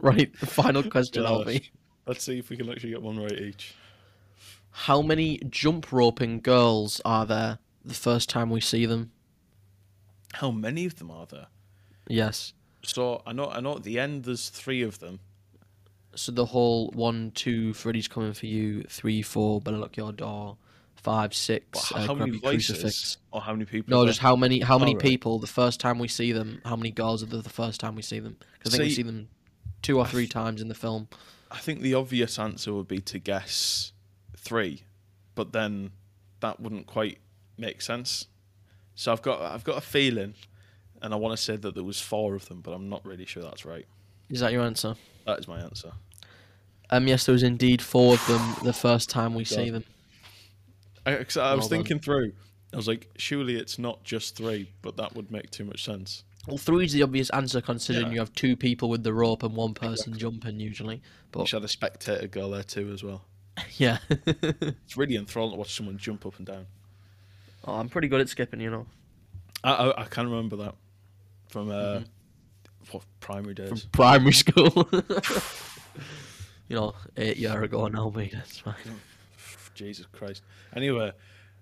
right, 0.00 0.32
the 0.38 0.46
final 0.46 0.84
question 0.84 1.24
Gosh. 1.24 1.46
be: 1.46 1.70
Let's 2.06 2.22
see 2.22 2.38
if 2.38 2.50
we 2.50 2.56
can 2.56 2.70
actually 2.70 2.90
get 2.90 3.02
one 3.02 3.18
right 3.18 3.32
each. 3.32 3.74
How 4.70 5.02
many 5.02 5.38
jump 5.50 5.90
roping 5.90 6.40
girls 6.40 7.00
are 7.04 7.26
there 7.26 7.58
the 7.84 7.94
first 7.94 8.28
time 8.28 8.50
we 8.50 8.60
see 8.60 8.86
them? 8.86 9.10
How 10.34 10.52
many 10.52 10.84
of 10.84 10.96
them 10.96 11.10
are 11.10 11.26
there? 11.26 11.46
Yes. 12.06 12.52
So 12.84 13.22
I 13.26 13.32
know, 13.32 13.50
I 13.50 13.60
know. 13.60 13.76
At 13.76 13.82
the 13.82 13.98
end, 13.98 14.24
there's 14.24 14.50
three 14.50 14.82
of 14.82 15.00
them. 15.00 15.18
So 16.18 16.32
the 16.32 16.46
whole 16.46 16.90
one, 16.94 17.30
two, 17.30 17.72
Freddy's 17.74 18.08
coming 18.08 18.32
for 18.32 18.46
you, 18.46 18.82
three, 18.88 19.22
four, 19.22 19.60
better 19.60 19.76
lock 19.78 19.96
your 19.96 20.10
door, 20.10 20.56
five, 20.96 21.32
six, 21.32 21.90
how, 21.92 21.96
uh, 22.00 22.06
how 22.08 22.14
many 22.14 22.32
your 22.32 22.40
voices? 22.40 22.66
crucifix. 22.66 23.16
Or 23.30 23.40
how 23.40 23.52
many 23.52 23.66
people? 23.66 23.96
No, 23.96 24.04
just 24.04 24.18
how 24.18 24.34
many 24.34 24.58
how 24.58 24.78
many 24.80 24.92
Alright. 24.94 25.02
people 25.06 25.38
the 25.38 25.46
first 25.46 25.78
time 25.78 26.00
we 26.00 26.08
see 26.08 26.32
them? 26.32 26.60
How 26.64 26.74
many 26.74 26.90
girls 26.90 27.22
are 27.22 27.26
there 27.26 27.40
the 27.40 27.48
first 27.48 27.78
time 27.78 27.94
we 27.94 28.02
see 28.02 28.18
them? 28.18 28.36
'Cause 28.60 28.74
I 28.74 28.78
think 28.78 28.82
we 28.82 28.88
See- 28.90 28.94
see 28.96 29.02
them 29.02 29.28
two 29.80 29.98
or 29.98 30.06
three 30.08 30.22
th- 30.24 30.30
times 30.32 30.60
in 30.60 30.66
the 30.66 30.74
film. 30.74 31.06
I 31.52 31.58
think 31.58 31.82
the 31.82 31.94
obvious 31.94 32.36
answer 32.36 32.74
would 32.74 32.88
be 32.88 32.98
to 33.02 33.20
guess 33.20 33.92
three, 34.36 34.82
but 35.36 35.52
then 35.52 35.92
that 36.40 36.58
wouldn't 36.58 36.86
quite 36.88 37.18
make 37.56 37.80
sense. 37.80 38.26
So 38.96 39.12
I've 39.12 39.22
got 39.22 39.40
I've 39.40 39.62
got 39.62 39.78
a 39.78 39.80
feeling, 39.82 40.34
and 41.00 41.14
I 41.14 41.16
want 41.16 41.38
to 41.38 41.42
say 41.42 41.54
that 41.56 41.76
there 41.76 41.84
was 41.84 42.00
four 42.00 42.34
of 42.34 42.48
them, 42.48 42.60
but 42.60 42.72
I'm 42.72 42.88
not 42.88 43.06
really 43.06 43.24
sure 43.24 43.44
that's 43.44 43.64
right. 43.64 43.86
Is 44.28 44.40
that 44.40 44.50
your 44.50 44.62
answer? 44.64 44.96
That 45.26 45.38
is 45.38 45.46
my 45.46 45.60
answer. 45.60 45.92
Um, 46.90 47.06
yes, 47.06 47.26
there 47.26 47.32
was 47.34 47.42
indeed 47.42 47.82
four 47.82 48.14
of 48.14 48.26
them 48.26 48.56
the 48.64 48.72
first 48.86 49.10
time 49.10 49.34
we 49.34 49.44
see 49.44 49.70
them. 49.70 49.84
I, 51.06 51.16
'cause 51.24 51.36
I 51.36 51.54
was 51.54 51.62
Well 51.62 51.68
thinking 51.70 51.98
through 52.00 52.32
I 52.72 52.76
was 52.76 52.86
like, 52.86 53.08
surely 53.16 53.56
it's 53.56 53.78
not 53.78 54.04
just 54.04 54.36
three, 54.36 54.70
but 54.82 54.96
that 54.98 55.14
would 55.14 55.30
make 55.30 55.50
too 55.50 55.64
much 55.64 55.82
sense. 55.84 56.22
Well, 56.46 56.58
three 56.58 56.84
is 56.84 56.92
the 56.92 57.02
obvious 57.02 57.30
answer 57.30 57.60
considering 57.62 58.08
Yeah. 58.08 58.12
you 58.12 58.18
have 58.20 58.32
two 58.34 58.56
people 58.56 58.90
with 58.90 59.04
the 59.04 59.12
rope 59.14 59.42
and 59.42 59.54
one 59.56 59.72
person 59.74 60.16
jumping 60.18 60.60
usually. 60.60 60.96
You 60.96 61.00
But 61.32 61.48
should 61.48 61.56
have 61.56 61.64
a 61.64 61.68
spectator 61.68 62.26
girl 62.26 62.50
there 62.50 62.62
too 62.62 62.90
as 62.92 63.02
well. 63.02 63.24
yeah, 63.78 63.98
It's 64.10 64.96
really 64.96 65.16
enthralling 65.16 65.52
to 65.52 65.56
watch 65.58 65.74
someone 65.74 65.96
jump 65.98 66.26
up 66.26 66.36
and 66.36 66.46
down. 66.46 66.66
oh, 67.64 67.74
I'm 67.74 67.88
pretty 67.88 68.08
good 68.08 68.20
at 68.20 68.28
skipping, 68.28 68.60
you 68.60 68.70
know. 68.70 68.86
I 69.64 69.72
I, 69.72 70.02
I 70.02 70.04
can 70.04 70.28
remember 70.30 70.56
that 70.56 70.74
from 71.48 71.70
uh, 71.70 72.00
what 72.92 73.02
primary 73.20 73.54
days. 73.54 73.68
From 73.68 73.90
primary 73.92 74.32
school. 74.32 74.88
you 76.68 76.76
know, 76.76 76.94
eight 77.16 77.36
year 77.36 77.62
ago 77.62 77.88
now, 77.88 78.10
mate. 78.14 78.32
That's 78.34 78.58
fine. 78.58 78.74
Jesus 79.74 80.06
Christ. 80.12 80.42
Anyway, 80.74 81.12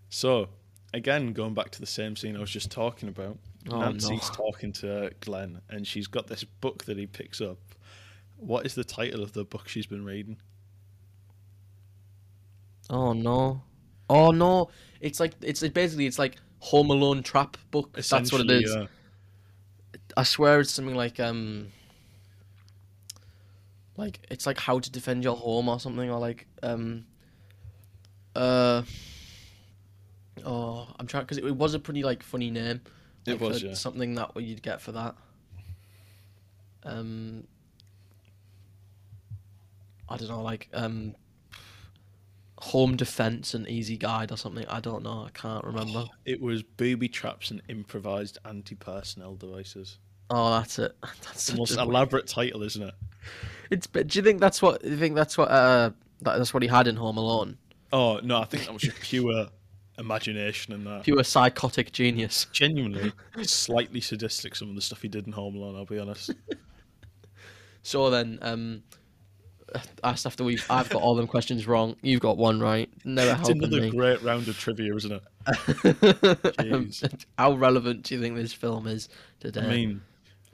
so 0.09 0.49
again, 0.95 1.33
going 1.33 1.55
back 1.55 1.71
to 1.71 1.81
the 1.81 1.87
same 1.87 2.17
scene 2.17 2.37
I 2.37 2.41
was 2.41 2.51
just 2.51 2.71
talking 2.71 3.09
about, 3.09 3.39
Oh, 3.69 3.81
Nancy's 3.81 4.29
no. 4.31 4.35
talking 4.35 4.73
to 4.75 5.11
Glenn, 5.21 5.61
and 5.69 5.87
she's 5.87 6.07
got 6.07 6.29
this 6.29 6.45
book 6.45 6.85
that 6.85 6.97
he 6.99 7.07
picks 7.07 7.41
up. 7.41 7.59
What 8.37 8.65
is 8.65 8.75
the 8.75 8.85
title 8.85 9.23
of 9.23 9.33
the 9.33 9.45
book 9.45 9.69
she's 9.69 9.87
been 9.87 10.05
reading? 10.05 10.37
Oh 12.89 13.13
no. 13.13 13.63
Oh 14.09 14.31
no. 14.31 14.71
It's 15.01 15.19
like 15.21 15.33
it's 15.43 15.63
it 15.63 15.75
basically 15.75 16.07
it's 16.07 16.19
like 16.19 16.37
Home 16.61 16.91
Alone 16.91 17.23
trap 17.23 17.57
book. 17.71 17.95
That's 17.97 18.33
what 18.33 18.41
it 18.43 18.51
is. 18.51 18.77
I 20.17 20.23
swear 20.23 20.61
it's 20.61 20.71
something 20.73 20.95
like 20.95 21.19
um 21.19 21.69
like 23.97 24.26
it's 24.30 24.47
like 24.47 24.59
how 24.59 24.78
to 24.78 24.90
defend 24.90 25.24
your 25.24 25.36
home 25.36 25.68
or 25.68 25.80
something 25.80 26.11
or 26.11 26.18
like 26.18 26.47
um 26.62 27.07
uh 28.34 28.82
oh 30.44 30.88
I'm 30.99 31.07
trying 31.07 31.24
because 31.24 31.38
it, 31.38 31.44
it 31.44 31.57
was 31.57 31.74
a 31.74 31.78
pretty 31.78 32.03
like 32.03 32.22
funny 32.22 32.51
name. 32.51 32.80
It 33.26 33.40
was, 33.40 33.62
yeah. 33.62 33.74
something 33.74 34.14
that 34.14 34.30
you'd 34.36 34.62
get 34.62 34.80
for 34.80 34.92
that. 34.92 35.16
Um 36.84 37.44
I 40.09 40.16
don't 40.16 40.28
know 40.28 40.42
like 40.42 40.68
um 40.72 41.16
home 42.59 42.97
defense 42.97 43.55
and 43.55 43.68
easy 43.68 43.97
guide 43.97 44.32
or 44.32 44.36
something. 44.36 44.66
I 44.66 44.80
don't 44.80 45.03
know. 45.03 45.24
I 45.26 45.30
can't 45.30 45.64
remember. 45.64 46.07
It 46.24 46.40
was 46.40 46.62
booby 46.62 47.09
traps 47.09 47.51
and 47.51 47.62
improvised 47.68 48.38
anti-personnel 48.44 49.36
devices. 49.36 49.99
Oh, 50.31 50.51
that's 50.59 50.79
it. 50.79 50.97
That's 51.24 51.47
The 51.47 51.57
most 51.57 51.77
elaborate 51.77 52.27
title, 52.27 52.62
isn't 52.62 52.83
it? 52.83 52.95
It's. 53.70 53.87
But 53.87 54.09
do 54.09 54.18
you 54.18 54.22
think 54.24 54.41
that's 54.41 54.61
what? 54.62 54.83
Do 54.83 54.91
you 54.91 54.97
think 54.97 55.14
that's 55.14 55.39
what? 55.39 55.49
Uh, 55.51 55.91
that, 56.22 56.39
that's 56.39 56.53
what 56.55 56.62
he 56.62 56.68
had 56.68 56.87
in 56.89 56.97
Home 56.97 57.16
Alone. 57.16 57.59
Oh 57.93 58.18
no, 58.22 58.41
I 58.41 58.45
think 58.45 58.64
that 58.64 58.72
was 58.72 58.83
just 58.83 59.01
pure 59.01 59.47
imagination 59.99 60.72
and 60.74 60.87
that. 60.87 61.05
Pure 61.05 61.22
psychotic 61.24 61.93
genius. 61.93 62.47
Genuinely, 62.53 63.12
slightly 63.43 64.01
sadistic. 64.01 64.57
Some 64.57 64.68
of 64.68 64.74
the 64.74 64.81
stuff 64.83 65.03
he 65.03 65.09
did 65.09 65.27
in 65.27 65.33
Home 65.33 65.55
Alone. 65.57 65.77
I'll 65.77 65.85
be 65.85 65.99
honest. 65.99 66.31
So 67.83 68.11
then, 68.11 68.41
um, 68.43 68.83
asked 70.03 70.27
after 70.27 70.43
we've, 70.43 70.66
I've 70.68 70.89
got 70.89 71.03
all 71.03 71.14
them 71.14 71.29
questions 71.29 71.68
wrong. 71.68 71.95
You've 72.03 72.20
got 72.20 72.37
one 72.37 72.59
right. 72.59 72.91
Never 73.05 73.31
It's 73.31 73.39
helping 73.43 73.59
another 73.62 73.83
me. 73.83 73.91
great 73.91 74.20
round 74.22 74.49
of 74.49 74.59
trivia, 74.59 74.93
isn't 74.97 75.12
it? 75.12 76.59
Um, 76.59 76.91
How 77.39 77.53
relevant 77.53 78.03
do 78.03 78.16
you 78.16 78.20
think 78.20 78.35
this 78.35 78.53
film 78.53 78.89
is 78.89 79.09
today? 79.39 79.61
I 79.61 79.68
mean, 79.68 80.03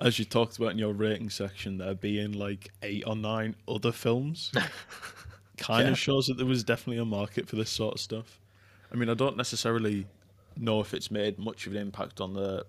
as 0.01 0.18
you 0.18 0.24
talked 0.24 0.59
about 0.59 0.72
in 0.72 0.78
your 0.78 0.93
rating 0.93 1.30
section, 1.30 1.78
there 1.78 1.95
being 1.95 2.32
like 2.32 2.70
eight 2.82 3.05
or 3.07 3.14
nine 3.16 3.55
other 3.68 3.93
films, 3.93 4.51
kind 5.57 5.86
Yeah. 5.86 5.93
of 5.93 5.99
shows 5.99 6.26
that 6.26 6.36
there 6.36 6.47
was 6.47 6.64
definitely 6.64 7.01
a 7.01 7.05
market 7.05 7.49
for 7.49 7.57
this 7.57 7.70
sort 7.70 7.95
of 7.95 8.01
stuff. 8.01 8.40
I 8.93 8.97
mean, 8.97 9.09
I 9.09 9.14
don't 9.14 9.36
necessarily 9.36 10.07
know 10.57 10.80
if 10.80 10.93
it's 10.93 11.11
made 11.11 11.38
much 11.38 11.66
of 11.66 11.72
an 11.72 11.78
impact 11.80 12.20
on 12.20 12.34
the 12.34 12.66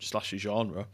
slasher 0.00 0.36
genre, 0.38 0.86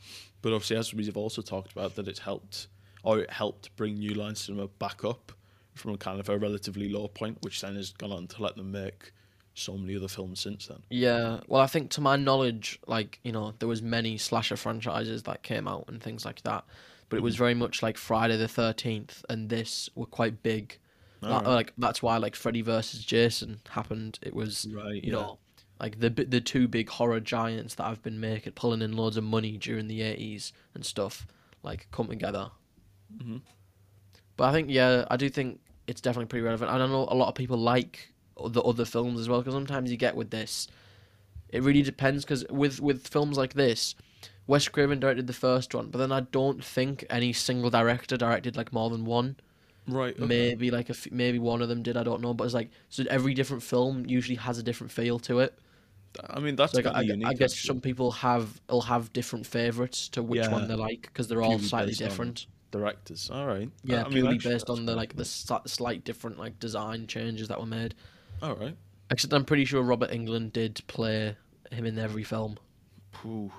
but 0.43 0.53
obviously, 0.53 0.77
as 0.77 0.95
we've 0.95 1.17
also 1.17 1.43
talked 1.43 1.73
about, 1.73 1.95
that 1.97 2.07
it's 2.07 2.21
helped 2.21 2.69
or 3.03 3.21
it 3.21 3.31
helped 3.31 3.75
bring 3.77 3.95
New 3.95 4.15
Line 4.15 4.35
Cinema 4.35 4.69
back 4.69 5.05
up 5.05 5.33
from 5.75 5.95
a 5.95 5.97
kind 5.97 6.21
of 6.21 6.29
a 6.29 6.39
relatively 6.39 6.89
low 6.89 7.09
point, 7.09 7.39
which 7.43 7.61
then 7.61 7.77
has 7.77 7.93
gone 7.93 8.13
on 8.13 8.27
to 8.27 8.43
let 8.43 8.57
them 8.57 8.71
make 8.73 9.13
so 9.59 9.77
many 9.77 9.97
other 9.97 10.09
films 10.09 10.41
since 10.41 10.67
then. 10.67 10.83
Yeah, 10.91 11.41
well, 11.49 11.61
I 11.61 11.67
think 11.67 11.91
to 11.93 12.01
my 12.01 12.17
knowledge, 12.17 12.79
like 12.87 13.21
you 13.25 13.33
know, 13.33 13.53
there 13.59 13.69
was 13.69 13.83
many 13.83 14.17
slasher 14.19 14.57
franchises 14.57 15.23
that 15.25 15.43
came 15.43 15.67
out 15.69 15.85
and 15.89 16.03
things 16.03 16.25
like 16.25 16.43
that, 16.43 16.65
but 17.09 17.17
it 17.17 17.23
was 17.23 17.35
Mm. 17.37 17.39
very 17.39 17.55
much 17.55 17.83
like 17.83 17.97
Friday 17.97 18.37
the 18.37 18.49
Thirteenth 18.49 19.25
and 19.29 19.49
this 19.49 19.89
were 19.95 20.07
quite 20.07 20.43
big. 20.43 20.79
That- 21.21 21.31
Alright. 21.31 21.47
Like 21.47 21.73
that's 21.79 22.03
why 22.03 22.17
like 22.19 22.37
Freddy 22.37 22.63
versus 22.63 23.05
Jason 23.05 23.61
happened. 23.71 24.19
It 24.23 24.35
was 24.35 24.67
Right, 24.73 24.95
you 25.03 25.13
yeah. 25.13 25.13
know, 25.13 25.39
like 25.81 25.99
the 26.01 26.11
the 26.11 26.41
two 26.41 26.69
big 26.69 26.89
horror 26.89 27.21
giants 27.21 27.75
that 27.77 27.85
have 27.85 28.03
been 28.03 28.21
making 28.21 28.53
pulling 28.53 28.83
in 28.83 28.93
loads 28.97 29.17
of 29.17 29.25
money 29.25 29.57
during 29.57 29.89
the 29.89 30.03
eighties 30.03 30.53
and 30.75 30.85
stuff, 30.87 31.27
like 31.63 31.89
come 31.91 32.07
together. 32.09 32.51
Mhm. 33.17 33.41
But 34.37 34.45
I 34.45 34.53
think 34.53 34.71
yeah, 34.71 35.07
I 35.11 35.17
do 35.17 35.29
think 35.29 35.61
it's 35.89 36.01
definitely 36.01 36.27
pretty 36.27 36.45
relevant. 36.45 36.71
And 36.71 36.83
I 36.83 36.87
know 36.87 37.09
a 37.11 37.15
lot 37.17 37.29
of 37.29 37.35
people 37.35 37.57
like 37.57 38.13
the 38.47 38.63
other 38.63 38.85
films 38.85 39.19
as 39.21 39.29
well 39.29 39.41
because 39.41 39.55
sometimes 39.55 39.91
you 39.91 39.97
get 39.97 40.15
with 40.17 40.31
this, 40.31 40.69
it 41.51 41.63
really 41.63 41.83
depends 41.83 42.25
because 42.25 42.45
with 42.51 42.81
with 42.81 43.07
films 43.07 43.37
like 43.37 43.55
this, 43.55 43.95
Wes 44.47 44.69
Craven 44.69 45.01
directed 45.01 45.27
the 45.27 45.33
first 45.33 45.75
one, 45.75 45.89
but 45.91 45.99
then 45.99 46.13
I 46.13 46.21
don't 46.21 46.65
think 46.65 47.05
any 47.11 47.33
single 47.33 47.71
director 47.71 48.17
directed 48.17 48.57
like 48.57 48.73
more 48.73 48.91
than 48.91 49.05
one. 49.05 49.37
Right. 49.87 50.15
okay. 50.15 50.27
Maybe 50.27 50.71
like 50.71 50.89
a 50.91 50.93
f- 50.93 51.11
maybe 51.11 51.39
one 51.39 51.63
of 51.63 51.69
them 51.69 51.83
did. 51.83 51.97
I 51.97 52.03
don't 52.03 52.21
know, 52.21 52.35
but 52.35 52.45
it's 52.45 52.53
like 52.55 52.71
so 52.91 53.05
every 53.09 53.33
different 53.35 53.63
film 53.63 54.05
usually 54.07 54.37
has 54.37 54.59
a 54.59 54.63
different 54.63 54.93
feel 54.93 55.19
to 55.21 55.41
it. 55.41 55.59
I 56.29 56.41
mean, 56.41 56.57
that's 56.57 56.73
So, 56.73 56.81
like 56.81 56.95
I, 56.95 57.01
unique. 57.03 57.27
I 57.27 57.33
guess 57.35 57.53
actually. 57.53 57.67
some 57.69 57.81
people 57.81 58.11
have 58.13 58.61
will 58.69 58.83
have 58.83 59.13
different 59.15 59.47
favorites 59.47 60.09
to 60.11 60.23
which 60.23 60.41
Yeah. 60.43 60.51
one 60.53 60.69
they 60.69 60.75
like 60.75 61.03
because 61.03 61.29
they're 61.29 61.41
all 61.43 61.51
Purely 61.53 61.65
slightly 61.67 61.95
different. 61.95 62.47
directors. 62.71 63.31
All 63.31 63.47
right. 63.47 63.71
Yeah, 63.83 64.01
I 64.01 64.05
mean, 64.05 64.13
purely 64.13 64.35
actually, 64.37 64.53
based 64.55 64.69
on 64.69 64.85
the 64.85 64.95
like 64.95 65.17
the 65.17 65.23
sli- 65.23 65.67
slight 65.69 66.05
different 66.05 66.39
like 66.39 66.59
design 66.59 67.07
changes 67.07 67.49
that 67.49 67.59
were 67.59 67.67
made. 67.67 67.95
All 68.43 68.55
right. 68.55 68.77
Except 69.11 69.33
I'm 69.33 69.45
pretty 69.45 69.65
sure 69.65 69.83
Robert 69.83 70.11
Englund 70.11 70.53
did 70.53 70.81
play 70.87 71.37
him 71.73 71.87
in 71.87 71.99
every 71.99 72.25
film. 72.25 72.59
Ooh. 73.25 73.51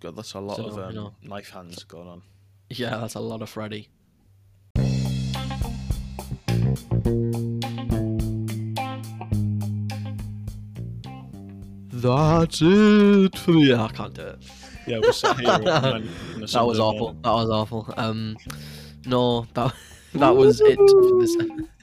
God, 0.00 0.16
that's 0.16 0.34
a 0.34 0.40
lot 0.40 0.56
So, 0.56 0.66
of 0.66 0.76
you 0.76 0.82
um, 0.82 0.94
know. 0.94 1.14
knife 1.22 1.50
hands 1.50 1.82
going 1.84 2.08
on. 2.08 2.22
Yeah, 2.70 2.96
that's 2.98 3.14
a 3.14 3.20
lot 3.20 3.42
of 3.42 3.48
Freddy. 3.48 3.88
That's 11.92 12.60
it 12.62 13.38
for 13.38 13.52
the 13.52 13.58
Yeah, 13.60 13.84
I 13.84 13.88
can't 13.88 14.14
do 14.14 14.22
it. 14.22 14.38
Yeah, 14.86 14.98
we're 15.02 15.12
sat 15.12 15.38
here. 15.40 15.50
and 15.50 15.66
then- 15.66 16.08
and 16.34 16.48
That 16.48 16.66
was 16.66 16.78
awful. 16.78 16.98
morning. 17.14 17.22
That 17.22 17.32
was 17.32 17.50
awful. 17.50 17.94
Um, 17.96 18.36
no, 19.06 19.46
that 19.54 19.74
that 20.14 20.36
was 20.36 20.60
it 20.60 20.76
for 20.78 21.20
this. 21.20 21.36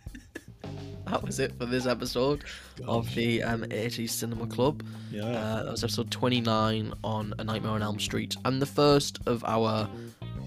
that 1.08 1.24
was 1.24 1.40
it 1.40 1.58
for 1.58 1.66
this 1.66 1.86
episode 1.86 2.44
of 2.88 3.14
the 3.16 3.44
um 3.44 3.64
80s 3.64 4.10
Cinema 4.10 4.48
Club. 4.48 4.84
Yeah. 5.12 5.24
Uh, 5.26 5.64
that 5.64 5.72
was 5.72 5.84
episode 5.84 6.10
29 6.12 6.94
on 7.04 7.34
A 7.40 7.44
Nightmare 7.44 7.72
on 7.74 7.82
Elm 7.84 8.00
Street, 8.00 8.36
and 8.46 8.62
the 8.62 8.66
first 8.66 9.20
of 9.26 9.44
our 9.46 9.90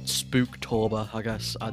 Spooktober, 0.05 1.09
I 1.13 1.21
guess. 1.23 1.57
I, 1.61 1.71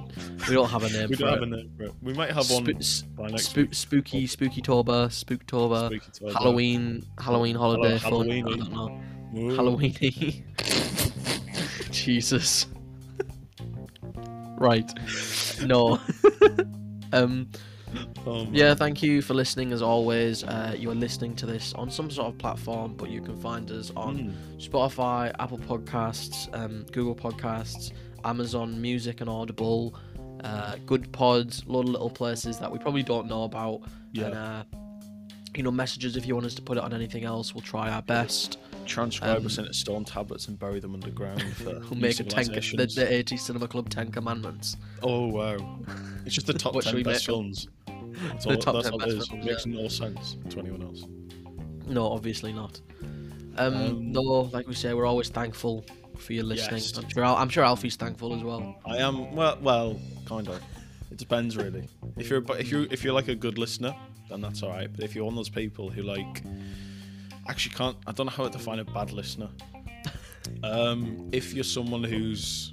we 0.50 0.56
don't 0.56 0.70
have 0.70 0.84
a 0.84 0.90
name 0.98 1.10
we 1.10 1.16
for 1.16 1.24
don't 1.24 1.30
it. 1.30 1.34
have 1.34 1.44
a 1.44 1.46
name 1.46 1.72
for 1.78 1.84
it. 1.84 1.94
We 2.02 2.14
might 2.14 2.32
have 2.32 2.50
one 2.50 2.66
Sp- 2.66 2.80
s- 2.80 3.02
by 3.16 3.28
next 3.28 3.46
Spook, 3.50 3.66
week. 3.68 3.74
spooky, 3.76 4.28
spooky 4.28 4.62
Tober, 4.62 5.08
Spooktober, 5.10 6.02
Spooky 6.16 6.34
Halloween, 6.34 7.06
Halloween 7.20 7.56
holiday 7.56 7.98
fun. 8.00 8.12
I 8.14 8.16
Halloweeny. 8.16 8.58
don't 8.58 8.72
know. 8.72 9.02
Ooh. 9.38 9.56
Halloweeny. 9.58 10.44
Jesus. 11.92 12.66
right. 14.58 14.92
No. 15.66 16.00
um. 17.14 17.50
Oh. 18.26 18.48
Yeah, 18.52 18.74
thank 18.74 19.04
you 19.04 19.22
for 19.22 19.34
listening 19.34 19.74
as 19.74 19.82
always. 19.82 20.46
Uh, 20.46 20.74
you 20.78 20.90
are 20.90 20.96
listening 20.96 21.36
to 21.36 21.46
this 21.46 21.74
on 21.74 21.92
some 21.92 22.10
sort 22.10 22.28
of 22.30 22.38
platform, 22.38 22.94
but 22.96 23.10
you 23.10 23.22
can 23.22 23.36
find 23.38 23.70
us 23.70 23.92
on 23.98 24.18
Mm. 24.18 24.34
Spotify, 24.70 25.34
Apple 25.40 25.58
Podcasts, 25.58 26.48
um, 26.58 26.86
Google 26.94 27.16
Podcasts, 27.16 27.92
Amazon 28.24 28.82
Music 28.82 29.20
and 29.20 29.30
Audible, 29.30 29.94
uh, 30.46 30.78
Good 30.86 31.12
Pods, 31.12 31.64
a 31.68 31.72
lot 31.72 31.82
of 31.82 31.90
little 31.90 32.10
places 32.10 32.60
that 32.60 32.72
we 32.72 32.80
probably 32.80 33.04
don't 33.04 33.28
know 33.28 33.44
about. 33.44 33.82
Yeah. 34.14 34.28
And, 34.28 34.36
uh, 34.36 34.64
you 35.56 35.64
know, 35.64 35.72
messages 35.72 36.16
if 36.16 36.26
you 36.26 36.34
want 36.34 36.46
us 36.48 36.56
to 36.56 36.62
put 36.62 36.78
it 36.78 36.84
on 36.84 36.94
anything 36.94 37.26
else, 37.26 37.54
we'll 37.54 37.62
try 37.62 37.90
our 37.90 38.02
best. 38.02 38.58
Transcribe 38.86 39.38
Um, 39.40 39.46
us 39.46 39.58
into 39.58 39.74
stone 39.74 40.04
tablets 40.06 40.48
and 40.48 40.58
bury 40.58 40.80
them 40.80 40.94
underground 40.94 41.42
for 41.56 41.80
We'll 41.90 41.96
make 42.00 42.20
a 42.20 42.24
ten, 42.24 42.46
the, 42.46 42.92
the 42.96 43.14
80 43.14 43.38
Cinema 43.38 43.68
Club 43.68 43.90
10 43.90 44.12
Commandments. 44.12 44.78
Oh 45.02 45.28
wow! 45.28 45.80
It's 46.26 46.36
just 46.36 46.48
the 46.48 46.54
top 46.54 46.80
ten 46.82 47.04
best 47.04 47.26
films. 47.26 47.68
That's 48.28 48.46
The 48.46 48.52
all, 48.52 48.58
top 48.58 48.76
that's 48.76 48.90
10 48.90 48.94
all 48.94 49.00
best 49.00 49.34
it 49.34 49.44
Makes 49.44 49.66
no 49.66 49.88
sense 49.88 50.38
to 50.50 50.60
anyone 50.60 50.84
else. 50.84 51.04
No, 51.88 52.12
obviously 52.12 52.54
not. 52.54 52.80
Um, 53.58 53.76
Um, 53.76 54.12
no, 54.12 54.22
like 54.22 54.68
we 54.68 54.74
say, 54.74 54.94
we're 54.94 55.06
always 55.06 55.30
thankful 55.30 55.86
for 56.18 56.34
your 56.34 56.44
listening. 56.44 56.82
Yes. 56.82 56.98
I'm 56.98 57.10
sure, 57.10 57.24
I'm 57.24 57.50
sure 57.50 57.64
Alfie's 57.64 57.96
thankful 57.96 58.34
as 58.36 58.44
well. 58.44 58.76
I 58.86 58.98
am 58.98 59.36
well, 59.36 59.58
well, 59.62 60.00
kind 60.26 60.48
of. 60.48 60.62
It 61.12 61.18
depends 61.18 61.56
really. 61.58 61.88
If 62.18 62.30
you're 62.30 62.44
if 62.58 62.72
you 62.72 62.88
if 62.90 63.04
you're 63.04 63.14
like 63.14 63.28
a 63.28 63.36
good 63.36 63.58
listener, 63.60 63.96
then 64.30 64.42
that's 64.42 64.64
all 64.64 64.70
right. 64.70 64.92
But 64.92 65.04
if 65.06 65.14
you're 65.14 65.26
one 65.26 65.34
of 65.34 65.38
those 65.38 65.50
people 65.50 65.90
who 65.90 66.02
like 66.02 66.42
actually 67.48 67.76
can't. 67.76 67.98
I 68.08 68.12
don't 68.12 68.26
know 68.28 68.32
how 68.32 68.44
to 68.44 68.50
define 68.50 68.80
a 68.80 68.86
bad 68.86 69.12
listener. 69.12 69.50
Um, 70.62 71.30
if 71.32 71.54
you're 71.54 71.64
someone 71.64 72.04
who's, 72.04 72.73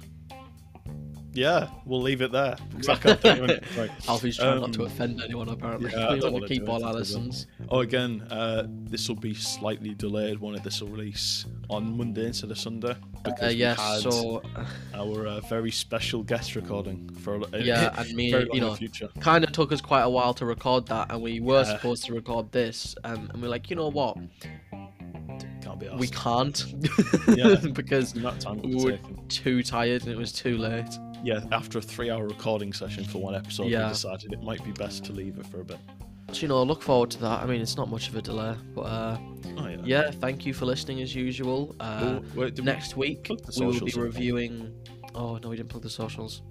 yeah, 1.33 1.69
we'll 1.85 2.01
leave 2.01 2.21
it 2.21 2.31
there 2.31 2.55
because 2.71 2.89
I 2.89 2.95
can't 2.95 3.21
think 3.21 3.39
of 3.39 3.49
anything. 3.49 3.79
Right. 3.79 4.09
Alfie's 4.09 4.37
trying 4.37 4.59
not 4.61 4.73
to 4.73 4.81
Um, 4.81 4.87
offend 4.87 5.21
anyone 5.23 5.47
apparently. 5.49 5.91
yeah, 5.91 6.09
we 6.13 6.19
want 6.19 6.33
wanna 6.33 6.47
keep 6.47 6.65
do 6.65 6.71
all 6.71 6.83
our 6.83 6.93
lessons. 6.93 7.47
Oh, 7.69 7.79
again, 7.79 8.21
uh, 8.29 8.67
this 8.67 9.07
will 9.07 9.15
be 9.15 9.33
slightly 9.33 9.93
delayed. 9.93 10.39
One 10.39 10.55
of 10.55 10.63
this 10.63 10.81
will 10.81 10.89
release 10.89 11.45
on 11.69 11.97
Monday 11.97 12.27
instead 12.27 12.51
of 12.51 12.57
Sunday 12.57 12.95
because 13.23 13.43
Uh, 13.43 13.55
we 13.55 13.59
had 13.61 13.77
so 14.01 14.41
our 14.93 15.27
uh, 15.27 15.39
very 15.41 15.71
special 15.71 16.23
guest 16.23 16.55
recording 16.55 17.09
for 17.21 17.39
yeah, 17.57 17.93
and 17.97 18.13
me, 18.13 18.29
you 18.53 18.59
know, 18.61 18.75
kind 19.19 19.43
of 19.43 19.51
took 19.51 19.71
us 19.71 19.79
quite 19.81 20.01
a 20.01 20.09
while 20.09 20.33
to 20.33 20.45
record 20.45 20.85
that, 20.87 21.11
and 21.11 21.21
we 21.21 21.39
were 21.39 21.61
Yeah. 21.61 21.75
supposed 21.77 22.03
to 22.05 22.13
record 22.13 22.51
this, 22.51 22.95
um, 23.03 23.29
and 23.33 23.41
we're 23.41 23.47
like, 23.49 23.69
you 23.69 23.75
know 23.75 23.89
what, 23.89 24.17
Can't 25.61 25.79
be 25.79 25.87
we 25.97 26.07
can't, 26.07 26.65
Yeah. 27.37 27.55
because 27.73 28.13
we 28.15 28.83
were 28.83 28.99
too 29.29 29.63
tired 29.63 30.01
and 30.03 30.11
it 30.11 30.17
was 30.17 30.31
too 30.31 30.57
late. 30.57 30.89
Yeah, 31.23 31.41
after 31.51 31.77
a 31.77 31.81
three-hour 31.81 32.27
recording 32.27 32.73
session 32.73 33.03
for 33.03 33.19
one 33.19 33.35
episode, 33.35 33.67
Yeah. 33.67 33.83
we 33.87 33.93
decided 33.93 34.33
it 34.33 34.41
might 34.41 34.63
be 34.63 34.71
best 34.71 35.03
to 35.05 35.13
leave 35.13 35.37
it 35.37 35.45
for 35.45 35.61
a 35.61 35.63
bit. 35.65 35.77
So 36.31 36.41
you 36.43 36.47
know, 36.47 36.63
look 36.63 36.81
forward 36.81 37.11
to 37.11 37.19
that. 37.19 37.43
I 37.43 37.45
mean, 37.45 37.61
it's 37.61 37.75
not 37.77 37.89
much 37.89 38.07
of 38.09 38.15
a 38.15 38.21
delay, 38.21 38.55
but 38.73 38.81
uh, 38.83 39.17
Oh 39.57 39.67
yeah. 39.67 39.77
yeah, 39.83 40.11
thank 40.11 40.45
you 40.45 40.53
for 40.53 40.65
listening 40.65 41.01
as 41.01 41.13
usual. 41.13 41.75
Uh, 41.79 42.19
Oh, 42.21 42.23
wait, 42.35 42.55
did 42.55 42.65
we- 42.65 42.71
next 42.71 42.95
week 42.97 43.27
we 43.59 43.65
will 43.65 43.79
be 43.85 43.93
I 43.95 43.99
reviewing. 43.99 44.73
Oh 45.13 45.37
no, 45.37 45.49
we 45.49 45.57
didn't 45.57 45.69
plug 45.69 45.83
the 45.83 45.89
socials. 45.89 46.41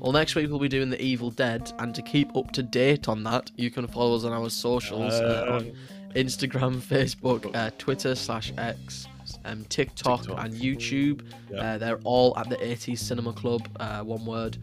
Well, 0.00 0.12
next 0.12 0.34
week 0.34 0.48
we'll 0.50 0.58
be 0.58 0.68
doing 0.68 0.90
the 0.90 1.00
Evil 1.00 1.30
Dead, 1.30 1.70
and 1.78 1.94
to 1.94 2.02
keep 2.02 2.34
up 2.36 2.50
to 2.52 2.62
date 2.62 3.08
on 3.08 3.22
that, 3.24 3.50
you 3.56 3.70
can 3.70 3.86
follow 3.86 4.16
us 4.16 4.24
on 4.24 4.32
our 4.32 4.50
socials 4.50 5.12
uh, 5.14 5.46
Uh, 5.48 5.54
on 5.56 5.72
Instagram, 6.14 6.76
Facebook, 6.80 7.54
uh, 7.54 7.70
Twitter 7.78 8.14
slash 8.14 8.52
X, 8.58 9.06
um, 9.44 9.64
TikTok, 9.66 10.22
TikTok. 10.22 10.44
and 10.44 10.54
YouTube. 10.54 11.22
Yeah. 11.50 11.60
Uh, 11.74 11.78
they're 11.78 12.00
all 12.04 12.36
at 12.38 12.48
the 12.48 12.56
80s 12.56 12.98
Cinema 12.98 13.32
Club. 13.32 13.68
Uh, 13.80 14.02
one 14.02 14.24
word. 14.24 14.58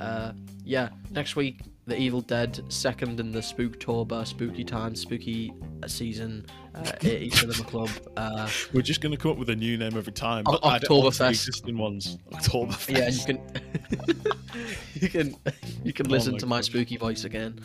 Uh, 0.00 0.32
yeah, 0.64 0.88
next 1.10 1.36
week 1.36 1.60
the 1.88 1.98
Evil 1.98 2.20
Dead, 2.20 2.62
second 2.68 3.18
in 3.18 3.32
the 3.32 3.40
Spooktober, 3.40 4.24
spooky 4.24 4.62
time, 4.62 4.94
spooky 4.94 5.52
uh, 5.82 5.88
season, 5.88 6.46
uh, 6.76 6.82
80s 6.82 7.34
Cinema 7.34 7.64
Club. 7.64 7.90
Uh, 8.16 8.48
We're 8.72 8.82
just 8.82 9.00
gonna 9.00 9.16
come 9.16 9.32
up 9.32 9.36
with 9.36 9.50
a 9.50 9.56
new 9.56 9.76
name 9.76 9.96
every 9.96 10.12
time. 10.12 10.44
O- 10.46 10.58
but 10.62 10.64
add 10.74 10.82
the 10.82 10.86
Oktoberfest. 10.86 11.30
existing 11.30 11.76
ones. 11.76 12.18
Oktoberfest. 12.32 12.96
yeah, 12.96 13.08
you 13.08 13.24
can 13.24 14.72
you 14.94 15.08
can 15.08 15.36
you 15.84 15.92
can 15.92 16.06
Oh 16.06 16.10
listen 16.10 16.32
my 16.34 16.38
to 16.38 16.46
my 16.46 16.60
spooky 16.60 16.96
voice 16.96 17.24
again, 17.24 17.58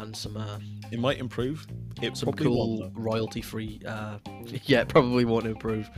and 0.00 0.16
some 0.16 0.36
uh, 0.36 0.58
It 0.90 0.98
might 0.98 1.18
improve. 1.18 1.66
It 2.02 2.16
some 2.16 2.28
probably 2.32 2.46
cool 2.46 2.90
royalty 2.94 3.40
free. 3.42 3.80
Uh, 3.86 4.18
yeah, 4.64 4.84
probably 4.84 5.24
won't 5.24 5.46
improve. 5.46 5.88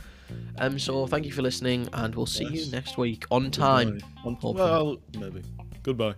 Um, 0.57 0.79
so 0.79 1.07
thank 1.07 1.25
you 1.25 1.31
for 1.31 1.41
listening, 1.41 1.87
and 1.93 2.13
we'll 2.15 2.25
see 2.25 2.45
Yes. 2.45 2.65
you 2.65 2.71
next 2.71 2.97
week 2.97 3.25
on 3.31 3.51
time. 3.51 3.99
On-. 4.25 4.37
Well, 4.41 4.97
maybe. 5.17 5.43
Goodbye. 5.83 6.15